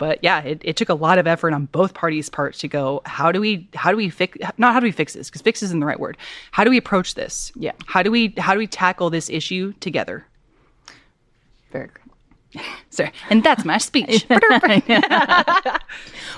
But 0.00 0.18
yeah, 0.22 0.40
it, 0.40 0.62
it 0.64 0.76
took 0.78 0.88
a 0.88 0.94
lot 0.94 1.18
of 1.18 1.26
effort 1.26 1.52
on 1.52 1.66
both 1.66 1.92
parties' 1.92 2.30
parts 2.30 2.56
to 2.60 2.68
go, 2.68 3.02
how 3.04 3.30
do 3.30 3.38
we 3.38 3.68
how 3.74 3.90
do 3.90 3.98
we 3.98 4.08
fix 4.08 4.38
not 4.56 4.72
how 4.72 4.80
do 4.80 4.84
we 4.84 4.92
fix 4.92 5.12
this? 5.12 5.28
Because 5.28 5.42
fix 5.42 5.62
isn't 5.62 5.78
the 5.78 5.84
right 5.84 6.00
word. 6.00 6.16
How 6.52 6.64
do 6.64 6.70
we 6.70 6.78
approach 6.78 7.16
this? 7.16 7.52
Yeah. 7.54 7.72
How 7.84 8.02
do 8.02 8.10
we 8.10 8.32
how 8.38 8.54
do 8.54 8.58
we 8.58 8.66
tackle 8.66 9.10
this 9.10 9.28
issue 9.28 9.74
together? 9.74 10.26
Very 11.70 11.88
good. 11.88 12.62
Sorry. 12.88 13.12
And 13.28 13.44
that's 13.44 13.66
my 13.66 13.76
speech. 13.76 14.26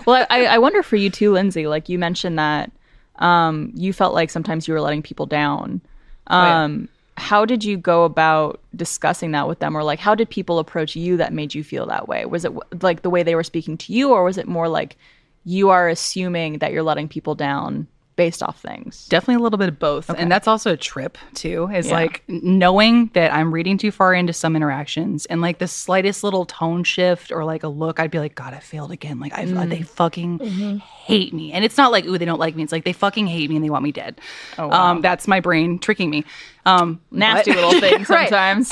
Well, 0.05 0.27
I, 0.31 0.46
I 0.46 0.59
wonder 0.59 0.83
for 0.83 0.96
you 0.96 1.11
too, 1.11 1.31
Lindsay. 1.31 1.68
Like 1.68 1.88
you 1.88 1.96
mentioned 1.96 2.37
that 2.37 2.72
um, 3.20 3.70
you 3.77 3.92
felt 3.92 4.14
like 4.14 4.31
sometimes 4.31 4.66
you 4.66 4.75
were 4.75 4.81
letting 4.81 5.01
people 5.01 5.27
down. 5.27 5.81
yeah. 6.29 6.79
How 7.16 7.44
did 7.44 7.62
you 7.62 7.77
go 7.77 8.05
about 8.05 8.61
discussing 8.75 9.33
that 9.33 9.48
with 9.48 9.59
them, 9.59 9.77
or 9.77 9.85
like 9.85 9.98
how 9.98 10.14
did 10.14 10.31
people 10.31 10.59
approach 10.59 10.96
you 10.96 11.16
that 11.18 11.33
made 11.33 11.55
you 11.55 11.62
feel 11.62 11.87
that 11.87 12.09
way? 12.09 12.25
Was 12.25 12.44
it 12.44 12.53
like 12.83 13.03
the 13.03 13.11
way 13.11 13.22
they 13.22 13.35
were 13.35 13.44
speaking 13.44 13.77
to 13.79 13.92
you, 13.92 14.11
or 14.11 14.25
was 14.25 14.38
it 14.38 14.48
more 14.48 14.68
like 14.68 14.96
you 15.44 15.70
are 15.70 15.88
assuming 15.88 16.59
that 16.59 16.72
you're 16.72 16.83
letting 16.83 17.09
people 17.09 17.35
down 17.35 17.87
based 18.16 18.42
off 18.42 18.59
things? 18.59 19.07
Definitely 19.09 19.37
a 19.37 19.38
little 19.44 19.59
bit 19.59 19.68
of 19.68 19.79
both. 19.79 20.09
And 20.11 20.31
that's 20.31 20.46
also 20.46 20.72
a 20.72 20.77
trip 20.77 21.16
too. 21.35 21.68
Is 21.72 21.87
Yeah. 21.88 21.94
like 21.94 22.22
knowing 22.29 23.11
that 23.14 23.33
I'm 23.33 23.53
reading 23.53 23.79
too 23.79 23.90
far 23.90 24.12
into 24.14 24.33
some 24.33 24.55
interactions 24.57 25.27
and 25.27 25.40
like 25.40 25.59
the 25.59 25.68
slightest 25.68 26.22
little 26.22 26.44
tone 26.44 26.85
shift 26.85 27.33
or 27.33 27.44
like 27.44 27.62
a 27.62 27.68
look, 27.68 27.98
I'd 28.01 28.11
be 28.11 28.18
like, 28.18 28.35
God, 28.35 28.55
I 28.55 28.59
failed 28.59 28.90
again. 28.92 29.18
Like 29.20 29.33
I 29.35 29.44
Mm. 29.46 29.68
they 29.70 29.83
fucking 29.83 30.38
Mm-hmm. 30.38 30.77
hate 30.79 31.33
me. 31.33 31.53
And 31.53 31.64
it's 31.64 31.77
not 31.77 31.90
like, 31.92 32.05
ooh, 32.05 32.18
they 32.18 32.25
don't 32.25 32.38
like 32.40 32.55
me. 32.57 32.62
It's 32.62 32.72
like 32.72 32.85
they 32.85 32.92
fucking 32.92 33.27
hate 33.27 33.48
me 33.51 33.57
and 33.57 33.64
they 33.64 33.70
want 33.70 33.83
me 33.85 33.92
dead. 33.92 34.20
Oh, 34.59 34.68
wow. 34.68 34.90
Um, 34.92 35.01
that's 35.01 35.27
my 35.27 35.40
brain 35.40 35.79
tricking 35.79 36.11
me. 36.11 36.25
Um, 36.64 37.01
Nasty 37.11 37.51
but- 37.53 37.57
little 37.57 37.81
thing 37.81 38.05
Right. 38.09 38.29
sometimes. 38.29 38.70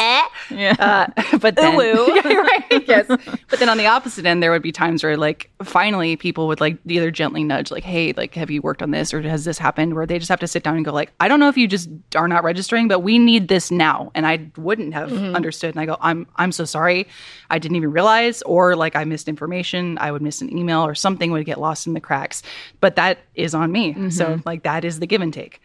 Yeah. 0.50 0.76
uh, 0.78 1.38
but 1.38 1.56
then, 1.56 1.76
right, 1.76 2.84
yes. 2.86 3.06
But 3.08 3.58
then 3.58 3.68
on 3.68 3.78
the 3.78 3.86
opposite 3.86 4.26
end, 4.26 4.42
there 4.42 4.52
would 4.52 4.62
be 4.62 4.70
times 4.72 5.02
where, 5.02 5.16
like, 5.16 5.50
finally, 5.64 6.14
people 6.16 6.46
would 6.48 6.60
like 6.60 6.76
either 6.86 7.10
gently 7.10 7.42
nudge, 7.42 7.70
like, 7.72 7.82
"Hey, 7.82 8.12
like, 8.16 8.34
have 8.34 8.48
you 8.50 8.62
worked 8.62 8.80
on 8.82 8.92
this, 8.92 9.12
or 9.12 9.20
has 9.30 9.44
this 9.44 9.58
happened?" 9.58 9.94
Where 9.94 10.06
they 10.06 10.18
just 10.18 10.28
have 10.28 10.40
to 10.40 10.46
sit 10.46 10.62
down 10.62 10.76
and 10.76 10.84
go, 10.84 10.92
like, 10.92 11.12
"I 11.20 11.28
don't 11.28 11.40
know 11.40 11.48
if 11.48 11.56
you 11.56 11.66
just 11.66 11.88
are 12.14 12.28
not 12.28 12.44
registering, 12.44 12.88
but 12.88 13.00
we 13.00 13.18
need 13.18 13.48
this 13.48 13.70
now." 13.70 14.10
And 14.14 14.26
I 14.26 14.50
wouldn't 14.56 14.92
have 14.92 15.10
mm-hmm. 15.10 15.34
understood. 15.34 15.74
And 15.74 15.80
I 15.80 15.86
go, 15.86 15.96
"I'm, 16.00 16.26
I'm 16.36 16.52
so 16.52 16.64
sorry, 16.64 17.08
I 17.48 17.58
didn't 17.58 17.76
even 17.76 17.90
realize, 17.92 18.42
or 18.42 18.76
like 18.76 18.96
I 18.96 19.04
missed 19.04 19.28
information. 19.28 19.96
I 19.98 20.12
would 20.12 20.22
miss 20.22 20.42
an 20.42 20.56
email, 20.56 20.84
or 20.84 20.94
something 20.94 21.30
would 21.32 21.46
get 21.46 21.58
lost 21.58 21.86
in 21.86 21.94
the 21.94 22.00
cracks." 22.00 22.42
But 22.80 22.96
that 22.96 23.20
is 23.34 23.54
on 23.54 23.72
me. 23.72 24.10
So, 24.10 24.26
mm-hmm. 24.26 24.40
like, 24.44 24.64
that 24.64 24.84
is 24.84 25.00
the 25.00 25.06
give 25.06 25.22
and 25.22 25.32
take. 25.32 25.62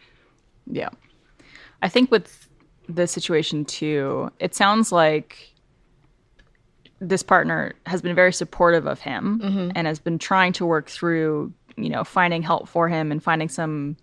Yeah. 0.66 0.88
I 1.82 1.88
think 1.88 2.10
with 2.10 2.48
the 2.88 3.06
situation 3.06 3.64
too, 3.64 4.30
it 4.38 4.54
sounds 4.54 4.92
like 4.92 5.52
this 7.00 7.22
partner 7.22 7.74
has 7.84 8.00
been 8.00 8.14
very 8.14 8.32
supportive 8.32 8.86
of 8.86 9.00
him 9.00 9.40
mm-hmm. 9.42 9.70
and 9.74 9.86
has 9.86 9.98
been 9.98 10.18
trying 10.18 10.52
to 10.54 10.64
work 10.64 10.88
through, 10.88 11.52
you 11.76 11.88
know, 11.90 12.04
finding 12.04 12.42
help 12.42 12.68
for 12.68 12.88
him 12.88 13.12
and 13.12 13.22
finding 13.22 13.48
some 13.48 13.96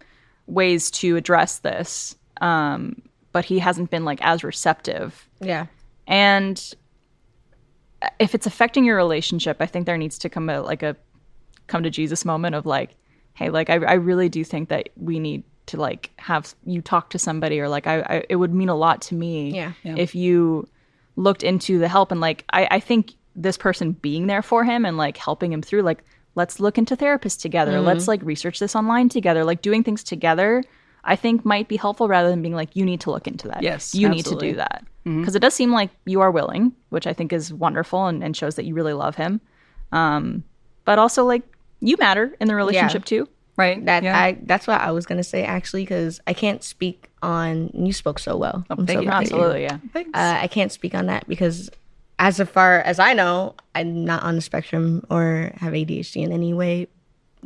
ways 0.48 0.92
to 0.92 1.16
address 1.16 1.60
this. 1.60 2.16
Um, 2.42 3.02
but 3.32 3.46
he 3.46 3.60
hasn't 3.60 3.90
been 3.90 4.06
like 4.06 4.20
as 4.22 4.44
receptive. 4.44 5.28
Yeah. 5.40 5.68
And 6.08 6.62
if 8.20 8.36
it's 8.36 8.46
affecting 8.46 8.86
your 8.86 8.98
relationship, 8.98 9.58
I 9.60 9.66
think 9.66 9.86
there 9.86 9.98
needs 9.98 10.18
to 10.20 10.30
come 10.30 10.50
a 10.50 10.62
like 10.62 10.84
a 10.84 10.96
come 11.68 11.84
to 11.84 11.90
Jesus 11.90 12.26
moment 12.26 12.56
of 12.56 12.66
like, 12.66 12.96
hey, 13.34 13.50
like 13.50 13.70
I, 13.70 13.76
I 13.76 13.94
really 13.94 14.30
do 14.30 14.44
think 14.44 14.70
that 14.70 14.90
we 14.98 15.20
need 15.20 15.44
to 15.68 15.78
like 15.78 16.12
have 16.20 16.54
you 16.66 16.82
talk 16.82 17.10
to 17.12 17.18
somebody 17.20 17.60
or 17.62 17.70
like 17.70 17.88
I, 17.88 18.02
I 18.02 18.24
it 18.30 18.36
would 18.36 18.54
mean 18.54 18.68
a 18.70 18.76
lot 18.76 19.02
to 19.04 19.16
me 19.16 19.56
Yeah. 19.56 19.72
Yeah. 19.84 19.96
if 19.98 20.14
you 20.14 20.68
looked 21.16 21.42
into 21.44 21.80
the 21.80 21.88
help 21.88 22.12
and 22.12 22.20
like 22.20 22.44
I, 22.52 22.68
I 22.70 22.80
think 22.82 23.14
this 23.36 23.58
person 23.58 23.94
being 23.94 24.28
there 24.28 24.42
for 24.42 24.64
him 24.66 24.84
and 24.86 24.98
like 24.98 25.16
helping 25.16 25.54
him 25.54 25.62
through 25.62 25.84
like 25.84 26.04
let's 26.36 26.60
look 26.60 26.78
into 26.78 26.96
therapists 26.96 27.40
together 27.40 27.80
let's 27.82 28.08
like 28.08 28.22
research 28.24 28.60
this 28.60 28.76
online 28.76 29.10
together 29.10 29.44
like 29.44 29.62
doing 29.62 29.84
things 29.84 30.04
together 30.04 30.64
i 31.04 31.16
think 31.16 31.46
might 31.46 31.68
be 31.68 31.78
helpful 31.78 32.08
rather 32.08 32.30
than 32.30 32.42
being 32.42 32.56
like 32.56 32.76
you 32.76 32.86
need 32.86 33.00
to 33.02 33.12
look 33.12 33.28
into 33.28 33.48
that 33.48 33.62
Yes, 33.62 33.94
you 33.94 34.10
need 34.10 34.26
to 34.26 34.36
do 34.36 34.56
that 34.56 34.84
because 35.04 35.36
it 35.36 35.40
does 35.40 35.54
seem 35.54 35.72
like 35.72 35.90
you 36.06 36.22
are 36.22 36.32
willing 36.32 36.72
which 36.90 37.08
i 37.08 37.14
think 37.14 37.34
is 37.34 37.54
wonderful 37.54 38.06
and, 38.08 38.24
and 38.24 38.36
shows 38.36 38.56
that 38.56 38.66
you 38.66 38.74
really 38.74 38.94
love 38.94 39.16
him 39.16 39.42
um 39.92 40.44
but 40.86 40.98
also 41.00 41.26
like 41.26 41.44
you 41.80 41.98
matter 41.98 42.36
in 42.40 42.48
the 42.48 42.56
relationship 42.56 43.06
too 43.06 43.28
Right. 43.56 43.86
That 43.86 44.02
Yeah. 44.04 44.20
I 44.20 44.38
that's 44.44 44.66
what 44.66 44.82
I 44.82 44.92
was 44.92 45.06
gonna 45.06 45.24
say 45.24 45.44
actually 45.44 45.84
because 45.84 46.20
I 46.26 46.34
can't 46.34 46.64
speak 46.64 47.10
on. 47.22 47.70
You 47.74 47.94
spoke 47.94 48.18
so 48.18 48.36
well. 48.36 48.66
I'm 48.70 48.88
thank 48.88 48.98
so 48.98 49.02
you. 49.02 49.08
proud 49.08 49.24
of 49.26 49.30
you. 49.30 49.36
absolutely 49.36 49.62
yeah 49.64 49.78
Thanks. 49.94 50.10
Uh, 50.14 50.40
I 50.42 50.48
can't 50.48 50.72
speak 50.72 50.96
on 50.96 51.06
that 51.06 51.28
because, 51.28 51.70
as 52.24 52.40
far 52.50 52.80
as 52.80 53.00
I 53.00 53.12
know, 53.12 53.54
I'm 53.76 54.06
not 54.06 54.24
on 54.24 54.36
the 54.36 54.42
spectrum 54.42 55.06
or 55.10 55.52
have 55.58 55.74
ADHD 55.74 56.24
in 56.24 56.32
any 56.32 56.54
way. 56.54 56.88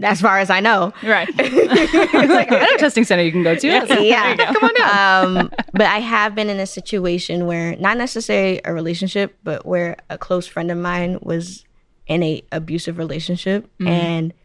As 0.04 0.22
far 0.22 0.38
as 0.38 0.52
I 0.52 0.60
know, 0.60 0.94
right 1.02 1.28
like, 1.40 2.52
I 2.52 2.60
know 2.60 2.76
a 2.76 2.78
testing 2.78 3.04
center 3.04 3.24
you 3.24 3.32
can 3.32 3.42
go 3.42 3.56
to. 3.56 3.68
yeah, 4.04 4.36
come 4.36 4.64
on 4.64 4.74
down. 4.76 5.38
Um, 5.38 5.52
but 5.74 5.88
I 5.88 5.98
have 5.98 6.36
been 6.36 6.52
in 6.52 6.60
a 6.60 6.68
situation 6.68 7.48
where 7.48 7.76
not 7.78 7.98
necessarily 7.98 8.62
a 8.64 8.72
relationship, 8.72 9.36
but 9.44 9.66
where 9.66 9.98
a 10.12 10.20
close 10.20 10.46
friend 10.46 10.70
of 10.70 10.78
mine 10.78 11.18
was 11.24 11.66
in 12.06 12.22
a 12.22 12.44
abusive 12.52 13.00
relationship, 13.00 13.68
and 13.84 14.36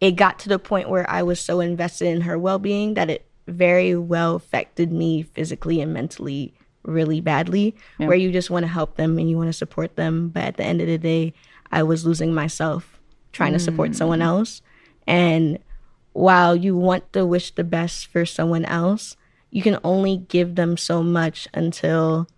it 0.00 0.12
got 0.12 0.38
to 0.40 0.48
the 0.48 0.60
point 0.60 0.88
where 0.88 1.10
I 1.10 1.24
was 1.24 1.40
so 1.40 1.58
invested 1.58 2.06
in 2.06 2.20
her 2.20 2.38
well 2.38 2.60
being 2.60 2.94
that 2.94 3.10
it 3.10 3.26
very 3.48 3.96
well 3.96 4.36
affected 4.36 4.92
me 4.92 5.22
physically 5.22 5.80
and 5.80 5.92
mentally 5.92 6.54
really 6.84 7.20
badly. 7.20 7.74
Where 7.96 8.16
you 8.16 8.32
just 8.32 8.50
want 8.50 8.64
to 8.64 8.68
help 8.68 8.96
them 8.96 9.18
and 9.18 9.28
you 9.28 9.36
want 9.36 9.48
to 9.48 9.52
support 9.52 9.96
them, 9.96 10.28
but 10.28 10.42
at 10.42 10.56
the 10.56 10.64
end 10.64 10.80
of 10.80 10.86
the 10.86 10.98
day, 10.98 11.32
I 11.70 11.82
was 11.82 12.04
losing 12.04 12.34
myself 12.34 12.98
trying 13.32 13.52
to 13.54 13.58
support 13.58 13.90
mm. 13.92 13.94
someone 13.94 14.20
else, 14.20 14.60
and 15.06 15.58
while 16.12 16.54
you 16.54 16.76
want 16.76 17.10
to 17.14 17.24
wish 17.24 17.50
the 17.52 17.64
best 17.64 18.06
for 18.06 18.26
someone 18.26 18.66
else, 18.66 19.16
you 19.50 19.62
can 19.62 19.78
only 19.82 20.18
give 20.18 20.54
them 20.54 20.76
so 20.76 21.02
much 21.02 21.48
until 21.54 22.28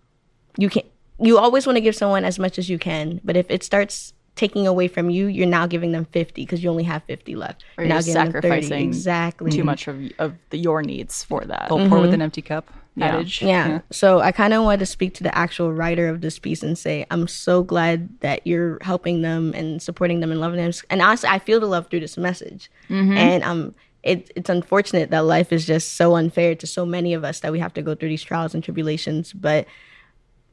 you 0.57 0.69
can. 0.69 0.83
You 1.19 1.37
always 1.37 1.65
want 1.65 1.77
to 1.77 1.81
give 1.81 1.95
someone 1.95 2.25
as 2.25 2.39
much 2.39 2.57
as 2.57 2.69
you 2.69 2.77
can, 2.77 3.21
but 3.23 3.37
if 3.37 3.45
it 3.49 3.63
starts 3.63 4.13
taking 4.35 4.67
away 4.67 4.87
from 4.87 5.09
you, 5.09 5.27
you're 5.27 5.47
now 5.47 5.65
giving 5.65 5.93
them 5.93 6.05
50 6.05 6.41
because 6.41 6.61
you 6.63 6.69
only 6.69 6.83
have 6.83 7.03
50 7.03 7.35
left. 7.35 7.63
Or 7.77 7.83
you're 7.83 7.87
you're 7.87 7.89
now 7.89 7.97
just 7.99 8.07
giving 8.07 8.23
them 8.23 8.31
30. 8.33 8.47
sacrificing 8.47 8.87
Exactly. 8.87 9.51
too 9.51 9.63
much 9.63 9.87
of 9.87 9.99
of 10.19 10.33
the, 10.49 10.57
your 10.57 10.81
needs 10.81 11.23
for 11.23 11.43
that. 11.45 11.67
Oh, 11.71 11.77
pour 11.89 11.99
with 11.99 12.07
mm-hmm. 12.07 12.13
an 12.13 12.21
empty 12.21 12.41
cup 12.41 12.71
Yeah. 12.95 13.15
adage. 13.15 13.41
Yeah. 13.41 13.81
So 13.91 14.19
I 14.19 14.31
kind 14.31 14.53
of 14.53 14.63
wanted 14.63 14.79
to 14.79 14.85
speak 14.85 15.13
to 15.15 15.23
the 15.23 15.37
actual 15.37 15.73
writer 15.73 16.07
of 16.07 16.21
this 16.21 16.39
piece 16.39 16.63
and 16.63 16.77
say, 16.77 17.05
I'm 17.11 17.27
so 17.27 17.61
glad 17.63 18.19
that 18.21 18.45
you're 18.47 18.77
helping 18.81 19.21
them 19.21 19.53
and 19.53 19.81
supporting 19.81 20.21
them 20.21 20.31
and 20.31 20.39
loving 20.39 20.57
them. 20.57 20.71
And 20.89 21.01
honestly, 21.01 21.29
I 21.29 21.39
feel 21.39 21.59
the 21.59 21.65
love 21.65 21.87
through 21.89 21.99
this 21.99 22.17
message. 22.17 22.71
And 23.17 23.43
um, 23.43 23.75
it, 24.03 24.31
it's 24.35 24.49
unfortunate 24.49 25.09
that 25.11 25.25
life 25.25 25.51
is 25.51 25.65
just 25.65 25.93
so 25.93 26.15
unfair 26.15 26.55
to 26.55 26.67
so 26.67 26.85
many 26.85 27.13
of 27.13 27.23
us 27.23 27.41
that 27.41 27.51
we 27.51 27.59
have 27.59 27.73
to 27.73 27.81
go 27.81 27.95
through 27.95 28.09
these 28.09 28.23
trials 28.23 28.53
and 28.53 28.63
tribulations. 28.63 29.33
But 29.33 29.67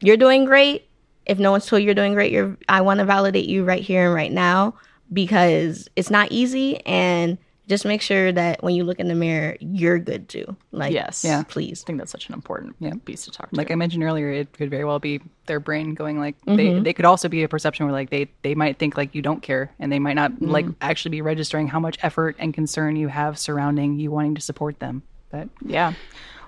you're 0.01 0.17
doing 0.17 0.45
great. 0.45 0.89
If 1.27 1.39
no 1.39 1.53
one's 1.53 1.67
told 1.67 1.83
you 1.83 1.87
you're 1.87 1.95
doing 1.95 2.15
great, 2.15 2.33
you're 2.33 2.57
I 2.69 2.81
want 2.81 2.99
to 2.99 3.05
validate 3.05 3.47
you 3.47 3.63
right 3.65 3.83
here 3.83 4.07
and 4.07 4.15
right 4.15 4.33
now 4.33 4.75
because 5.13 5.89
it's 5.95 6.11
not 6.11 6.33
easy 6.33 6.85
and 6.87 7.39
just 7.73 7.87
make 7.87 8.03
sure 8.03 8.31
that 8.31 8.63
when 8.63 8.75
you 8.75 8.85
look 8.85 9.01
in 9.01 9.09
the 9.09 9.15
mirror, 9.15 9.57
you're 9.61 9.99
good 9.99 10.29
too. 10.29 10.57
Like 10.73 10.93
Yes. 10.93 11.25
Yeah. 11.25 11.43
please. 11.43 11.83
I 11.83 11.87
think 11.87 11.99
that's 11.99 12.13
such 12.13 12.29
an 12.29 12.35
important 12.35 12.77
piece 13.07 13.25
to 13.25 13.31
talk 13.31 13.49
to. 13.49 13.57
Like 13.57 13.71
I 13.71 13.77
mentioned 13.77 14.05
earlier, 14.05 14.31
it 14.31 14.53
could 14.53 14.69
very 14.69 14.85
well 14.85 14.99
be 14.99 15.23
their 15.47 15.59
brain 15.59 15.95
going 15.95 16.19
like 16.19 16.37
they, 16.45 16.67
mm-hmm. 16.67 16.83
they 16.83 16.93
could 16.93 17.07
also 17.07 17.31
be 17.31 17.43
a 17.43 17.49
perception 17.49 17.87
where 17.87 17.93
like 17.93 18.11
they 18.11 18.29
they 18.43 18.55
might 18.55 18.79
think 18.79 18.99
like 18.99 19.15
you 19.15 19.23
don't 19.23 19.43
care 19.43 19.73
and 19.79 19.91
they 19.91 19.99
might 19.99 20.13
not 20.15 20.33
mm-hmm. 20.33 20.51
like 20.51 20.67
actually 20.83 21.13
be 21.13 21.23
registering 21.23 21.67
how 21.67 21.81
much 21.81 21.97
effort 22.03 22.37
and 22.39 22.53
concern 22.53 22.95
you 22.95 23.09
have 23.09 23.39
surrounding 23.39 23.99
you 23.99 24.11
wanting 24.11 24.35
to 24.35 24.43
support 24.43 24.79
them. 24.79 25.03
But 25.31 25.49
Yeah. 25.65 25.95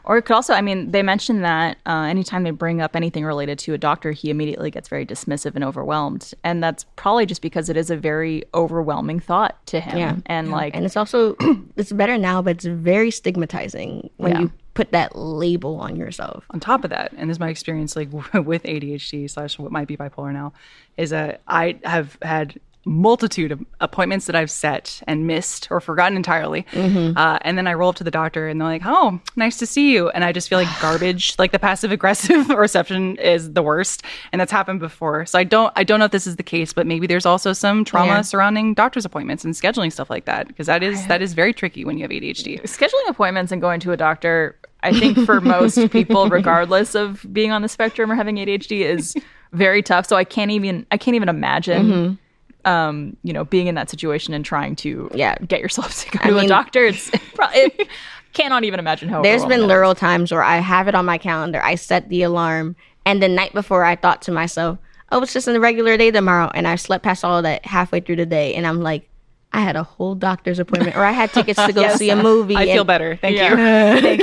Or 0.05 0.19
it 0.19 0.23
could 0.23 0.35
also, 0.35 0.53
I 0.53 0.61
mean, 0.61 0.91
they 0.91 1.03
mentioned 1.03 1.45
that 1.45 1.79
uh, 1.87 2.03
anytime 2.03 2.43
they 2.43 2.51
bring 2.51 2.81
up 2.83 2.95
anything 2.95 3.25
related 3.25 3.59
to 3.61 3.75
a 3.75 3.79
doctor, 3.79 4.13
he 4.13 4.29
immediately 4.31 4.71
gets 4.71 4.89
very 4.89 5.07
dismissive 5.07 5.55
and 5.55 5.65
overwhelmed. 5.65 6.33
And 6.45 6.63
that's 6.63 6.85
probably 6.97 7.25
just 7.27 7.41
because 7.41 7.69
it 7.71 7.77
is 7.77 7.91
a 7.91 7.97
very 7.97 8.45
overwhelming 8.53 9.21
thought 9.21 9.65
to 9.69 9.81
him. 9.81 9.97
Yeah. 9.99 10.17
And 10.27 10.51
like, 10.51 10.77
and 10.77 10.85
it's 10.85 10.97
also 10.97 11.37
it's 11.77 11.93
better 11.93 12.19
now 12.19 12.43
but 12.43 12.57
it's 12.57 12.65
very 12.67 13.11
stigmatizing 13.11 14.11
when 14.19 14.33
Yeah. 14.33 14.41
you 14.43 14.53
put 14.75 14.91
that 14.93 15.15
label 15.17 15.77
on 15.81 15.95
yourself 15.97 16.45
on 16.51 16.59
top 16.61 16.83
of 16.85 16.91
that, 16.91 17.13
and 17.17 17.31
this 17.31 17.37
is 17.37 17.41
my 17.41 17.49
experience 17.49 17.95
like 17.97 18.09
with 18.35 18.63
ADHD 18.65 19.31
slash 19.31 19.59
what 19.59 19.71
might 19.73 19.87
be 19.89 19.97
bipolar 19.97 20.33
now, 20.33 20.53
is 20.97 21.11
that 21.11 21.41
I 21.47 21.79
have 21.85 22.19
had 22.23 22.59
multitude 22.87 23.51
of 23.53 23.65
appointments 23.81 24.27
that 24.27 24.37
I've 24.37 24.51
set 24.51 25.03
and 25.07 25.27
missed 25.27 25.69
or 25.71 25.81
forgotten 25.81 26.17
entirely. 26.17 26.67
Uh, 26.75 27.39
and 27.43 27.57
then 27.57 27.67
I 27.67 27.75
roll 27.75 27.89
up 27.91 27.97
to 27.97 28.05
the 28.05 28.11
doctor 28.11 28.49
and 28.49 28.61
they're 28.61 28.69
like, 28.69 28.83
"Oh, 28.85 29.21
nice 29.37 29.57
to 29.59 29.67
see 29.67 29.93
you," 29.93 30.11
and 30.11 30.25
I 30.25 30.33
just 30.33 30.49
feel 30.49 30.59
like 30.59 30.69
garbage. 30.81 31.35
like 31.39 31.53
the 31.53 31.59
passive 31.59 31.93
aggressive 31.93 32.49
reception 32.65 33.17
is 33.17 33.53
the 33.53 33.63
worst, 33.63 34.03
and 34.33 34.41
that's 34.41 34.53
happened 34.53 34.81
before. 34.81 35.25
So 35.27 35.39
I 35.39 35.45
don't 35.45 35.73
I 35.77 35.85
don't 35.85 35.99
know 35.99 36.05
if 36.07 36.11
this 36.13 36.27
is 36.27 36.37
the 36.37 36.43
case, 36.43 36.73
but 36.73 36.87
maybe 36.87 37.07
there's 37.07 37.27
also 37.27 37.53
some 37.53 37.85
trauma 37.85 38.07
Yeah. 38.13 38.21
surrounding 38.23 38.75
doctor's 38.75 39.05
appointments 39.05 39.45
and 39.45 39.55
scheduling 39.55 39.91
stuff 39.93 40.11
like 40.11 40.25
that 40.27 40.49
because 40.49 40.67
that 40.67 40.83
is 40.83 41.07
that 41.07 41.23
is 41.23 41.33
very 41.35 41.53
tricky 41.53 41.85
when 41.85 41.97
you 41.99 42.03
have 42.05 42.11
ADHD. 42.11 42.61
scheduling 42.63 43.09
appointments 43.09 43.51
and 43.53 43.61
going 43.63 43.81
to 43.81 43.93
a 43.93 43.97
doctor, 43.97 44.57
I 44.83 44.93
think 44.93 45.19
for 45.25 45.41
most 45.57 45.91
people, 45.91 46.29
regardless 46.29 46.95
of 46.95 47.25
being 47.33 47.51
on 47.51 47.63
the 47.63 47.69
spectrum 47.69 48.11
or 48.13 48.15
having 48.15 48.37
ADHD, 48.37 48.81
is 48.83 49.15
very 49.53 49.83
tough. 49.83 50.07
So 50.07 50.17
I 50.17 50.25
can't 50.25 50.51
even 50.51 50.87
I 50.91 50.99
can't 50.99 51.15
even 51.15 51.29
imagine, 51.29 52.19
um, 52.65 53.17
you 53.23 53.33
know, 53.33 53.45
being 53.45 53.67
in 53.67 53.75
that 53.77 53.91
situation 53.91 54.35
and 54.35 54.45
trying 54.45 54.77
to 54.77 55.11
Yeah. 55.15 55.37
get 55.39 55.61
yourself 55.61 56.01
to 56.05 56.11
go 56.11 56.19
I 56.23 56.29
to 56.31 56.37
a 56.37 56.41
mean- 56.41 56.49
doctor. 56.49 56.85
It's 56.85 57.11
pro- 57.35 57.47
it, 57.53 57.89
cannot 58.33 58.65
even 58.65 58.81
imagine 58.81 59.09
how. 59.09 59.23
there's 59.23 59.45
been 59.45 59.65
literal 59.69 59.95
times 59.95 60.33
where 60.33 60.43
i 60.43 60.57
have 60.57 60.89
it 60.89 60.95
on 60.97 61.05
my 61.07 61.17
calendar 61.17 61.61
i 61.63 61.77
set 61.77 62.09
the 62.09 62.21
alarm 62.23 62.75
and 63.07 63.23
the 63.23 63.29
night 63.29 63.53
before 63.53 63.85
i 63.85 63.95
thought 63.95 64.21
to 64.23 64.33
myself 64.33 64.77
oh 65.13 65.23
it's 65.23 65.33
just 65.33 65.47
a 65.47 65.61
regular 65.61 65.97
day 65.97 66.11
tomorrow 66.11 66.51
and 66.53 66.67
i 66.67 66.75
slept 66.75 67.05
past 67.05 67.25
all 67.25 67.37
of 67.37 67.45
that 67.45 67.65
halfway 67.65 68.01
through 68.01 68.17
the 68.17 68.27
day 68.27 68.53
and 68.57 68.67
i'm 68.67 68.81
like 68.83 69.09
I 69.55 69.61
had 69.61 69.77
a 69.77 69.85
whole 69.85 70.17
doctor's 70.17 70.59
appointment, 70.59 70.97
or 70.97 71.05
I 71.05 71.13
had 71.13 71.33
tickets 71.33 71.65
to 71.65 71.73
go 71.73 71.89
see 71.97 72.11
a 72.11 72.17
movie. 72.17 72.57
I 72.57 72.67
feel 72.67 72.83
better. 72.83 73.15
Thank 73.15 73.37
Yeah. 73.37 73.95
you. 73.95 74.01
Thank 74.17 74.21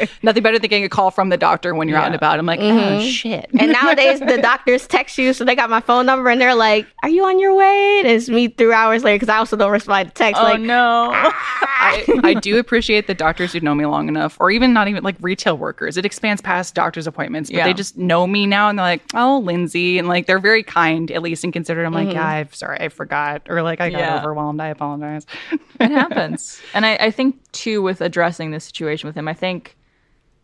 you. 0.00 0.08
Nothing 0.22 0.42
better 0.42 0.58
than 0.58 0.70
getting 0.70 0.84
a 0.84 0.88
call 0.88 1.10
from 1.10 1.28
the 1.28 1.36
doctor 1.36 1.74
when 1.74 1.86
you're 1.86 1.98
out 1.98 2.06
and 2.06 2.14
about. 2.14 2.38
I'm 2.38 2.46
like, 2.46 2.58
oh 2.60 2.62
mm-hmm. 2.62 3.06
shit. 3.06 3.50
And 3.58 3.72
nowadays, 3.72 4.20
the 4.20 4.38
doctors 4.40 4.86
text 4.86 5.18
you, 5.18 5.34
so 5.34 5.44
they 5.44 5.54
got 5.54 5.68
my 5.68 5.80
phone 5.80 6.06
number, 6.06 6.30
and 6.30 6.40
they're 6.40 6.54
like, 6.54 6.86
"Are 7.02 7.10
you 7.10 7.24
on 7.24 7.38
your 7.38 7.54
way?" 7.54 7.98
And 7.98 8.08
it's 8.08 8.30
me 8.30 8.48
three 8.48 8.72
hours 8.72 9.04
later 9.04 9.16
because 9.16 9.28
I 9.28 9.36
also 9.36 9.54
don't 9.54 9.70
respond 9.70 10.08
to 10.08 10.14
text. 10.14 10.40
Oh 10.40 10.44
like, 10.44 10.60
no! 10.60 11.10
Ah! 11.12 11.62
I, 11.82 12.20
I 12.22 12.34
do 12.34 12.58
appreciate 12.58 13.08
the 13.08 13.14
doctors 13.14 13.52
who 13.52 13.60
know 13.60 13.74
me 13.74 13.84
long 13.84 14.08
enough, 14.08 14.36
or 14.40 14.50
even 14.50 14.72
not 14.72 14.88
even 14.88 15.02
like 15.02 15.16
retail 15.20 15.58
workers. 15.58 15.96
It 15.96 16.06
expands 16.06 16.40
past 16.40 16.74
doctor's 16.74 17.06
appointments, 17.06 17.50
but 17.50 17.56
Yeah. 17.58 17.64
they 17.64 17.74
just 17.74 17.98
know 17.98 18.26
me 18.26 18.46
now 18.46 18.68
and 18.68 18.78
they're 18.78 18.86
like, 18.86 19.02
oh, 19.14 19.38
Lindsay. 19.40 19.98
And 19.98 20.06
like, 20.06 20.26
they're 20.26 20.38
very 20.38 20.62
kind, 20.62 21.10
at 21.10 21.22
least, 21.22 21.42
and 21.42 21.52
considerate. 21.52 21.84
I'm 21.84 21.92
like, 21.92 22.12
yeah, 22.12 22.24
I'm 22.24 22.52
sorry, 22.52 22.78
I 22.80 22.88
forgot. 22.88 23.42
Or 23.50 23.62
like, 23.62 23.80
I 23.80 23.90
got 23.90 23.98
Yeah. 23.98 24.21
Overwhelmed. 24.22 24.60
I 24.60 24.68
apologize. 24.68 25.26
it 25.80 25.90
happens. 25.90 26.60
And 26.74 26.86
I, 26.86 26.96
I 26.96 27.10
think 27.10 27.50
too 27.52 27.82
with 27.82 28.00
addressing 28.00 28.50
this 28.50 28.64
situation 28.64 29.06
with 29.06 29.16
him, 29.16 29.28
I 29.28 29.34
think 29.34 29.76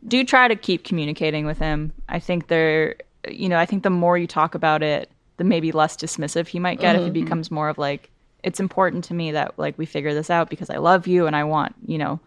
do 0.07 0.23
try 0.25 0.49
to 0.49 0.57
keep 0.57 0.85
communicating 0.85 1.47
with 1.47 1.59
him. 1.59 1.93
I 2.09 2.19
think 2.19 2.49
there 2.49 2.97
you 3.27 3.49
know, 3.49 3.59
I 3.59 3.67
think 3.67 3.83
the 3.83 3.91
more 3.91 4.17
you 4.17 4.27
talk 4.27 4.55
about 4.55 4.83
it, 4.83 5.11
the 5.37 5.45
maybe 5.45 5.73
less 5.73 5.97
dismissive 5.97 6.49
he 6.49 6.59
might 6.59 6.81
get 6.81 6.97
if 6.97 7.03
it 7.03 7.05
mm-hmm. 7.05 7.25
becomes 7.25 7.51
more 7.51 7.69
of 7.69 7.79
like, 7.79 8.11
it's 8.43 8.61
important 8.61 9.05
to 9.05 9.15
me 9.15 9.33
that 9.33 9.59
like 9.59 9.77
we 9.79 9.87
figure 9.87 10.15
this 10.15 10.31
out 10.31 10.51
because 10.51 10.71
I 10.71 10.77
love 10.77 11.07
you 11.07 11.27
and 11.27 11.35
I 11.35 11.45
want, 11.45 11.75
you 11.87 11.99
know, 11.99 12.21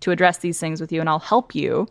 to 0.00 0.10
address 0.10 0.38
these 0.38 0.58
things 0.58 0.80
with 0.80 0.92
you 0.92 1.00
and 1.00 1.08
I'll 1.08 1.18
help 1.18 1.54
you. 1.54 1.88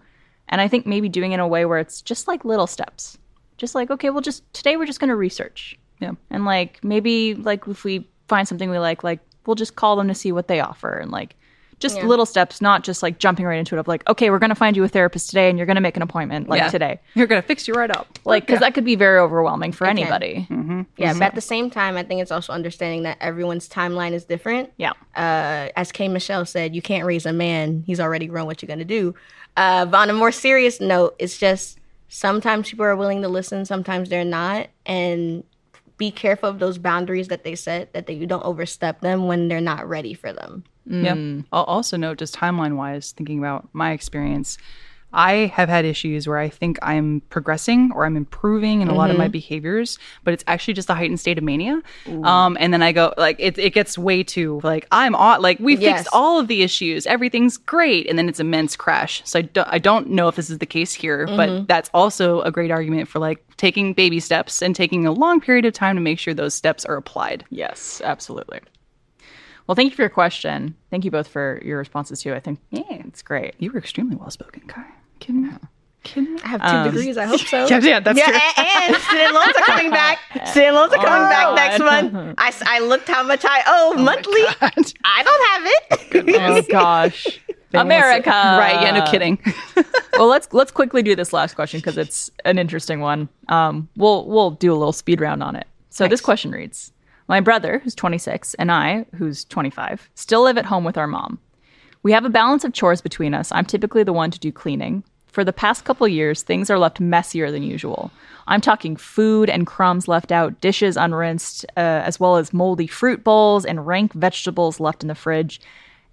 And 0.49 0.62
I 0.62 0.67
think 0.67 0.86
maybe 0.86 1.10
doing 1.10 1.32
it 1.32 1.36
in 1.36 1.39
a 1.39 1.47
way 1.47 1.65
where 1.65 1.80
it's 1.80 2.01
just 2.01 2.27
like 2.27 2.45
little 2.45 2.67
steps. 2.67 3.17
Just 3.58 3.75
like, 3.75 3.89
okay, 3.91 4.10
well 4.10 4.21
just 4.21 4.51
today 4.53 4.77
we're 4.77 4.86
just 4.86 4.99
gonna 4.99 5.15
research. 5.15 5.77
Yeah. 5.99 6.13
And 6.30 6.45
like 6.45 6.84
maybe 6.84 7.36
like 7.36 7.67
if 7.67 7.84
we 7.84 8.08
find 8.28 8.48
something 8.48 8.70
we 8.70 8.78
like, 8.80 9.04
like 9.04 9.20
we'll 9.46 9.56
just 9.56 9.76
call 9.76 9.96
them 9.96 10.08
to 10.08 10.16
see 10.16 10.32
what 10.32 10.48
they 10.48 10.60
offer 10.60 10.94
and 10.98 11.12
like 11.12 11.36
just 11.80 11.96
Yeah. 11.98 12.06
little 12.06 12.26
steps, 12.26 12.60
not 12.60 12.84
just 12.84 13.04
like 13.04 13.20
jumping 13.20 13.46
right 13.46 13.60
into 13.60 13.76
it 13.76 13.80
of 13.80 13.88
like, 13.88 14.08
okay, 14.10 14.32
we're 14.32 14.40
gonna 14.40 14.56
find 14.56 14.76
you 14.76 14.84
a 14.84 14.88
therapist 14.88 15.30
today 15.30 15.48
and 15.48 15.60
you're 15.60 15.68
gonna 15.68 15.80
make 15.80 15.96
an 15.96 16.02
appointment 16.02 16.50
like 16.50 16.60
Yeah. 16.60 16.70
today. 16.70 17.00
You're 17.13 17.28
going 17.28 17.40
to 17.40 17.48
fix 17.48 17.68
you 17.68 17.76
right 17.76 17.92
up. 17.92 18.08
Like, 18.26 18.48
because 18.48 18.62
that 18.62 18.74
could 18.74 18.84
be 18.84 18.96
very 18.96 19.20
overwhelming 19.20 19.72
for 19.74 19.86
can. 19.86 19.98
anybody. 20.00 20.48
yeah. 20.98 21.13
But 21.13 21.22
at 21.22 21.36
the 21.36 21.42
same 21.42 21.70
time, 21.70 21.96
I 21.96 22.02
think 22.02 22.20
it's 22.22 22.32
also 22.32 22.52
understanding 22.52 23.04
that 23.04 23.18
everyone's 23.22 23.70
timeline 23.70 24.13
is 24.13 24.26
different. 24.26 24.72
Yeah. 24.78 24.94
uh, 25.16 25.70
as 25.76 25.92
K. 25.92 26.08
Michelle 26.08 26.46
said, 26.46 26.76
you 26.76 26.82
can't 26.82 27.06
raise 27.06 27.28
a 27.28 27.34
man. 27.34 27.84
He's 27.86 28.00
already 28.00 28.26
grown. 28.26 28.48
What 28.48 28.62
you're 28.63 28.68
gonna 28.68 28.84
do? 28.84 29.13
Uh, 29.56 29.86
but 29.86 29.98
on 29.98 30.10
a 30.10 30.13
more 30.13 30.32
serious 30.32 30.82
note, 30.82 31.16
it's 31.20 31.38
just 31.38 31.78
sometimes 32.10 32.70
people 32.72 32.86
are 32.86 32.96
willing 32.96 33.22
to 33.22 33.28
listen, 33.28 33.66
sometimes 33.66 34.10
they're 34.10 34.26
not, 34.26 34.68
and 34.88 35.44
be 35.98 36.12
careful 36.12 36.50
of 36.50 36.60
those 36.60 36.78
boundaries 36.78 37.28
that 37.30 37.44
they 37.44 37.56
set, 37.56 37.94
that 37.94 38.08
they, 38.08 38.14
you 38.14 38.28
don't 38.28 38.44
overstep 38.46 39.02
them 39.02 39.28
when 39.28 39.48
they're 39.48 39.60
not 39.62 39.88
ready 39.88 40.14
for 40.14 40.32
them. 40.32 40.64
Yeah. 40.86 41.16
Mm. 41.16 41.46
I'll 41.52 41.64
also 41.64 41.98
note, 41.98 42.20
just 42.20 42.36
timeline 42.36 42.76
wise, 42.76 43.12
thinking 43.12 43.40
about 43.40 43.68
my 43.74 43.92
experience, 43.92 44.58
I 45.13 45.52
have 45.56 45.70
had 45.70 45.86
issues 45.86 46.28
where 46.28 46.38
I 46.38 46.50
think 46.50 46.78
I'm 46.82 47.22
progressing 47.30 47.91
or 47.96 48.06
I'm 48.06 48.17
improving 48.17 48.82
in 48.82 48.88
a 48.89 48.93
lot 48.93 49.10
of 49.10 49.15
my 49.17 49.28
behaviors, 49.28 49.98
but 50.24 50.34
it's 50.34 50.43
actually 50.48 50.74
just 50.74 50.89
a 50.89 50.93
heightened 50.93 51.20
state 51.20 51.38
of 51.38 51.43
mania. 51.43 51.82
Um, 52.06 52.58
and 52.60 52.74
then 52.74 52.84
I 52.84 52.91
go 52.91 53.13
like 53.17 53.38
it, 53.39 53.58
it 53.58 53.74
gets 53.74 53.98
way 53.98 54.24
too 54.24 54.60
like 54.63 54.86
I'm 54.91 55.15
on 55.15 55.41
like 55.41 55.60
we 55.60 55.78
Yes. 55.78 56.00
fixed 56.00 56.10
all 56.13 56.39
of 56.39 56.48
the 56.48 56.62
issues, 56.62 57.06
everything's 57.08 57.58
great, 57.58 58.08
and 58.10 58.17
then 58.20 58.28
it's 58.28 58.39
immense 58.39 58.76
crash. 58.76 59.22
So 59.26 59.39
I 59.39 59.41
don't 59.43 59.67
I 59.70 59.78
don't 59.80 60.10
know 60.10 60.28
if 60.28 60.36
this 60.36 60.50
is 60.50 60.58
the 60.58 60.65
case 60.65 60.93
here, 60.93 61.26
but 61.28 61.67
that's 61.67 61.89
also 61.93 62.41
a 62.41 62.52
great 62.52 62.72
argument 62.72 63.08
for 63.08 63.20
like 63.20 63.43
taking 63.58 63.93
baby 63.93 64.20
steps 64.20 64.62
and 64.62 64.76
taking 64.76 65.06
a 65.06 65.12
long 65.12 65.39
period 65.41 65.65
of 65.65 65.74
time 65.74 65.96
to 65.96 66.02
make 66.02 66.20
sure 66.20 66.34
those 66.34 66.54
steps 66.54 66.86
are 66.86 66.96
applied. 66.98 67.46
Yes, 67.50 68.02
absolutely. 68.04 68.60
Well, 69.67 69.75
thank 69.75 69.91
you 69.91 69.95
for 69.95 70.01
your 70.01 70.10
question. 70.10 70.75
Thank 70.89 71.03
you 71.06 71.12
both 71.12 71.27
for 71.27 71.62
your 71.63 71.77
responses 71.77 72.21
too. 72.21 72.34
I 72.34 72.39
think 72.39 72.60
Yeah. 72.71 72.84
it's 72.89 73.21
great. 73.21 73.56
You 73.60 73.71
were 73.71 73.80
extremely 73.80 74.15
well 74.15 74.30
spoken, 74.32 74.62
Ky. 74.67 74.82
Kidding 75.19 75.43
me? 75.43 75.49
Kidding? 76.03 76.39
I 76.45 76.47
have 76.47 76.62
two 76.86 76.91
degrees. 76.91 77.17
I 77.17 77.25
hope 77.25 77.41
so. 77.41 77.65
Yeah, 77.69 77.80
yeah, 77.82 77.99
that's 77.99 78.17
yeah, 78.17 78.25
true. 78.27 78.39
and, 78.58 78.95
and 78.95 79.03
student 79.03 79.34
loans 79.34 79.56
are 79.58 79.63
coming 79.65 79.89
back. 79.91 80.19
Student 80.45 80.75
loans 80.75 80.93
are 80.93 81.03
coming 81.03 81.30
back 81.30 81.56
next 81.56 81.80
month. 81.80 82.36
I, 82.38 82.53
I 82.65 82.80
looked 82.80 83.10
how 83.10 83.23
much 83.23 83.43
I 83.43 83.62
owe 83.67 83.93
monthly. 84.01 84.41
I 85.03 85.23
don't 85.23 85.47
have 85.49 85.63
it. 85.65 86.39
Oh 86.39 86.62
gosh, 86.71 87.39
America. 87.73 88.30
Right, 88.30 88.80
yeah, 88.82 88.91
no 88.99 89.06
kidding. 89.12 89.38
well, 90.13 90.27
let's 90.27 90.47
let's 90.53 90.71
quickly 90.71 91.03
do 91.03 91.13
this 91.15 91.34
last 91.34 91.56
question 91.56 91.80
because 91.80 91.97
it's 91.97 92.32
an 92.45 92.58
interesting 92.58 93.01
one. 93.01 93.27
Um, 93.49 93.89
we'll 93.97 94.25
we'll 94.27 94.51
do 94.51 94.71
a 94.71 94.77
little 94.77 94.93
speed 94.93 95.19
round 95.19 95.43
on 95.43 95.58
it. 95.58 95.67
So 95.89 96.08
this 96.08 96.21
question 96.21 96.51
reads: 96.51 96.93
My 97.28 97.42
brother, 97.42 97.80
who's 97.80 97.96
26, 97.96 98.54
and 98.56 98.72
I, 98.72 99.06
who's 99.16 99.44
25, 99.46 100.10
still 100.16 100.44
live 100.44 100.58
at 100.58 100.66
home 100.66 100.84
with 100.84 100.98
our 100.98 101.08
mom. 101.08 101.40
We 102.04 102.13
have 102.13 102.24
a 102.24 102.30
balance 102.30 102.63
of 102.63 102.74
chores 102.74 103.02
between 103.02 103.34
us. 103.34 103.52
I'm 103.52 103.66
typically 103.66 104.04
the 104.04 104.13
one 104.13 104.32
to 104.32 104.40
do 104.40 104.52
cleaning. 104.52 105.04
For 105.28 105.44
the 105.44 105.54
past 105.54 105.84
couple 105.84 106.08
years, 106.08 106.42
things 106.42 106.70
are 106.70 106.80
left 106.80 107.00
messier 107.00 107.52
than 107.52 107.63
usual. 107.63 108.12
I'm 108.48 108.62
talking 108.62 108.96
food 108.96 109.50
and 109.50 109.68
crumbs 109.68 110.08
left 110.08 110.32
out, 110.32 110.62
dishes 110.62 110.96
unrinsed, 110.96 111.66
uh, 111.76 112.02
as 112.06 112.20
well 112.20 112.38
as 112.38 112.54
moldy 112.54 112.88
fruit 112.88 113.24
bowls 113.24 113.66
and 113.66 113.86
rank 113.86 114.13
vegetables 114.13 114.80
left 114.80 115.04
in 115.04 115.10
the 115.10 115.16
fridge. 115.16 115.60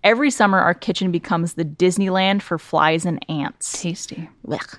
Every 0.02 0.30
summer, 0.30 0.58
our 0.58 0.74
kitchen 0.74 1.12
becomes 1.12 1.54
the 1.54 1.64
Disneyland 1.64 2.42
for 2.42 2.58
flies 2.58 3.06
and 3.06 3.24
ants. 3.30 3.80
Tasty. 3.80 4.28
Blech. 4.46 4.78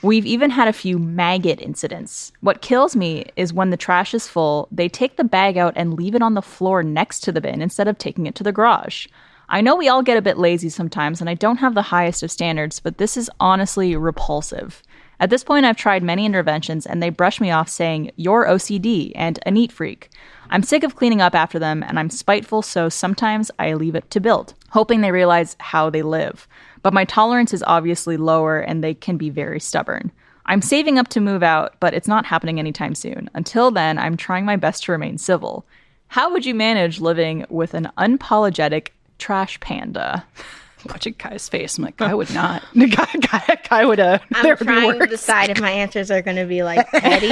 We've 0.00 0.26
even 0.26 0.50
had 0.50 0.68
a 0.68 0.72
few 0.72 0.96
maggot 0.96 1.60
incidents. 1.60 2.30
What 2.40 2.62
kills 2.62 2.94
me 2.94 3.26
is 3.34 3.52
when 3.52 3.70
the 3.70 3.76
trash 3.76 4.14
is 4.14 4.28
full, 4.28 4.68
they 4.70 4.88
take 4.88 5.16
the 5.16 5.24
bag 5.24 5.58
out 5.58 5.72
and 5.74 5.94
leave 5.94 6.14
it 6.14 6.22
on 6.22 6.34
the 6.34 6.42
floor 6.42 6.84
next 6.84 7.20
to 7.20 7.32
the 7.32 7.40
bin 7.40 7.60
instead 7.60 7.88
of 7.88 7.98
taking 7.98 8.26
it 8.26 8.36
to 8.36 8.44
the 8.44 8.52
garage. 8.52 9.08
I 9.48 9.60
know 9.60 9.74
we 9.74 9.88
all 9.88 10.02
get 10.02 10.16
a 10.16 10.22
bit 10.22 10.38
lazy 10.38 10.68
sometimes, 10.68 11.20
and 11.20 11.28
I 11.28 11.34
don't 11.34 11.56
have 11.56 11.74
the 11.74 11.82
highest 11.82 12.22
of 12.22 12.30
standards, 12.30 12.78
but 12.78 12.98
this 12.98 13.16
is 13.16 13.30
honestly 13.40 13.96
repulsive. 13.96 14.84
At 15.18 15.30
this 15.30 15.42
point, 15.42 15.66
I've 15.66 15.76
tried 15.76 16.04
many 16.04 16.24
interventions, 16.26 16.86
and 16.86 17.02
they 17.02 17.10
brush 17.10 17.40
me 17.40 17.50
off 17.50 17.68
saying, 17.68 18.12
You're 18.14 18.46
OCD 18.46 19.10
and 19.16 19.40
a 19.44 19.50
neat 19.50 19.72
freak. 19.72 20.10
I'm 20.48 20.62
sick 20.62 20.84
of 20.84 20.94
cleaning 20.94 21.20
up 21.20 21.34
after 21.34 21.58
them, 21.58 21.82
and 21.82 21.98
I'm 21.98 22.10
spiteful, 22.10 22.62
so 22.62 22.88
sometimes 22.88 23.50
I 23.58 23.72
leave 23.72 23.96
it 23.96 24.10
to 24.12 24.20
build, 24.20 24.54
hoping 24.70 25.00
they 25.00 25.10
realize 25.10 25.56
how 25.58 25.90
they 25.90 26.02
live. 26.02 26.46
But 26.82 26.94
my 26.94 27.04
tolerance 27.04 27.52
is 27.52 27.64
obviously 27.66 28.16
lower, 28.16 28.58
and 28.60 28.82
they 28.82 28.94
can 28.94 29.16
be 29.16 29.30
very 29.30 29.60
stubborn. 29.60 30.10
I'm 30.46 30.62
saving 30.62 30.98
up 30.98 31.08
to 31.08 31.20
move 31.20 31.42
out, 31.42 31.74
but 31.78 31.92
it's 31.92 32.08
not 32.08 32.24
happening 32.24 32.58
anytime 32.58 32.94
soon. 32.94 33.28
Until 33.34 33.70
then, 33.70 33.98
I'm 33.98 34.16
trying 34.16 34.44
my 34.46 34.56
best 34.56 34.84
to 34.84 34.92
remain 34.92 35.18
civil. 35.18 35.66
How 36.08 36.32
would 36.32 36.46
you 36.46 36.54
manage 36.54 37.00
living 37.00 37.44
with 37.50 37.74
an 37.74 37.90
unapologetic 37.98 38.88
trash 39.18 39.60
panda? 39.60 40.24
Watching 40.88 41.14
Ky's 41.14 41.48
face, 41.48 41.76
I'm 41.76 41.84
like, 41.84 42.00
I 42.00 42.14
would 42.14 42.32
not. 42.32 42.62
Ky, 42.72 42.88
Ky, 42.88 43.56
Ky 43.64 43.84
would. 43.84 43.98
Uh, 43.98 44.20
I'm 44.32 44.42
there 44.42 44.54
would 44.54 44.60
be 44.60 44.64
trying 44.64 44.98
to 45.00 45.06
decide 45.06 45.50
if 45.50 45.60
my 45.60 45.72
answers 45.72 46.08
are 46.10 46.22
going 46.22 46.36
to 46.36 46.44
be 46.46 46.62
like 46.62 46.88
petty 46.92 47.26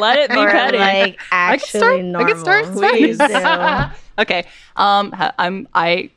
Let 0.00 0.18
it 0.18 0.30
be 0.30 0.36
or 0.38 0.50
petty. 0.50 0.78
like 0.78 1.20
I 1.30 1.58
can 1.58 1.66
start. 1.68 1.82
actually 1.84 2.02
normal. 2.02 2.28
I 2.28 2.32
can 2.32 2.40
start. 2.40 2.64
Please 2.72 3.18
do. 3.18 4.22
okay. 4.22 4.46
Um, 4.74 5.14
I'm. 5.38 5.68
I 5.74 6.10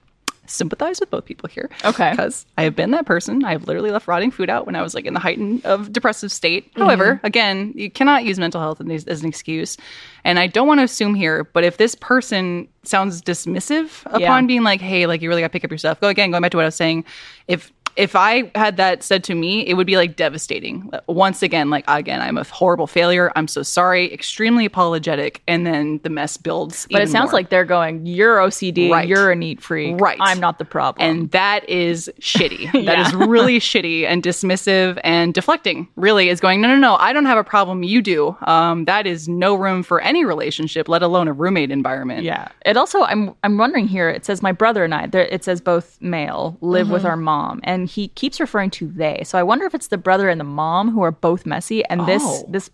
sympathize 0.49 0.99
with 0.99 1.09
both 1.09 1.25
people 1.25 1.47
here. 1.49 1.69
Okay. 1.85 2.11
Because 2.11 2.45
I 2.57 2.63
have 2.63 2.75
been 2.75 2.91
that 2.91 3.05
person. 3.05 3.43
I've 3.43 3.67
literally 3.67 3.91
left 3.91 4.07
rotting 4.07 4.31
food 4.31 4.49
out 4.49 4.65
when 4.65 4.75
I 4.75 4.81
was 4.81 4.93
like 4.93 5.05
in 5.05 5.13
the 5.13 5.19
heightened 5.19 5.65
of 5.65 5.91
depressive 5.93 6.31
state. 6.31 6.71
Mm-hmm. 6.73 6.81
However, 6.81 7.19
again, 7.23 7.71
you 7.75 7.89
cannot 7.89 8.23
use 8.25 8.39
mental 8.39 8.61
health 8.61 8.81
as 8.81 9.05
as 9.05 9.21
an 9.21 9.27
excuse. 9.27 9.77
And 10.23 10.37
I 10.39 10.47
don't 10.47 10.67
want 10.67 10.79
to 10.79 10.83
assume 10.83 11.15
here, 11.15 11.45
but 11.45 11.63
if 11.63 11.77
this 11.77 11.95
person 11.95 12.67
sounds 12.83 13.21
dismissive 13.21 14.05
upon 14.05 14.21
Yeah. 14.21 14.41
being 14.47 14.63
like, 14.63 14.81
"Hey, 14.81 15.05
like 15.05 15.21
you 15.21 15.29
really 15.29 15.41
got 15.41 15.47
to 15.47 15.51
pick 15.51 15.63
up 15.63 15.71
your 15.71 15.77
stuff," 15.77 15.99
go 16.01 16.07
again. 16.07 16.31
Going 16.31 16.41
back 16.41 16.51
to 16.51 16.57
what 16.57 16.63
I 16.63 16.67
was 16.67 16.75
saying, 16.75 17.05
if 17.47 17.71
if 17.99 18.15
I 18.15 18.49
had 18.55 18.77
that 18.77 19.03
said 19.03 19.23
to 19.25 19.35
me, 19.35 19.67
it 19.67 19.73
would 19.75 19.85
be 19.87 19.97
like 19.97 20.15
devastating. 20.15 20.89
Once 21.07 21.43
again, 21.43 21.69
like 21.69 21.83
again, 21.87 22.21
I'm 22.21 22.37
a 22.37 22.43
horrible 22.43 22.87
failure. 22.87 23.31
I'm 23.35 23.47
so 23.47 23.61
sorry. 23.63 24.11
Extremely 24.13 24.65
apologetic, 24.65 25.41
and 25.47 25.65
then 25.67 25.99
the 26.03 26.09
mess 26.09 26.37
builds. 26.37 26.87
but 26.91 27.01
it 27.01 27.09
sounds 27.09 27.33
like 27.33 27.49
they're 27.49 27.65
going, 27.65 28.05
You're 28.05 28.37
OCD, 28.37 28.89
Right. 28.91 29.07
you're 29.07 29.31
a 29.31 29.35
neat 29.35 29.61
freak. 29.61 29.99
Right. 29.99 30.17
I'm 30.21 30.39
not 30.39 30.57
the 30.59 30.65
problem. 30.65 31.07
and 31.07 31.31
that 31.31 31.67
is 31.69 32.09
shitty. 32.21 32.71
That 32.89 32.97
Yeah. 32.97 33.07
is 33.07 33.13
really 33.13 33.59
shitty 33.59 34.05
and 34.05 34.23
dismissive 34.23 34.99
and 35.03 35.33
deflecting. 35.33 35.87
Really, 35.95 36.29
is 36.29 36.39
going. 36.39 36.61
No, 36.61 36.67
no, 36.69 36.77
no. 36.77 36.95
I 36.95 37.11
don't 37.13 37.25
have 37.25 37.37
a 37.37 37.43
problem. 37.43 37.83
You 37.83 38.01
do. 38.01 38.37
Um, 38.41 38.85
that 38.85 39.05
is 39.05 39.27
no 39.27 39.53
room 39.55 39.83
for 39.83 39.99
any 40.01 40.23
relationship, 40.25 40.87
let 40.87 41.03
alone 41.03 41.27
a 41.27 41.33
roommate 41.33 41.71
environment. 41.71 42.23
Yeah. 42.23 42.47
It 42.65 42.77
also 42.77 43.03
I'm 43.03 43.35
I'm 43.43 43.57
wondering 43.57 43.87
here. 43.87 44.09
It 44.09 44.25
says 44.25 44.41
my 44.41 44.51
brother 44.53 44.83
and 44.83 44.93
I. 44.95 45.07
There, 45.07 45.25
it 45.25 45.43
says 45.43 45.59
both 45.61 45.97
male 46.01 46.57
live 46.61 46.89
with 46.89 47.03
our 47.05 47.17
mom, 47.17 47.59
and 47.63 47.88
he 47.89 48.07
keeps 48.09 48.39
referring 48.39 48.69
to 48.71 48.87
they. 48.87 49.23
So 49.25 49.37
I 49.37 49.43
wonder 49.43 49.65
if 49.65 49.73
it's 49.73 49.87
the 49.87 49.97
brother 49.97 50.29
and 50.29 50.39
the 50.39 50.45
mom 50.45 50.91
who 50.91 51.01
are 51.01 51.11
both 51.11 51.45
messy, 51.45 51.83
and 51.85 52.05
this 52.05 52.23
Oh. 52.23 52.45
this 52.47 52.69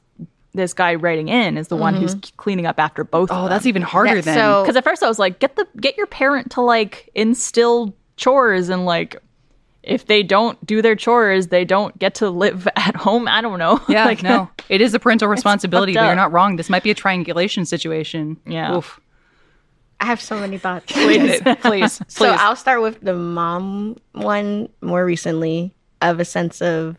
this 0.54 0.74
guy 0.74 0.96
writing 0.96 1.28
in 1.28 1.58
is 1.58 1.68
the 1.68 1.76
one 1.76 1.96
who's 1.96 2.16
mm-hmm. 2.16 2.36
cleaning 2.38 2.66
up 2.66 2.80
after 2.80 3.04
both. 3.04 3.30
Oh, 3.32 3.50
that's 3.50 3.66
even 3.66 3.82
harder 3.82 4.16
That- 4.16 4.26
than. 4.26 4.36
so- 4.38 4.64
because 4.64 4.76
at 4.78 4.84
first 4.84 5.04
I 5.04 5.08
was 5.08 5.20
like, 5.20 5.40
get 5.40 5.56
the 5.56 5.68
get 5.82 5.98
your 5.98 6.08
parent 6.08 6.52
to 6.52 6.62
like 6.62 7.10
instill 7.16 7.94
chores 8.18 8.70
and 8.70 8.86
like. 8.86 9.18
If 9.88 10.08
they 10.08 10.24
don't 10.24 10.58
do 10.66 10.82
their 10.82 10.96
chores, 10.96 11.50
they 11.50 11.64
don't 11.64 11.96
get 12.00 12.16
to 12.16 12.32
live 12.32 12.68
at 12.76 12.96
home. 12.96 13.28
I 13.28 13.42
don't 13.42 13.60
know. 13.60 13.80
yeah, 13.88 14.06
like, 14.12 14.24
no, 14.24 14.50
it 14.68 14.82
is 14.82 14.96
a 14.96 15.00
parental 15.00 15.28
responsibility, 15.38 15.94
fucked 15.94 16.02
but 16.02 16.08
you're 16.08 16.16
not 16.16 16.32
wrong. 16.32 16.56
This 16.56 16.72
might 16.72 16.82
be 16.82 16.90
a 16.90 16.96
triangulation 16.96 17.66
situation. 17.68 18.38
Yeah. 18.48 18.78
Oof. 18.78 19.00
I 20.00 20.06
have 20.06 20.22
so 20.22 20.40
many 20.40 20.58
thoughts. 20.58 20.92
Please, 20.92 21.42
please, 21.42 21.56
please. 21.62 22.02
So 22.08 22.30
I'll 22.30 22.56
start 22.56 22.82
with 22.82 23.02
the 23.02 23.14
mom 23.14 23.98
one 24.12 24.70
more 24.82 25.06
recently 25.06 25.74
of 26.02 26.20
a 26.20 26.26
sense 26.26 26.62
of 26.62 26.98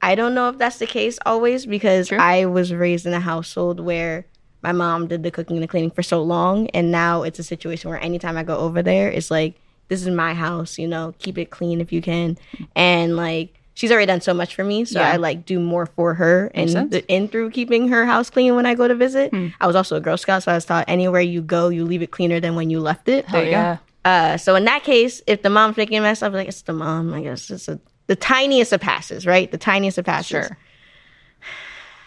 I 0.00 0.14
don't 0.14 0.34
know 0.34 0.48
if 0.48 0.58
that's 0.58 0.78
the 0.78 0.86
case 0.86 1.18
always 1.26 1.66
because 1.66 2.12
I 2.12 2.46
was 2.46 2.72
raised 2.72 3.04
in 3.04 3.14
a 3.14 3.20
household 3.20 3.80
where 3.80 4.26
my 4.62 4.72
mom 4.72 5.08
did 5.08 5.22
the 5.22 5.30
cooking 5.30 5.56
and 5.56 5.62
the 5.62 5.68
cleaning 5.68 5.90
for 5.90 6.02
so 6.02 6.22
long 6.22 6.68
and 6.68 6.90
now 6.92 7.22
it's 7.24 7.38
a 7.38 7.44
situation 7.44 7.90
where 7.90 8.02
anytime 8.02 8.36
I 8.36 8.44
go 8.44 8.56
over 8.56 8.82
there 8.82 9.10
it's 9.10 9.30
like 9.30 9.60
this 9.88 10.02
is 10.02 10.08
my 10.08 10.34
house, 10.34 10.78
you 10.78 10.86
know, 10.86 11.14
keep 11.18 11.38
it 11.38 11.50
clean 11.50 11.80
if 11.80 11.92
you 11.92 12.02
can. 12.02 12.38
And 12.76 13.16
like 13.16 13.57
she's 13.78 13.92
already 13.92 14.06
done 14.06 14.20
so 14.20 14.34
much 14.34 14.56
for 14.56 14.64
me, 14.64 14.84
so 14.84 14.98
Yeah. 14.98 15.12
I 15.12 15.16
like 15.16 15.46
do 15.46 15.60
more 15.60 15.86
for 15.86 16.14
her 16.14 16.50
and 16.52 16.68
sense. 16.68 16.90
the, 16.90 17.08
and 17.08 17.30
through 17.30 17.50
keeping 17.50 17.86
her 17.88 18.04
house 18.04 18.28
clean 18.28 18.56
when 18.56 18.66
I 18.66 18.74
go 18.74 18.88
to 18.88 18.94
visit. 18.96 19.32
I 19.60 19.66
was 19.68 19.76
also 19.76 19.94
a 19.94 20.00
Girl 20.00 20.16
Scout, 20.16 20.42
so 20.42 20.50
I 20.50 20.56
was 20.56 20.64
taught 20.64 20.84
anywhere 20.88 21.20
you 21.20 21.40
go, 21.42 21.68
you 21.68 21.84
leave 21.84 22.02
it 22.02 22.10
cleaner 22.10 22.40
than 22.40 22.56
when 22.56 22.70
you 22.70 22.80
left 22.80 23.08
it. 23.08 23.24
Hell 23.26 23.44
yeah. 23.44 23.76
Uh, 24.04 24.36
so 24.36 24.56
in 24.56 24.64
that 24.64 24.82
case, 24.82 25.22
if 25.28 25.42
the 25.42 25.50
mom's 25.50 25.76
making 25.76 25.96
a 25.98 26.00
mess, 26.00 26.22
I'm 26.24 26.32
like, 26.32 26.48
it's 26.48 26.62
the 26.62 26.72
mom. 26.72 27.14
I 27.14 27.22
guess 27.22 27.50
it's 27.50 27.68
a, 27.68 27.78
the 28.08 28.16
tiniest 28.16 28.72
of 28.72 28.80
passes, 28.80 29.26
right? 29.26 29.48
The 29.48 29.58
tiniest 29.58 29.96
of 29.98 30.06
passes. 30.06 30.28
Sure. 30.28 30.58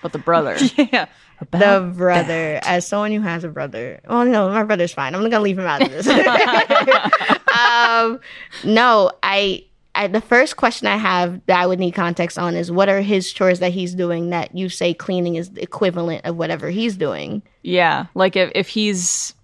But 0.02 0.12
the 0.12 0.20
brother. 0.20 0.58
yeah. 0.92 1.06
The 1.52 1.92
brother, 1.96 2.60
as 2.64 2.86
someone 2.86 3.12
who 3.12 3.22
has 3.22 3.44
a 3.44 3.50
brother, 3.50 4.02
well, 4.08 4.26
no, 4.26 4.50
my 4.50 4.64
brother's 4.64 4.94
fine. 4.94 5.16
I'm 5.16 5.22
not 5.24 5.32
gonna 5.32 5.44
leave 5.44 5.58
him 5.58 5.66
out 5.66 5.82
of 5.82 5.90
this. 5.90 6.08
um, 7.58 8.20
no, 8.64 9.12
I, 9.24 9.66
I, 10.02 10.08
the 10.08 10.22
first 10.22 10.58
question 10.58 10.88
I 10.88 10.98
have 10.98 11.46
that 11.46 11.60
I 11.60 11.68
would 11.68 11.80
need 11.80 11.92
context 11.92 12.40
on 12.40 12.56
is 12.56 12.72
what 12.72 12.90
are 12.90 13.02
his 13.02 13.32
chores 13.32 13.60
that 13.60 13.72
he's 13.72 13.94
doing 13.94 14.32
that 14.32 14.56
you 14.58 14.68
say 14.68 14.96
cleaning 14.96 15.36
is 15.36 15.52
the 15.52 15.62
equivalent 15.62 16.26
of 16.26 16.36
whatever 16.38 16.72
he's 16.72 16.98
doing. 16.98 17.44
Yeah, 17.62 18.08
like 18.16 18.36
if 18.36 18.52
if 18.56 18.68
he's 18.68 19.36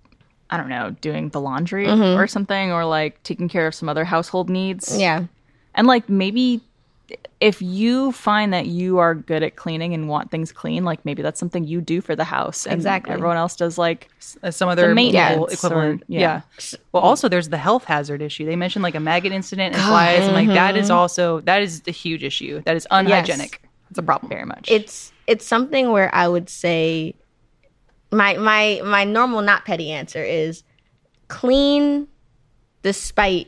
I 0.49 0.57
don't 0.57 0.69
know, 0.69 0.95
doing 1.01 1.29
the 1.29 1.41
laundry 1.41 1.85
mm-hmm. 1.85 2.19
or 2.19 2.25
something 2.25 2.71
or 2.71 2.85
like 2.85 3.21
taking 3.23 3.49
care 3.49 3.67
of 3.67 3.75
some 3.75 3.87
other 3.87 4.03
household 4.03 4.49
needs. 4.49 4.97
Yeah. 4.97 5.25
And 5.75 5.85
like 5.85 6.09
maybe 6.09 6.61
if 7.39 7.61
you 7.61 8.11
find 8.11 8.51
that 8.53 8.65
you 8.65 8.97
are 8.97 9.15
good 9.15 9.41
at 9.43 9.55
cleaning 9.55 9.93
and 9.93 10.09
want 10.09 10.29
things 10.31 10.51
clean, 10.51 10.83
like 10.83 11.05
maybe 11.05 11.21
that's 11.21 11.39
something 11.39 11.63
you 11.63 11.79
do 11.79 12.01
for 12.01 12.15
the 12.15 12.23
house 12.23 12.65
and 12.65 12.73
Exactly. 12.75 13.13
everyone 13.13 13.37
else 13.37 13.55
does 13.55 13.77
like 13.77 14.09
Uh, 14.43 14.51
some 14.51 14.67
other 14.67 14.93
maintenance 14.93 15.37
local 15.39 15.47
equivalent. 15.53 16.01
or- 16.01 16.05
yeah. 16.09 16.19
yeah. 16.19 16.41
Well, 16.91 17.03
also 17.03 17.29
there's 17.29 17.49
the 17.49 17.57
health 17.57 17.85
hazard 17.85 18.21
issue. 18.21 18.45
They 18.45 18.55
mentioned 18.57 18.83
like 18.83 18.95
a 18.95 18.99
maggot 18.99 19.31
incident 19.31 19.75
and 19.75 19.83
flies, 19.83 20.23
and 20.25 20.33
like 20.33 20.47
that 20.49 20.75
is 20.75 20.89
also 20.89 21.39
that 21.41 21.61
is 21.61 21.81
a 21.87 21.91
huge 21.91 22.23
issue. 22.23 22.61
That 22.65 22.75
is 22.75 22.85
unhygienic. 22.91 23.61
It's 23.89 23.99
a 23.99 24.03
problem. 24.03 24.29
very 24.29 24.43
much. 24.45 24.69
it's 24.69 25.13
it's 25.27 25.45
something 25.45 25.91
where 25.91 26.13
I 26.13 26.27
would 26.27 26.49
say 26.49 27.13
my 28.11 28.35
my 28.37 28.81
my 28.83 29.03
normal 29.05 29.41
not 29.41 29.63
petty 29.65 29.91
answer 29.91 30.23
is 30.23 30.63
clean 31.29 32.07
despite 32.83 33.47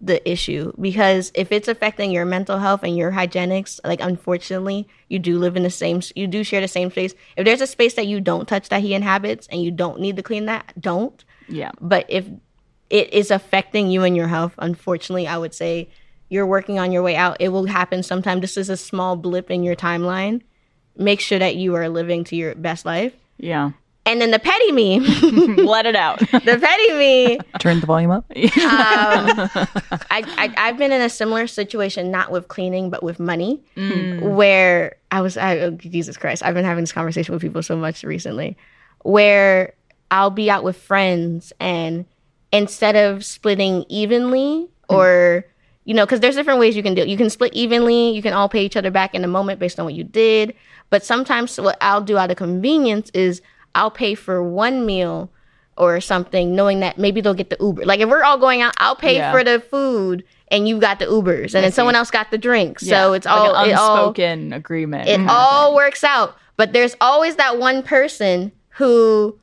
the 0.00 0.28
issue. 0.30 0.72
Because 0.80 1.32
if 1.34 1.50
it's 1.50 1.68
affecting 1.68 2.10
your 2.10 2.24
mental 2.24 2.58
health 2.58 2.82
and 2.82 2.96
your 2.96 3.12
hygienics 3.12 3.80
like 3.84 4.00
unfortunately 4.00 4.88
you 5.08 5.18
do 5.18 5.38
live 5.38 5.56
in 5.56 5.62
the 5.64 5.70
same 5.70 6.00
you 6.14 6.26
do 6.26 6.44
share 6.44 6.60
the 6.60 6.68
same 6.68 6.90
space. 6.90 7.14
If 7.36 7.44
there's 7.44 7.60
a 7.60 7.66
space 7.66 7.94
that 7.94 8.06
you 8.06 8.20
don't 8.20 8.46
touch 8.46 8.68
that 8.68 8.82
he 8.82 8.94
inhabits 8.94 9.48
and 9.48 9.62
you 9.62 9.70
don't 9.70 10.00
need 10.00 10.16
to 10.16 10.22
clean 10.22 10.46
that 10.46 10.72
don't. 10.78 11.24
Yeah. 11.48 11.72
but 11.80 12.04
if 12.08 12.26
it 12.90 13.12
is 13.12 13.30
affecting 13.30 13.90
you 13.90 14.02
and 14.02 14.14
your 14.14 14.28
health 14.28 14.54
unfortunately 14.58 15.26
i 15.26 15.36
would 15.36 15.54
say 15.54 15.88
you're 16.28 16.46
working 16.46 16.78
on 16.78 16.92
your 16.92 17.02
way 17.02 17.16
out. 17.16 17.38
It 17.40 17.48
will 17.48 17.66
happen 17.66 18.02
sometime. 18.02 18.40
This 18.40 18.56
is 18.56 18.68
a 18.68 18.76
small 18.76 19.16
blip 19.16 19.50
in 19.50 19.62
your 19.62 19.76
timeline. 19.76 20.42
Make 20.96 21.20
sure 21.20 21.38
that 21.38 21.56
you 21.56 21.74
are 21.74 21.88
living 21.88 22.24
to 22.24 22.36
your 22.36 22.54
best 22.54 22.84
life. 22.84 23.14
Yeah. 23.38 23.72
And 24.08 24.22
then 24.22 24.30
the 24.30 24.38
petty 24.38 24.72
me 24.72 25.00
Let 25.62 25.84
it 25.86 25.94
out. 25.94 26.18
the 26.18 26.58
petty 26.60 26.92
me 26.94 27.38
Turn 27.58 27.80
the 27.80 27.86
volume 27.86 28.10
up. 28.10 28.24
Um, 28.30 28.36
I, 30.10 30.22
I 30.36 30.54
I've 30.56 30.78
been 30.78 30.92
in 30.92 31.02
a 31.02 31.10
similar 31.10 31.46
situation, 31.46 32.10
not 32.10 32.30
with 32.30 32.48
cleaning, 32.48 32.88
but 32.88 33.02
with 33.02 33.20
money, 33.20 33.62
mm. 33.76 34.34
where 34.34 34.96
I 35.10 35.20
was. 35.20 35.36
I, 35.36 35.58
oh, 35.58 35.70
Jesus 35.72 36.16
Christ, 36.16 36.42
I've 36.42 36.54
been 36.54 36.64
having 36.64 36.82
this 36.82 36.92
conversation 36.92 37.32
with 37.32 37.42
people 37.42 37.62
so 37.62 37.76
much 37.76 38.02
recently, 38.02 38.56
where 39.02 39.74
I'll 40.10 40.30
be 40.30 40.50
out 40.50 40.64
with 40.64 40.76
friends, 40.76 41.52
and 41.60 42.06
instead 42.50 42.96
of 42.96 43.24
splitting 43.24 43.84
evenly, 43.88 44.68
mm. 44.68 44.68
or 44.88 45.44
you 45.84 45.94
know, 45.94 46.06
because 46.06 46.20
there's 46.20 46.36
different 46.36 46.60
ways 46.60 46.76
you 46.76 46.82
can 46.82 46.94
do 46.94 47.02
it. 47.02 47.08
You 47.08 47.16
can 47.16 47.30
split 47.30 47.52
evenly. 47.54 48.10
You 48.10 48.22
can 48.22 48.32
all 48.32 48.48
pay 48.48 48.64
each 48.64 48.76
other 48.76 48.90
back 48.90 49.14
in 49.14 49.24
a 49.24 49.28
moment 49.28 49.58
based 49.58 49.78
on 49.78 49.84
what 49.84 49.94
you 49.94 50.04
did. 50.04 50.54
But 50.90 51.04
sometimes 51.04 51.58
what 51.58 51.76
I'll 51.80 52.02
do 52.02 52.16
out 52.16 52.30
of 52.30 52.36
convenience 52.36 53.10
is 53.14 53.42
I'll 53.74 53.90
pay 53.90 54.14
for 54.14 54.42
one 54.42 54.86
meal 54.86 55.30
or 55.76 56.00
something, 56.00 56.54
knowing 56.54 56.80
that 56.80 56.98
maybe 56.98 57.20
they'll 57.20 57.34
get 57.34 57.50
the 57.50 57.56
Uber. 57.60 57.84
Like 57.84 58.00
if 58.00 58.08
we're 58.08 58.24
all 58.24 58.38
going 58.38 58.62
out, 58.62 58.74
I'll 58.78 58.96
pay 58.96 59.16
Yeah. 59.16 59.30
for 59.32 59.44
the 59.44 59.60
food 59.60 60.24
and 60.50 60.66
you 60.66 60.80
got 60.80 60.98
the 60.98 61.04
Ubers, 61.04 61.54
and 61.54 61.62
then 61.62 61.72
someone 61.72 61.94
else 61.94 62.10
got 62.10 62.30
the 62.30 62.38
drinks. 62.38 62.82
Yeah. 62.82 63.04
So 63.04 63.12
it's 63.12 63.26
Like 63.26 63.34
all 63.34 63.54
an 63.54 63.70
it 63.70 63.72
all 63.74 63.96
unspoken 63.96 64.52
agreement. 64.52 65.08
it 65.08 65.20
mm-hmm. 65.20 65.28
all 65.28 65.74
works 65.74 66.02
out. 66.02 66.36
But 66.56 66.72
there's 66.72 66.96
always 67.00 67.36
that 67.36 67.58
one 67.58 67.82
person 67.82 68.50
who 68.70 69.38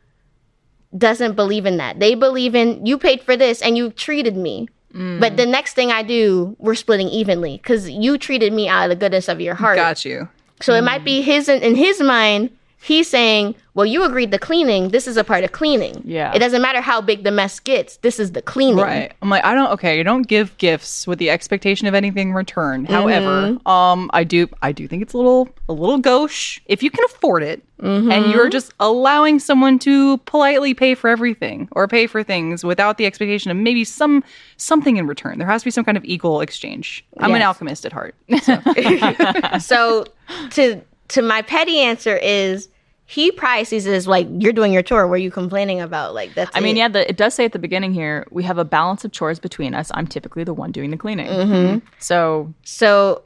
doesn't 0.98 1.36
believe 1.36 1.66
in 1.66 1.78
that. 1.78 2.00
They 2.00 2.16
believe 2.16 2.56
in 2.56 2.86
you 2.86 2.98
paid 2.98 3.22
for 3.22 3.38
this 3.38 3.62
and 3.62 3.78
you 3.78 3.92
treated 3.92 4.36
me. 4.36 4.68
Mm. 4.94 5.20
But 5.20 5.38
the 5.38 5.46
next 5.46 5.74
thing 5.74 5.92
I 5.92 6.04
do, 6.04 6.56
we're 6.58 6.76
splitting 6.76 7.10
evenly 7.10 7.58
because 7.58 7.90
you 7.90 8.18
treated 8.18 8.54
me 8.54 8.68
out 8.68 8.86
of 8.86 8.90
the 8.90 8.96
goodness 8.96 9.28
of 9.28 9.42
your 9.42 9.56
heart. 9.56 9.76
Got 9.76 10.06
you. 10.06 10.30
So 10.62 10.74
it 10.74 10.82
might 10.84 11.02
mm. 11.02 11.06
be 11.06 11.22
his 11.22 11.50
in 11.50 11.76
his 11.76 12.02
mind. 12.02 12.50
He's 12.86 13.10
saying, 13.10 13.56
"Well, 13.74 13.88
you 13.88 14.04
agreed 14.04 14.32
to 14.32 14.38
cleaning. 14.38 14.90
This 14.90 15.08
is 15.08 15.18
a 15.18 15.24
part 15.24 15.44
of 15.44 15.52
cleaning. 15.52 16.04
Yeah. 16.06 16.32
it 16.36 16.40
doesn't 16.40 16.62
matter 16.62 16.82
how 16.82 17.02
big 17.02 17.24
the 17.24 17.32
mess 17.32 17.60
gets. 17.60 17.98
This 17.98 18.20
is 18.20 18.34
the 18.34 18.44
cleaning. 18.44 18.78
Right. 18.84 19.12
I'm 19.24 19.30
like, 19.32 19.44
I 19.44 19.56
don't 19.56 19.72
okay, 19.72 19.98
you 19.98 20.04
don't 20.04 20.28
give 20.28 20.56
gifts 20.60 21.08
with 21.08 21.18
the 21.18 21.32
expectation 21.32 21.88
of 21.88 21.96
anything 21.96 22.30
in 22.30 22.36
return. 22.36 22.86
However, 22.86 23.58
um 23.66 24.12
I 24.14 24.24
do 24.24 24.48
I 24.62 24.72
do 24.72 24.88
think 24.88 25.02
it's 25.02 25.14
a 25.14 25.18
little 25.18 25.50
a 25.68 25.74
little 25.74 25.98
gauche 25.98 26.60
if 26.68 26.84
you 26.84 26.92
can 26.92 27.04
afford 27.06 27.42
it 27.42 27.64
and 27.80 28.32
you're 28.32 28.50
just 28.50 28.72
allowing 28.80 29.40
someone 29.40 29.80
to 29.80 30.18
politely 30.20 30.74
pay 30.76 30.94
for 30.96 31.10
everything 31.10 31.68
or 31.72 31.88
pay 31.88 32.06
for 32.08 32.24
things 32.24 32.64
without 32.64 32.98
the 32.98 33.06
expectation 33.08 33.50
of 33.52 33.58
maybe 33.58 33.84
some 33.84 34.24
something 34.58 34.98
in 34.98 35.08
return. 35.08 35.40
There 35.40 35.48
has 35.48 35.62
to 35.64 35.66
be 35.66 35.72
some 35.72 35.84
kind 35.86 35.98
of 35.98 36.06
equal 36.06 36.42
exchange. 36.42 37.04
I'm 37.18 37.34
an 37.34 37.42
alchemist 37.42 37.84
at 37.86 37.94
heart. 37.94 38.14
So 39.60 40.06
to 40.52 40.82
to 41.10 41.22
my 41.22 41.42
petty 41.42 41.80
answer 41.80 42.16
is 42.18 42.70
he 43.06 43.32
probably 43.32 43.66
sees 43.66 43.86
it 43.86 43.94
as 43.94 44.08
like 44.08 44.28
you're 44.32 44.54
doing 44.54 44.74
your 44.74 44.82
chore. 44.82 45.08
What 45.08 45.16
are 45.16 45.18
you 45.18 45.32
complaining 45.32 45.80
about? 45.80 46.16
Like 46.16 46.34
that's. 46.34 46.52
I 46.56 46.60
mean, 46.60 46.76
yeah, 46.76 46.88
the, 46.88 47.08
it 47.08 47.18
does 47.18 47.36
say 47.36 47.46
at 47.46 47.52
the 47.52 47.60
beginning 47.60 47.94
here 47.94 48.26
we 48.32 48.44
have 48.44 48.58
a 48.58 48.66
balance 48.66 49.06
of 49.06 49.12
chores 49.12 49.40
between 49.40 49.76
us. 49.76 49.92
I'm 49.94 50.08
typically 50.08 50.44
the 50.44 50.54
one 50.54 50.72
doing 50.72 50.90
the 50.90 50.98
cleaning. 50.98 51.28
Mm-hmm. 51.28 51.86
So 52.00 52.54
So 52.64 53.24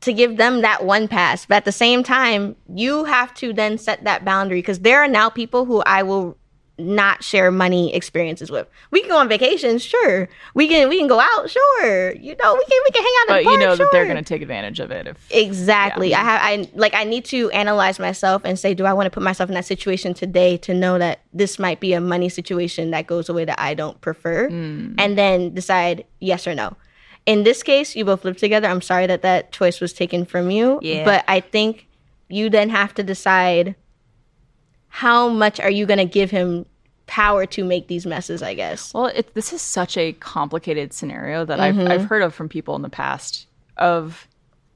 to 0.00 0.12
give 0.12 0.36
them 0.36 0.62
that 0.62 0.84
one 0.84 1.06
pass, 1.06 1.46
but 1.46 1.56
at 1.56 1.64
the 1.64 1.72
same 1.72 2.02
time, 2.02 2.56
you 2.72 3.04
have 3.04 3.32
to 3.34 3.52
then 3.52 3.78
set 3.78 4.04
that 4.04 4.24
boundary 4.24 4.58
because 4.58 4.80
there 4.80 5.00
are 5.00 5.08
now 5.08 5.30
people 5.30 5.64
who 5.64 5.82
I 5.82 6.02
will 6.02 6.36
not 6.82 7.22
share 7.24 7.50
money 7.50 7.94
experiences 7.94 8.50
with. 8.50 8.66
We 8.90 9.00
can 9.00 9.08
go 9.10 9.18
on 9.18 9.28
vacations, 9.28 9.82
sure. 9.82 10.28
We 10.54 10.68
can 10.68 10.88
we 10.88 10.98
can 10.98 11.06
go 11.06 11.20
out, 11.20 11.48
sure. 11.50 12.12
You 12.12 12.36
know, 12.42 12.54
we 12.54 12.64
can 12.64 12.78
we 12.84 12.90
can 12.90 13.02
hang 13.02 13.14
out. 13.20 13.28
but 13.28 13.34
the 13.34 13.42
you 13.42 13.48
bar, 13.50 13.58
know 13.58 13.76
that 13.76 13.88
they're 13.92 14.04
going 14.04 14.16
to 14.16 14.22
take 14.22 14.42
advantage 14.42 14.80
of 14.80 14.90
it 14.90 15.06
if 15.06 15.16
Exactly. 15.30 16.14
I 16.14 16.20
have 16.20 16.40
I 16.42 16.68
like 16.74 16.94
I 16.94 17.04
need 17.04 17.24
to 17.26 17.50
analyze 17.50 17.98
myself 17.98 18.42
and 18.44 18.58
say, 18.58 18.74
do 18.74 18.84
I 18.84 18.92
want 18.92 19.06
to 19.06 19.10
put 19.10 19.22
myself 19.22 19.48
in 19.50 19.54
that 19.54 19.64
situation 19.64 20.14
today 20.14 20.56
to 20.58 20.74
know 20.74 20.98
that 20.98 21.20
this 21.32 21.58
might 21.58 21.80
be 21.80 21.92
a 21.92 22.00
money 22.00 22.28
situation 22.28 22.90
that 22.90 23.06
goes 23.06 23.28
away 23.28 23.44
that 23.44 23.58
I 23.60 23.74
don't 23.74 24.00
prefer, 24.00 24.48
Hmm. 24.48 24.94
and 24.98 25.16
then 25.16 25.54
decide 25.54 26.04
yes 26.20 26.46
or 26.46 26.54
no. 26.54 26.76
In 27.24 27.44
this 27.44 27.62
case, 27.62 27.94
you 27.94 28.04
both 28.04 28.24
live 28.24 28.36
together. 28.36 28.66
I'm 28.68 28.82
sorry 28.82 29.06
that 29.06 29.22
that 29.22 29.52
choice 29.52 29.80
was 29.80 29.92
taken 29.92 30.24
from 30.24 30.50
you. 30.50 30.80
Yeah. 30.82 31.04
But 31.04 31.24
I 31.28 31.38
think 31.40 31.86
you 32.28 32.50
then 32.50 32.68
have 32.70 32.94
to 32.94 33.02
decide 33.04 33.76
how 34.88 35.28
much 35.28 35.60
are 35.60 35.70
you 35.70 35.86
going 35.86 35.98
to 35.98 36.04
give 36.04 36.30
him 36.30 36.66
power 37.12 37.44
to 37.44 37.62
make 37.62 37.88
these 37.88 38.06
messes. 38.06 38.42
I 38.42 38.54
guess. 38.54 38.94
Well, 38.94 39.06
it, 39.06 39.34
this 39.34 39.52
is 39.52 39.60
such 39.60 39.98
a 39.98 40.14
complicated 40.14 40.94
scenario 40.94 41.44
that 41.44 41.60
I've, 41.60 41.78
I've 41.78 42.04
heard 42.06 42.22
of 42.22 42.34
from 42.34 42.48
people 42.48 42.74
in 42.74 42.80
the 42.82 42.88
past. 42.88 43.46
Of 43.76 44.26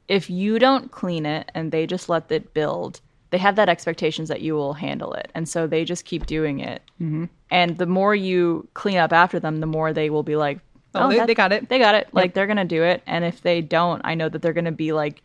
if 0.09 0.29
you 0.29 0.59
don't 0.59 0.91
clean 0.91 1.25
it 1.25 1.51
and 1.55 1.73
they 1.73 1.87
just 1.87 2.09
let 2.11 2.31
it 2.31 2.53
build, 2.53 3.01
they 3.31 3.39
have 3.39 3.57
that 3.57 3.69
expectations 3.71 4.29
that 4.29 4.43
you 4.43 4.55
will 4.55 4.75
handle 4.75 5.15
it, 5.15 5.31
and 5.35 5.49
so 5.49 5.67
they 5.67 5.85
just 5.85 6.05
keep 6.05 6.27
doing 6.27 6.61
it. 6.61 6.83
Mm-hmm. 7.01 7.25
And 7.51 7.79
the 7.79 7.87
more 7.87 8.15
you 8.15 8.69
clean 8.75 8.99
up 8.99 9.13
after 9.13 9.41
them, 9.41 9.61
the 9.61 9.67
more 9.67 9.93
they 9.93 10.11
will 10.11 10.23
be 10.23 10.37
like, 10.37 10.59
Oh, 10.95 11.09
they- 11.09 11.17
that- 11.17 11.27
they 11.27 11.35
got 11.35 11.53
it." 11.53 11.69
They 11.71 11.79
got 11.79 11.95
it. 11.95 12.09
Like 12.13 12.35
they're 12.35 12.47
gonna 12.47 12.65
do 12.65 12.83
it, 12.83 13.03
and 13.07 13.25
if 13.25 13.41
they 13.41 13.61
don't, 13.63 14.03
I 14.05 14.15
know 14.15 14.29
that 14.29 14.43
they're 14.43 14.53
gonna 14.61 14.73
be 14.73 14.93
like 14.93 15.23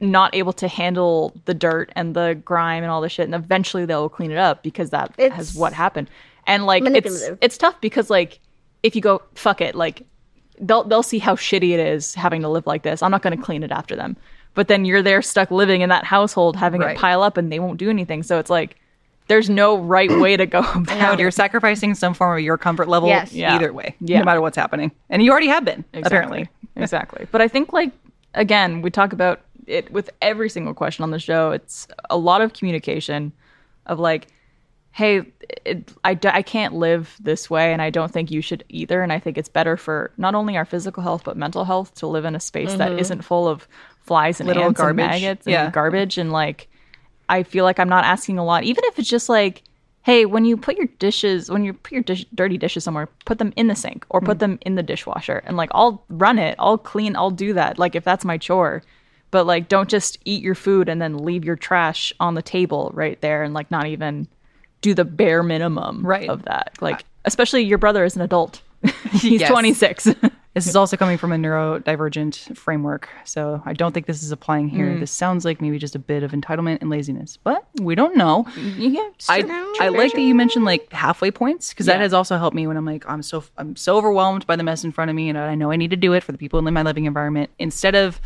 not 0.00 0.34
able 0.34 0.52
to 0.52 0.68
handle 0.68 1.32
the 1.44 1.54
dirt 1.54 1.90
and 1.96 2.14
the 2.14 2.40
grime 2.44 2.82
and 2.84 2.90
all 2.90 3.00
the 3.00 3.08
shit 3.08 3.24
and 3.26 3.34
eventually 3.34 3.84
they'll 3.84 4.08
clean 4.08 4.30
it 4.30 4.38
up 4.38 4.62
because 4.62 4.90
that 4.90 5.12
It's 5.18 5.34
has 5.34 5.54
what 5.54 5.72
happened 5.72 6.08
and 6.46 6.66
like 6.66 6.84
it's 6.86 7.28
it's 7.40 7.58
tough 7.58 7.80
because 7.80 8.08
like 8.08 8.38
if 8.84 8.94
you 8.94 9.02
go 9.02 9.22
fuck 9.34 9.60
it 9.60 9.74
like 9.74 10.06
they'll 10.60 10.84
they'll 10.84 11.02
see 11.02 11.18
how 11.18 11.34
shitty 11.34 11.70
it 11.72 11.80
is 11.80 12.14
having 12.14 12.42
to 12.42 12.48
live 12.48 12.66
like 12.66 12.82
this 12.84 13.02
i'm 13.02 13.10
not 13.10 13.22
going 13.22 13.36
to 13.36 13.42
clean 13.42 13.64
it 13.64 13.72
after 13.72 13.96
them 13.96 14.16
but 14.54 14.68
then 14.68 14.84
you're 14.84 15.02
there 15.02 15.20
stuck 15.20 15.50
living 15.50 15.80
in 15.80 15.88
that 15.88 16.04
household 16.04 16.54
having 16.54 16.80
Right. 16.80 16.96
it 16.96 16.98
pile 17.00 17.22
up 17.24 17.36
and 17.36 17.50
they 17.50 17.58
won't 17.58 17.78
do 17.78 17.90
anything 17.90 18.22
so 18.22 18.38
it's 18.38 18.50
like 18.50 18.76
there's 19.26 19.50
no 19.50 19.76
right 19.76 20.10
way 20.20 20.38
to 20.38 20.46
go 20.46 20.60
about 20.74 21.14
it. 21.14 21.20
You're 21.20 21.30
sacrificing 21.30 21.94
some 21.94 22.14
form 22.14 22.38
of 22.38 22.42
your 22.42 22.56
comfort 22.56 22.88
level 22.88 23.10
Yes. 23.10 23.30
Yeah. 23.30 23.56
either 23.56 23.74
way, 23.74 23.94
Yeah. 24.00 24.20
no 24.20 24.24
matter 24.24 24.40
what's 24.40 24.56
happening. 24.56 24.90
And 25.10 25.22
you 25.22 25.30
already 25.32 25.48
have 25.48 25.66
been, 25.66 25.84
apparently. 25.92 26.48
Exactly. 26.76 26.82
exactly. 26.82 27.26
But 27.30 27.42
I 27.42 27.48
think 27.48 27.74
like 27.74 27.90
again, 28.32 28.80
we 28.80 28.90
talk 28.90 29.12
about 29.12 29.42
it 29.68 29.90
with 29.92 30.10
every 30.22 30.48
single 30.48 30.74
question 30.74 31.02
on 31.02 31.10
the 31.10 31.18
show. 31.18 31.50
It's 31.50 31.86
a 32.10 32.16
lot 32.16 32.40
of 32.40 32.52
communication 32.52 33.32
of 33.86 33.98
like, 33.98 34.28
hey, 34.92 35.22
it, 35.64 35.92
I, 36.04 36.18
I 36.24 36.42
can't 36.42 36.74
live 36.74 37.16
this 37.20 37.48
way, 37.48 37.72
and 37.72 37.80
I 37.80 37.90
don't 37.90 38.12
think 38.12 38.30
you 38.30 38.40
should 38.40 38.64
either. 38.68 39.02
And 39.02 39.12
I 39.12 39.18
think 39.18 39.38
it's 39.38 39.48
better 39.48 39.76
for 39.76 40.12
not 40.16 40.34
only 40.34 40.56
our 40.56 40.64
physical 40.64 41.02
health 41.02 41.22
but 41.24 41.36
mental 41.36 41.64
health 41.64 41.94
to 41.96 42.06
live 42.06 42.24
in 42.24 42.34
a 42.34 42.40
space 42.40 42.74
that 42.74 42.90
mm-hmm. 42.90 42.98
isn't 42.98 43.22
full 43.22 43.46
of 43.46 43.68
flies 44.02 44.40
and 44.40 44.48
Little 44.48 44.64
ants 44.64 44.78
garbage. 44.78 45.04
and 45.04 45.10
maggots 45.10 45.46
and 45.46 45.52
Yeah. 45.52 45.70
garbage 45.70 46.18
and 46.18 46.32
like. 46.32 46.68
I 47.28 47.42
feel 47.42 47.64
like 47.64 47.78
I'm 47.78 47.90
not 47.90 48.04
asking 48.04 48.38
a 48.38 48.44
lot, 48.44 48.64
even 48.64 48.84
if 48.86 48.98
it's 48.98 49.06
just 49.06 49.28
like, 49.28 49.62
hey, 50.00 50.24
when 50.24 50.46
you 50.46 50.56
put 50.56 50.78
your 50.78 50.86
dishes, 50.98 51.50
when 51.50 51.62
you 51.62 51.74
put 51.74 51.92
your 51.92 52.02
dish, 52.02 52.24
dirty 52.34 52.56
dishes 52.56 52.84
somewhere, 52.84 53.08
put 53.26 53.36
them 53.36 53.52
in 53.56 53.66
the 53.66 53.74
sink 53.74 54.06
or 54.08 54.22
put 54.22 54.38
mm. 54.38 54.40
them 54.40 54.58
in 54.62 54.76
the 54.76 54.82
dishwasher, 54.82 55.42
and 55.44 55.54
like 55.56 55.68
I'll 55.72 56.02
run 56.08 56.38
it, 56.38 56.56
I'll 56.58 56.78
clean, 56.78 57.14
I'll 57.16 57.30
do 57.30 57.52
that, 57.52 57.78
like 57.78 57.94
if 57.94 58.04
that's 58.04 58.24
my 58.24 58.38
chore. 58.38 58.82
But 59.30 59.46
like, 59.46 59.68
don't 59.68 59.88
just 59.88 60.18
eat 60.24 60.42
your 60.42 60.54
food 60.54 60.88
and 60.88 61.00
then 61.02 61.18
leave 61.18 61.44
your 61.44 61.56
trash 61.56 62.12
on 62.20 62.34
the 62.34 62.42
table 62.42 62.90
right 62.94 63.20
there, 63.20 63.42
and 63.42 63.52
like 63.54 63.70
not 63.70 63.86
even 63.86 64.26
do 64.80 64.94
the 64.94 65.04
bare 65.04 65.42
minimum 65.42 66.06
Right. 66.06 66.28
of 66.28 66.44
that. 66.44 66.76
Like, 66.80 67.04
especially 67.24 67.62
your 67.64 67.78
brother 67.78 68.04
is 68.04 68.16
an 68.16 68.22
adult; 68.22 68.62
he's 69.12 69.40
Yes. 69.40 69.50
26. 69.50 70.08
This 70.54 70.66
is 70.66 70.74
also 70.74 70.96
coming 70.96 71.18
from 71.18 71.30
a 71.30 71.36
neurodivergent 71.36 72.56
framework. 72.56 73.08
So 73.24 73.62
I 73.64 73.74
don't 73.74 73.92
think 73.92 74.06
this 74.06 74.24
is 74.24 74.32
applying 74.32 74.68
here. 74.68 74.86
Mm. 74.86 74.98
This 75.00 75.12
sounds 75.12 75.44
like 75.44 75.60
maybe 75.60 75.78
just 75.78 75.94
a 75.94 76.00
bit 76.00 76.24
of 76.24 76.32
entitlement 76.32 76.78
and 76.80 76.90
laziness, 76.90 77.36
but 77.36 77.64
we 77.80 77.94
don't 77.94 78.16
know. 78.16 78.44
yeah, 78.56 79.08
I, 79.28 79.44
I 79.80 79.88
like 79.88 80.12
that 80.14 80.20
you 80.20 80.34
mentioned 80.34 80.64
like 80.64 80.92
halfway 80.92 81.30
points 81.30 81.70
because 81.70 81.86
that 81.86 82.00
has 82.00 82.12
also 82.12 82.38
helped 82.38 82.56
me 82.56 82.66
when 82.66 82.76
I'm 82.76 82.84
like 82.86 83.08
I'm 83.08 83.22
so 83.22 83.44
I'm 83.56 83.76
so 83.76 83.96
overwhelmed 83.96 84.46
by 84.48 84.56
the 84.56 84.64
mess 84.64 84.82
in 84.82 84.90
front 84.90 85.10
of 85.10 85.14
me 85.14 85.28
and 85.28 85.38
I 85.38 85.54
know 85.54 85.70
I 85.70 85.76
need 85.76 85.90
to 85.90 85.96
do 85.96 86.12
it 86.14 86.24
for 86.24 86.32
the 86.32 86.38
people 86.38 86.58
in 86.66 86.74
my 86.74 86.82
living 86.82 87.04
environment 87.04 87.50
instead 87.60 87.94
of 87.94 88.20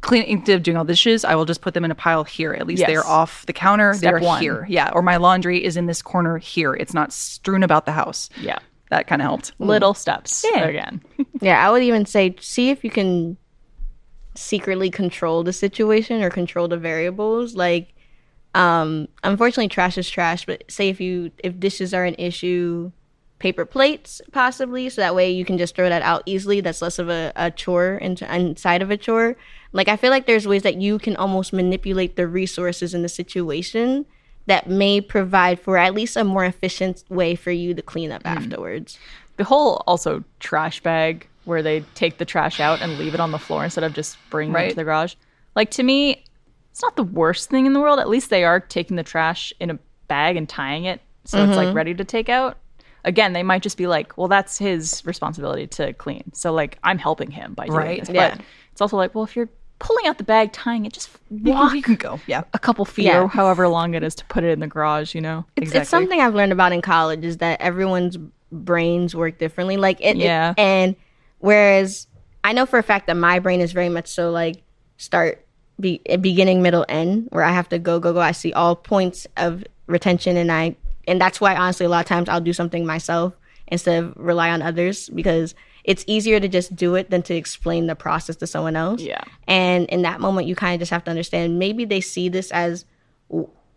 cleaning 0.00 0.28
instead 0.28 0.54
of 0.56 0.62
doing 0.62 0.76
all 0.76 0.84
dishes 0.84 1.24
I 1.24 1.34
will 1.34 1.44
just 1.46 1.60
put 1.62 1.74
them 1.74 1.84
in 1.84 1.90
a 1.90 1.94
pile 1.94 2.22
here 2.24 2.52
at 2.52 2.66
least 2.66 2.80
Yes. 2.80 2.88
they're 2.88 3.06
off 3.06 3.44
the 3.46 3.52
counter 3.52 3.94
Step 3.94 4.12
they're 4.14 4.20
one. 4.20 4.40
here 4.40 4.66
yeah 4.68 4.90
or 4.92 5.02
my 5.02 5.16
laundry 5.16 5.64
is 5.64 5.76
in 5.76 5.86
this 5.86 6.02
corner 6.02 6.38
here 6.38 6.74
it's 6.74 6.94
not 6.94 7.12
strewn 7.12 7.62
about 7.62 7.86
the 7.86 7.92
house 7.92 8.28
yeah, 8.40 8.58
that 8.90 9.06
kind 9.08 9.20
of 9.22 9.26
helped 9.26 9.52
little 9.58 9.94
steps 9.94 10.44
Yeah. 10.54 10.64
again. 10.66 11.00
Yeah, 11.40 11.66
I 11.66 11.70
would 11.70 11.82
even 11.82 12.06
say 12.06 12.34
see 12.40 12.70
if 12.70 12.82
you 12.84 12.90
can 12.90 13.36
secretly 14.34 14.90
control 14.90 15.42
the 15.42 15.52
situation 15.52 16.22
or 16.22 16.30
control 16.30 16.66
the 16.68 16.76
variables. 16.78 17.54
Like, 17.54 17.94
um, 18.54 19.08
unfortunately, 19.22 19.68
trash 19.68 19.98
is 19.98 20.08
trash. 20.08 20.46
But 20.46 20.64
say 20.70 20.88
if 20.88 21.00
you 21.00 21.30
if 21.44 21.58
dishes 21.60 21.92
are 21.92 22.04
an 22.04 22.14
issue, 22.18 22.90
paper 23.38 23.64
plates 23.64 24.20
possibly, 24.32 24.88
so 24.88 25.00
that 25.00 25.14
way 25.14 25.30
you 25.30 25.44
can 25.44 25.58
just 25.58 25.74
throw 25.74 25.88
that 25.88 26.02
out 26.02 26.22
easily. 26.26 26.60
That's 26.60 26.82
less 26.82 26.98
of 26.98 27.08
a, 27.08 27.32
a 27.36 27.50
chore 27.50 27.96
into, 27.96 28.32
inside 28.34 28.82
of 28.82 28.90
a 28.90 28.96
chore. 28.96 29.36
Like 29.72 29.88
I 29.88 29.96
feel 29.96 30.10
like 30.10 30.26
there's 30.26 30.46
ways 30.46 30.62
that 30.62 30.76
you 30.76 30.98
can 30.98 31.16
almost 31.16 31.52
manipulate 31.52 32.16
the 32.16 32.26
resources 32.26 32.94
in 32.94 33.02
the 33.02 33.08
situation 33.08 34.06
that 34.46 34.68
may 34.68 35.00
provide 35.00 35.60
for 35.60 35.76
at 35.76 35.92
least 35.92 36.16
a 36.16 36.24
more 36.24 36.44
efficient 36.44 37.04
way 37.08 37.34
for 37.34 37.50
you 37.50 37.74
to 37.74 37.82
clean 37.82 38.12
up 38.12 38.22
hmm. 38.22 38.28
afterwards. 38.28 38.98
the 39.36 39.44
whole 39.44 39.82
also 39.86 40.22
trash 40.40 40.80
bag 40.80 41.28
where 41.44 41.62
they 41.62 41.80
take 41.94 42.18
the 42.18 42.24
trash 42.24 42.58
out 42.58 42.80
and 42.80 42.98
leave 42.98 43.14
it 43.14 43.20
on 43.20 43.30
the 43.30 43.38
floor 43.38 43.64
instead 43.64 43.84
of 43.84 43.92
just 43.92 44.16
bringing 44.30 44.54
it 44.56 44.70
to 44.70 44.76
the 44.76 44.84
garage. 44.84 45.14
Like 45.54 45.70
to 45.72 45.82
me, 45.82 46.24
it's 46.70 46.82
not 46.82 46.96
the 46.96 47.04
worst 47.04 47.50
thing 47.50 47.66
in 47.66 47.72
the 47.72 47.80
world. 47.80 47.98
At 47.98 48.08
least 48.08 48.30
they 48.30 48.44
are 48.44 48.60
taking 48.60 48.96
the 48.96 49.02
trash 49.02 49.52
in 49.60 49.70
a 49.70 49.78
bag 50.08 50.36
and 50.36 50.48
tying 50.48 50.84
it 50.84 51.00
so 51.26 51.44
it's 51.44 51.56
like 51.56 51.68
mm-hmm. 51.68 51.76
ready 51.76 51.94
to 51.94 52.04
take 52.04 52.28
out. 52.28 52.56
Again, 53.06 53.32
they 53.32 53.42
might 53.42 53.62
just 53.62 53.78
be 53.78 53.86
like, 53.86 54.18
"Well, 54.18 54.28
that's 54.28 54.58
his 54.58 55.02
responsibility 55.06 55.66
to 55.68 55.94
clean." 55.94 56.30
So 56.34 56.52
like, 56.52 56.78
I'm 56.84 56.98
helping 56.98 57.30
him 57.30 57.54
by 57.54 57.66
doing 57.66 57.78
Right. 57.78 58.00
this. 58.00 58.10
Yeah. 58.10 58.30
But 58.36 58.40
it's 58.72 58.80
also 58.82 58.96
like, 58.98 59.14
well, 59.14 59.24
if 59.24 59.34
you're 59.36 59.48
pulling 59.78 60.06
out 60.06 60.18
the 60.18 60.24
bag, 60.24 60.52
tying 60.52 60.84
it, 60.86 60.92
just 60.92 61.08
walk 61.30 61.74
you 61.74 61.82
can 61.82 61.94
go 61.96 62.18
yeah 62.26 62.42
a 62.54 62.58
couple 62.58 62.84
feet 62.84 63.04
Yeah. 63.06 63.22
or 63.22 63.28
however 63.28 63.68
long 63.68 63.94
it 63.94 64.02
is 64.02 64.14
to 64.16 64.24
put 64.26 64.42
it 64.44 64.48
in 64.50 64.60
the 64.60 64.66
garage. 64.66 65.14
You 65.14 65.20
know? 65.22 65.44
It's, 65.56 65.64
Exactly. 65.68 65.80
it's 65.80 65.90
something 65.90 66.20
I've 66.20 66.34
learned 66.34 66.52
about 66.52 66.72
in 66.72 66.82
college 66.82 67.24
is 67.24 67.38
that 67.38 67.60
everyone's 67.60 68.18
brains 68.52 69.14
work 69.14 69.38
differently. 69.38 69.76
Like, 69.76 70.00
it, 70.00 70.16
it- 70.16 70.24
Yeah. 70.24 70.54
and 70.58 70.96
whereas 71.38 72.06
I 72.44 72.52
know 72.52 72.66
for 72.66 72.78
a 72.78 72.82
fact 72.82 73.06
that 73.08 73.16
my 73.16 73.38
brain 73.38 73.60
is 73.60 73.72
very 73.72 73.88
much 73.88 74.08
so 74.08 74.30
like 74.30 74.62
start 74.96 75.44
be, 75.78 76.00
beginning, 76.20 76.62
middle, 76.62 76.86
end, 76.88 77.28
where 77.30 77.44
I 77.44 77.52
have 77.52 77.68
to 77.68 77.78
go, 77.78 78.00
go, 78.00 78.12
go. 78.14 78.20
I 78.20 78.32
see 78.32 78.52
all 78.54 78.74
points 78.74 79.26
of 79.36 79.62
retention, 79.86 80.38
and 80.38 80.50
I, 80.50 80.74
and 81.06 81.20
that's 81.20 81.40
why 81.40 81.54
honestly, 81.56 81.86
a 81.86 81.88
lot 81.88 82.00
of 82.00 82.06
times 82.06 82.28
I'll 82.28 82.40
do 82.40 82.52
something 82.52 82.84
myself 82.86 83.34
instead 83.68 84.02
of 84.02 84.14
rely 84.16 84.50
on 84.50 84.62
others 84.62 85.08
because 85.08 85.54
it's 85.84 86.04
easier 86.06 86.40
to 86.40 86.48
just 86.48 86.74
do 86.74 86.94
it 86.96 87.10
than 87.10 87.22
to 87.22 87.34
explain 87.34 87.86
the 87.86 87.94
process 87.94 88.36
to 88.36 88.46
someone 88.46 88.76
else. 88.76 89.00
Yeah. 89.00 89.22
And 89.46 89.86
in 89.86 90.02
that 90.02 90.20
moment, 90.20 90.46
you 90.46 90.56
kind 90.56 90.74
of 90.74 90.80
just 90.80 90.90
have 90.90 91.04
to 91.04 91.10
understand 91.10 91.58
maybe 91.58 91.84
they 91.84 92.00
see 92.00 92.28
this 92.28 92.50
as 92.50 92.84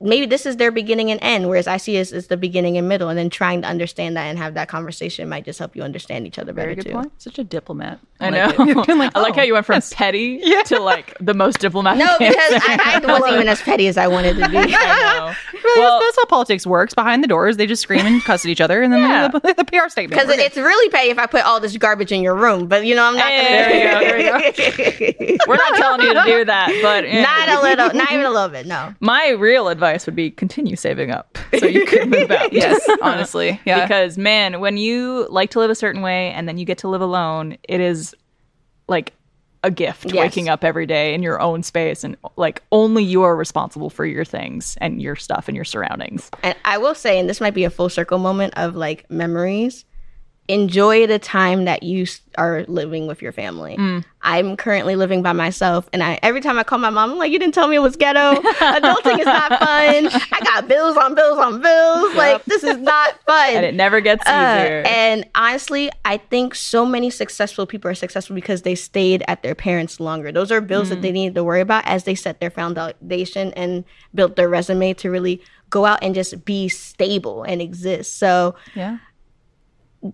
maybe 0.01 0.25
this 0.25 0.45
is 0.45 0.57
their 0.57 0.71
beginning 0.71 1.11
and 1.11 1.19
end, 1.21 1.49
whereas 1.49 1.67
I 1.67 1.77
see 1.77 1.97
it 1.97 2.11
as 2.11 2.27
the 2.27 2.37
beginning 2.37 2.77
and 2.77 2.87
middle, 2.87 3.09
and 3.09 3.17
then 3.17 3.29
trying 3.29 3.61
to 3.63 3.67
understand 3.67 4.15
that 4.17 4.23
and 4.23 4.37
have 4.37 4.53
that 4.53 4.67
conversation 4.69 5.27
might 5.29 5.45
just 5.45 5.59
help 5.59 5.75
you 5.75 5.83
understand 5.83 6.25
each 6.27 6.39
other 6.39 6.53
better 6.53 6.67
Very 6.67 6.75
good 6.75 6.85
too. 6.87 6.91
point. 6.93 7.11
Such 7.17 7.39
a 7.39 7.43
diplomat. 7.43 7.99
I 8.19 8.29
like 8.29 8.57
know. 8.57 8.65
it. 8.81 8.89
I'm 8.89 8.99
like, 8.99 9.15
I 9.15 9.21
like 9.21 9.33
oh, 9.33 9.37
how 9.37 9.41
you 9.43 9.53
went 9.53 9.65
from 9.65 9.75
yes. 9.75 9.93
petty 9.93 10.39
to 10.65 10.79
like 10.79 11.15
the 11.19 11.33
most 11.33 11.59
diplomatic. 11.59 11.99
No, 11.99 12.15
because. 12.19 12.35
I, 12.39 13.01
I 13.03 13.05
wasn't 13.19 13.33
even 13.35 13.47
as 13.47 13.61
petty 13.61 13.87
as 13.87 13.97
I 13.97 14.07
wanted 14.07 14.37
to 14.37 14.49
be. 14.49 14.57
I 14.57 14.63
know. 14.65 15.33
Really, 15.61 15.81
Well- 15.81 15.99
that's, 15.99 16.15
that's 16.15 16.17
how 16.17 16.25
politics 16.25 16.65
works. 16.65 16.93
Behind 16.93 17.21
the 17.21 17.27
doors, 17.27 17.57
they 17.57 17.67
just 17.67 17.81
scream 17.81 18.05
and 18.05 18.23
cuss 18.23 18.45
at 18.45 18.49
each 18.49 18.61
other, 18.61 18.81
and 18.81 18.93
then 18.93 19.01
Yeah. 19.01 19.27
the, 19.27 19.39
the 19.39 19.65
PR 19.65 19.89
statement. 19.89 20.11
Because 20.11 20.27
We're 20.27 20.37
good. 20.37 20.45
it's 20.45 20.57
really 20.57 20.89
petty 20.89 21.09
if 21.09 21.19
I 21.19 21.25
put 21.25 21.43
all 21.43 21.59
this 21.59 21.75
garbage 21.77 22.11
in 22.13 22.21
your 22.21 22.33
room, 22.35 22.67
but 22.67 22.85
you 22.85 22.95
know 22.95 23.03
I'm 23.03 23.15
not 23.15 23.25
Hey, 23.25 23.83
gonna. 23.83 23.99
there 23.99 24.19
you 24.19 24.25
go, 24.31 25.27
there 25.27 25.37
We're 25.47 25.57
not 25.57 25.75
telling 25.75 26.01
you 26.01 26.13
to 26.13 26.23
do 26.25 26.45
that, 26.45 26.69
but 26.81 27.03
eh. 27.03 27.21
not 27.21 27.49
a 27.49 27.61
little, 27.61 27.93
not 27.97 28.11
even 28.11 28.25
a 28.25 28.29
little 28.31 28.49
bit. 28.49 28.65
No. 28.65 28.93
my 29.01 29.29
real 29.29 29.67
advice 29.67 29.88
would 30.05 30.15
be 30.15 30.31
continue 30.31 30.75
saving 30.75 31.11
up 31.11 31.37
so 31.59 31.65
you 31.65 31.85
could 31.85 32.09
move 32.09 32.31
out. 32.31 32.51
yes, 32.53 32.87
honestly, 33.01 33.59
yeah. 33.65 33.85
Because 33.85 34.17
man, 34.17 34.59
when 34.59 34.77
you 34.77 35.27
like 35.29 35.49
to 35.51 35.59
live 35.59 35.69
a 35.71 35.75
certain 35.75 36.01
way 36.01 36.31
and 36.31 36.47
then 36.47 36.57
you 36.57 36.65
get 36.65 36.77
to 36.79 36.87
live 36.87 37.01
alone, 37.01 37.57
it 37.63 37.79
is 37.81 38.15
like 38.87 39.13
a 39.63 39.69
gift 39.69 40.05
Yes. 40.05 40.15
waking 40.15 40.47
up 40.47 40.63
every 40.63 40.85
day 40.85 41.13
in 41.13 41.21
your 41.21 41.39
own 41.41 41.63
space 41.63 42.03
and 42.05 42.15
like 42.37 42.63
only 42.71 43.03
you 43.03 43.23
are 43.23 43.35
responsible 43.35 43.89
for 43.89 44.05
your 44.05 44.23
things 44.23 44.77
and 44.79 45.01
your 45.01 45.17
stuff 45.17 45.47
and 45.49 45.55
your 45.55 45.65
surroundings. 45.65 46.29
And 46.43 46.55
I 46.63 46.77
will 46.77 46.95
say, 46.95 47.19
and 47.19 47.29
this 47.29 47.41
might 47.41 47.53
be 47.53 47.65
a 47.65 47.69
full 47.69 47.89
circle 47.89 48.19
moment 48.19 48.53
of 48.55 48.75
like 48.75 49.09
memories. 49.11 49.83
Enjoy 50.49 51.05
the 51.05 51.19
time 51.19 51.65
that 51.65 51.83
you 51.83 52.07
are 52.35 52.65
living 52.67 53.05
with 53.05 53.21
your 53.21 53.31
family. 53.31 53.77
I'm 54.23 54.57
currently 54.57 54.95
living 54.95 55.21
by 55.21 55.31
myself, 55.31 55.87
and 55.93 56.01
I 56.03 56.17
every 56.23 56.41
time 56.41 56.57
I 56.57 56.63
call 56.63 56.79
my 56.79 56.89
mom, 56.89 57.11
I'm 57.11 57.17
like, 57.19 57.31
"You 57.31 57.37
didn't 57.37 57.53
tell 57.53 57.67
me 57.67 57.75
it 57.75 57.79
was 57.79 57.95
ghetto. 57.95 58.41
Adulting 58.41 59.19
is 59.19 59.25
not 59.27 59.49
fun. 59.59 60.09
I 60.33 60.39
got 60.43 60.67
bills 60.67 60.97
on 60.97 61.13
bills 61.13 61.37
on 61.37 61.61
bills. 61.61 62.15
Like 62.15 62.43
this 62.45 62.63
is 62.63 62.77
not 62.77 63.13
fun." 63.27 63.53
And 63.53 63.63
it 63.65 63.75
never 63.75 64.01
gets 64.01 64.23
Uh, 64.25 64.31
easier. 64.31 64.83
and 64.87 65.23
honestly, 65.35 65.91
I 66.03 66.17
think 66.17 66.55
so 66.55 66.83
many 66.83 67.11
successful 67.11 67.67
people 67.67 67.91
are 67.91 67.95
successful 67.95 68.33
because 68.35 68.63
they 68.63 68.73
stayed 68.75 69.23
at 69.27 69.43
their 69.43 69.55
parents 69.55 69.99
longer. 69.99 70.31
Those 70.31 70.51
are 70.51 70.61
bills 70.61 70.89
that 70.89 71.03
they 71.03 71.11
needed 71.11 71.35
to 71.35 71.43
worry 71.43 71.61
about 71.61 71.83
as 71.87 72.05
they 72.05 72.15
set 72.15 72.39
their 72.41 72.49
foundation 72.49 73.53
and 73.53 73.85
built 74.15 74.35
their 74.35 74.49
resume 74.49 74.93
to 74.95 75.11
really 75.11 75.41
go 75.69 75.85
out 75.85 75.99
and 76.01 76.15
just 76.15 76.43
be 76.43 76.67
stable 76.67 77.43
and 77.43 77.61
exist. 77.61 78.17
So 78.17 78.55
yeah. 78.75 78.97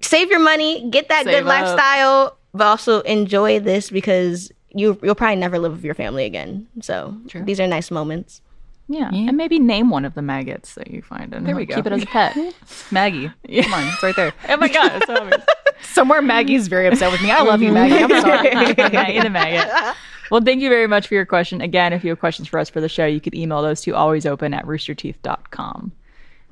Save 0.01 0.29
your 0.29 0.39
money, 0.39 0.89
get 0.89 1.09
that 1.09 1.25
Save 1.25 1.33
good 1.33 1.43
up. 1.43 1.47
lifestyle, 1.77 2.37
but 2.53 2.65
also 2.65 3.01
enjoy 3.01 3.59
this 3.59 3.89
because 3.89 4.51
you 4.73 4.99
you'll 5.03 5.15
probably 5.15 5.35
never 5.37 5.59
live 5.59 5.71
with 5.73 5.83
your 5.83 5.93
family 5.95 6.25
again. 6.25 6.67
So 6.81 7.15
these 7.33 7.59
are 7.59 7.67
nice 7.67 7.91
moments. 7.91 8.41
yeah. 8.87 9.09
And 9.11 9.35
maybe 9.37 9.57
name 9.59 9.89
one 9.89 10.05
of 10.05 10.13
the 10.13 10.21
maggots 10.21 10.75
that 10.75 10.91
you 10.91 11.01
find 11.01 11.33
and 11.33 11.45
There 11.45 11.55
we 11.55 11.65
go. 11.65 11.75
keep 11.75 11.85
it 11.87 11.91
as 11.93 12.03
a 12.03 12.05
pet. 12.05 12.37
Maggie. 12.91 13.29
Come 13.61 13.73
on, 13.73 13.87
it's 13.87 14.03
right 14.03 14.15
there. 14.15 14.33
oh 14.49 14.57
my 14.57 14.67
god, 14.67 14.91
it's 14.95 15.05
so. 15.07 15.29
Somewhere 15.93 16.21
Maggie's 16.21 16.67
very 16.67 16.87
upset 16.87 17.11
with 17.11 17.21
me. 17.21 17.31
I 17.31 17.41
love 17.41 17.61
you, 17.61 17.71
Maggie. 17.79 17.97
I'm 18.03 18.21
sorry. 18.21 18.53
Maggie 18.53 19.19
the 19.21 19.29
maggot. 19.29 19.95
Well, 20.31 20.41
thank 20.41 20.61
you 20.61 20.69
very 20.69 20.87
much 20.87 21.07
for 21.07 21.13
your 21.13 21.25
question. 21.25 21.61
Again, 21.61 21.93
if 21.93 22.03
you 22.03 22.09
have 22.09 22.19
questions 22.19 22.47
for 22.47 22.59
us 22.59 22.69
for 22.69 22.81
the 22.81 22.89
show, 22.89 23.05
you 23.05 23.21
could 23.21 23.35
email 23.35 23.61
those 23.61 23.81
to 23.81 23.91
alwaysopen 23.91 24.55
at 24.55 24.65
roosterteeth.com. 24.65 25.91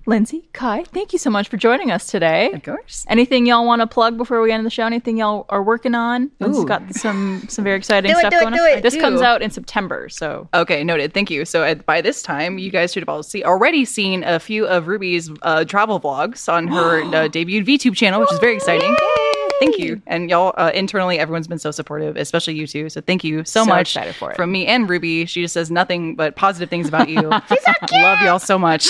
Lindsay, 0.06 0.50
Ky, 0.54 0.84
thank 0.84 1.14
you 1.14 1.20
so 1.20 1.30
much 1.30 1.48
for 1.48 1.56
joining 1.56 1.90
us 1.90 2.08
today. 2.08 2.52
Of 2.52 2.64
course. 2.64 3.06
Anything 3.08 3.46
y'all 3.46 3.66
want 3.66 3.82
to 3.82 3.88
plug 3.88 4.18
before 4.18 4.42
we 4.42 4.52
end 4.52 4.66
the 4.66 4.70
show? 4.70 4.86
Anything 4.86 5.16
y'all 5.18 5.46
are 5.48 5.64
working 5.64 5.96
on? 5.96 6.30
It's 6.42 6.64
got 6.66 6.94
some 6.94 7.46
some 7.48 7.64
very 7.64 7.78
exciting 7.78 8.12
Do 8.12 8.18
it, 8.18 8.20
stuff 8.20 8.32
do 8.32 8.38
it, 8.40 8.42
do 8.54 8.62
on. 8.62 8.78
it. 8.80 8.84
This 8.84 8.96
I 8.96 9.00
comes 9.00 9.22
out 9.22 9.42
in 9.42 9.50
September, 9.50 10.10
so 10.10 10.50
Okay, 10.54 10.84
noted. 10.84 11.14
Thank 11.14 11.32
you. 11.32 11.46
So 11.46 11.64
at, 11.64 11.86
by 11.86 12.02
this 12.02 12.22
time, 12.22 12.58
you 12.58 12.70
guys 12.70 12.92
should 12.92 13.02
have 13.02 13.08
all 13.10 13.24
see, 13.24 13.44
already 13.46 13.86
seen 13.86 14.24
a 14.26 14.40
few 14.42 14.68
of 14.68 14.88
Ruby's 14.88 15.32
uh, 15.42 15.64
travel 15.64 16.02
vlogs 16.02 16.52
on 16.52 16.68
her 16.68 17.04
uh, 17.06 17.30
debuted 17.30 17.66
VTube 17.66 17.96
channel, 17.96 18.20
which 18.20 18.32
is 18.34 18.40
very 18.40 18.56
exciting. 18.56 18.90
Yay! 18.92 19.50
Thank 19.62 19.78
you. 19.78 20.02
And 20.08 20.30
y'all, 20.30 20.54
uh, 20.58 20.72
internally, 20.74 21.18
everyone's 21.18 21.48
been 21.48 21.60
so 21.60 21.72
supportive, 21.72 22.18
especially 22.18 22.56
you 22.56 22.68
two. 22.68 22.90
So 22.90 23.00
thank 23.00 23.24
you 23.24 23.46
so, 23.46 23.62
So 23.62 23.66
much 23.66 23.96
excited 23.96 24.16
for 24.16 24.32
it. 24.32 24.36
from 24.36 24.52
me 24.52 24.66
and 24.68 24.90
Ruby. 24.90 25.26
She 25.26 25.42
just 25.42 25.54
says 25.54 25.72
nothing 25.72 26.16
but 26.16 26.36
positive 26.36 26.70
things 26.70 26.90
about 26.90 27.08
you. 27.08 27.22
Love 27.94 28.20
y'all 28.22 28.40
so 28.40 28.60
much. 28.60 28.90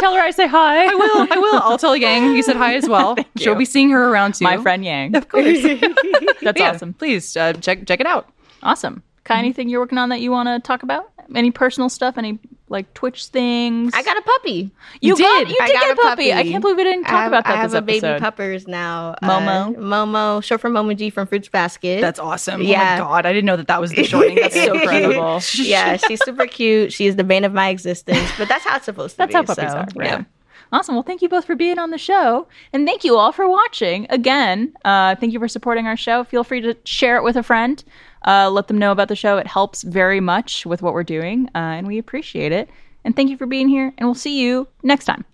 Tell 0.00 0.14
her 0.14 0.20
I 0.20 0.30
say 0.30 0.46
hi. 0.46 0.84
I 0.90 0.94
will. 0.94 1.28
I 1.30 1.36
will. 1.38 1.60
I'll 1.62 1.78
tell 1.78 1.96
Yang 1.96 2.36
you 2.36 2.42
said 2.42 2.56
hi 2.56 2.74
as 2.74 2.88
well. 2.94 3.16
She'll 3.36 3.52
you. 3.54 3.58
be 3.58 3.64
seeing 3.64 3.90
her 3.90 4.08
around 4.08 4.34
too. 4.34 4.44
My 4.44 4.56
friend 4.58 4.84
Yang. 4.84 5.16
Of 5.16 5.28
course. 5.28 5.44
That's 6.42 6.58
yeah, 6.60 6.70
awesome. 6.72 6.94
Please 6.94 7.36
uh, 7.36 7.52
check 7.54 7.86
check 7.86 8.00
it 8.00 8.06
out. 8.06 8.28
Awesome. 8.62 9.02
Ky, 9.24 9.34
anything 9.34 9.68
you're 9.68 9.80
working 9.80 9.98
on 9.98 10.08
that 10.10 10.20
you 10.20 10.30
want 10.30 10.48
to 10.48 10.58
talk 10.66 10.82
about? 10.82 11.10
Any 11.34 11.50
personal 11.50 11.88
stuff? 11.88 12.16
Any 12.16 12.38
like 12.70 12.92
Twitch 12.94 13.26
things? 13.26 13.92
I 13.94 14.02
got 14.02 14.16
a 14.16 14.22
puppy. 14.22 14.70
you 15.00 15.14
did. 15.14 15.22
got 15.22 15.48
you 15.48 15.56
I 15.60 15.66
did 15.66 15.72
got 15.74 15.80
get 15.82 15.90
a 15.90 16.00
a 16.00 16.04
puppy. 16.04 16.32
I 16.32 16.42
can't 16.42 16.60
believe 16.62 16.76
we 16.76 16.84
didn't 16.84 17.04
talk 17.04 17.12
have, 17.12 17.28
about 17.28 17.44
that 17.44 17.54
I 17.54 17.56
have 17.60 17.70
this 17.70 17.78
a 17.78 17.82
baby 17.82 17.98
episode. 18.06 18.20
puppers 18.20 18.66
now. 18.68 19.14
Momo? 19.22 19.76
Uh, 19.76 19.78
Momo, 19.80 20.42
short 20.42 20.60
for 20.60 20.70
Momiji 20.70 21.12
from 21.12 21.26
Fruits 21.26 21.48
Basket. 21.48 22.00
That's 22.00 22.18
awesome. 22.18 22.62
Yeah. 22.62 22.98
Oh 23.00 23.04
my 23.04 23.10
god, 23.10 23.26
I 23.26 23.32
didn't 23.32 23.46
know 23.46 23.56
that 23.56 23.68
that 23.68 23.80
was 23.80 23.92
the 23.92 24.04
shortening. 24.04 24.36
That's 24.36 24.54
so 24.54 24.72
Incredible. 24.74 25.40
yeah, 25.56 25.96
she's 25.96 26.24
super 26.24 26.46
cute. 26.46 26.92
She 26.92 27.06
is 27.06 27.16
the 27.16 27.24
bane 27.24 27.44
of 27.44 27.52
my 27.52 27.68
existence, 27.68 28.28
but 28.38 28.48
that's 28.48 28.64
how 28.64 28.76
it's 28.76 28.84
supposed 28.86 29.12
to 29.14 29.18
That's 29.18 29.28
be. 29.28 29.32
That's 29.34 29.48
how 29.48 29.54
puppies 29.54 29.92
so, 29.94 30.00
are. 30.00 30.04
yeah. 30.04 30.24
Awesome. 30.70 30.94
Well, 30.94 31.02
thank 31.02 31.22
you 31.22 31.30
both 31.30 31.46
for 31.46 31.54
being 31.56 31.78
on 31.78 31.90
the 31.90 31.98
show. 31.98 32.46
And 32.74 32.86
thank 32.86 33.02
you 33.02 33.16
all 33.16 33.32
for 33.32 33.48
watching. 33.48 34.06
Again, 34.10 34.74
uh, 34.84 35.14
thank 35.16 35.32
you 35.32 35.38
for 35.38 35.48
supporting 35.48 35.86
our 35.86 35.96
show. 35.96 36.24
Feel 36.24 36.44
free 36.44 36.60
to 36.60 36.76
share 36.84 37.16
it 37.16 37.22
with 37.24 37.36
a 37.36 37.42
friend. 37.42 37.82
Uh, 38.28 38.50
let 38.50 38.68
them 38.68 38.76
know 38.76 38.92
about 38.92 39.08
the 39.08 39.16
show. 39.16 39.38
It 39.38 39.46
helps 39.46 39.82
very 39.82 40.20
much 40.20 40.66
with 40.66 40.82
what 40.82 40.92
we're 40.92 41.02
doing, 41.02 41.48
uh, 41.54 41.58
and 41.78 41.86
we 41.86 41.96
appreciate 41.96 42.52
it. 42.52 42.68
And 43.02 43.16
thank 43.16 43.30
you 43.30 43.38
for 43.38 43.46
being 43.46 43.68
here. 43.68 43.94
And 43.96 44.06
we'll 44.06 44.14
see 44.14 44.38
you 44.38 44.68
next 44.82 45.06
time. 45.06 45.24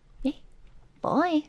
Boy. 1.02 1.44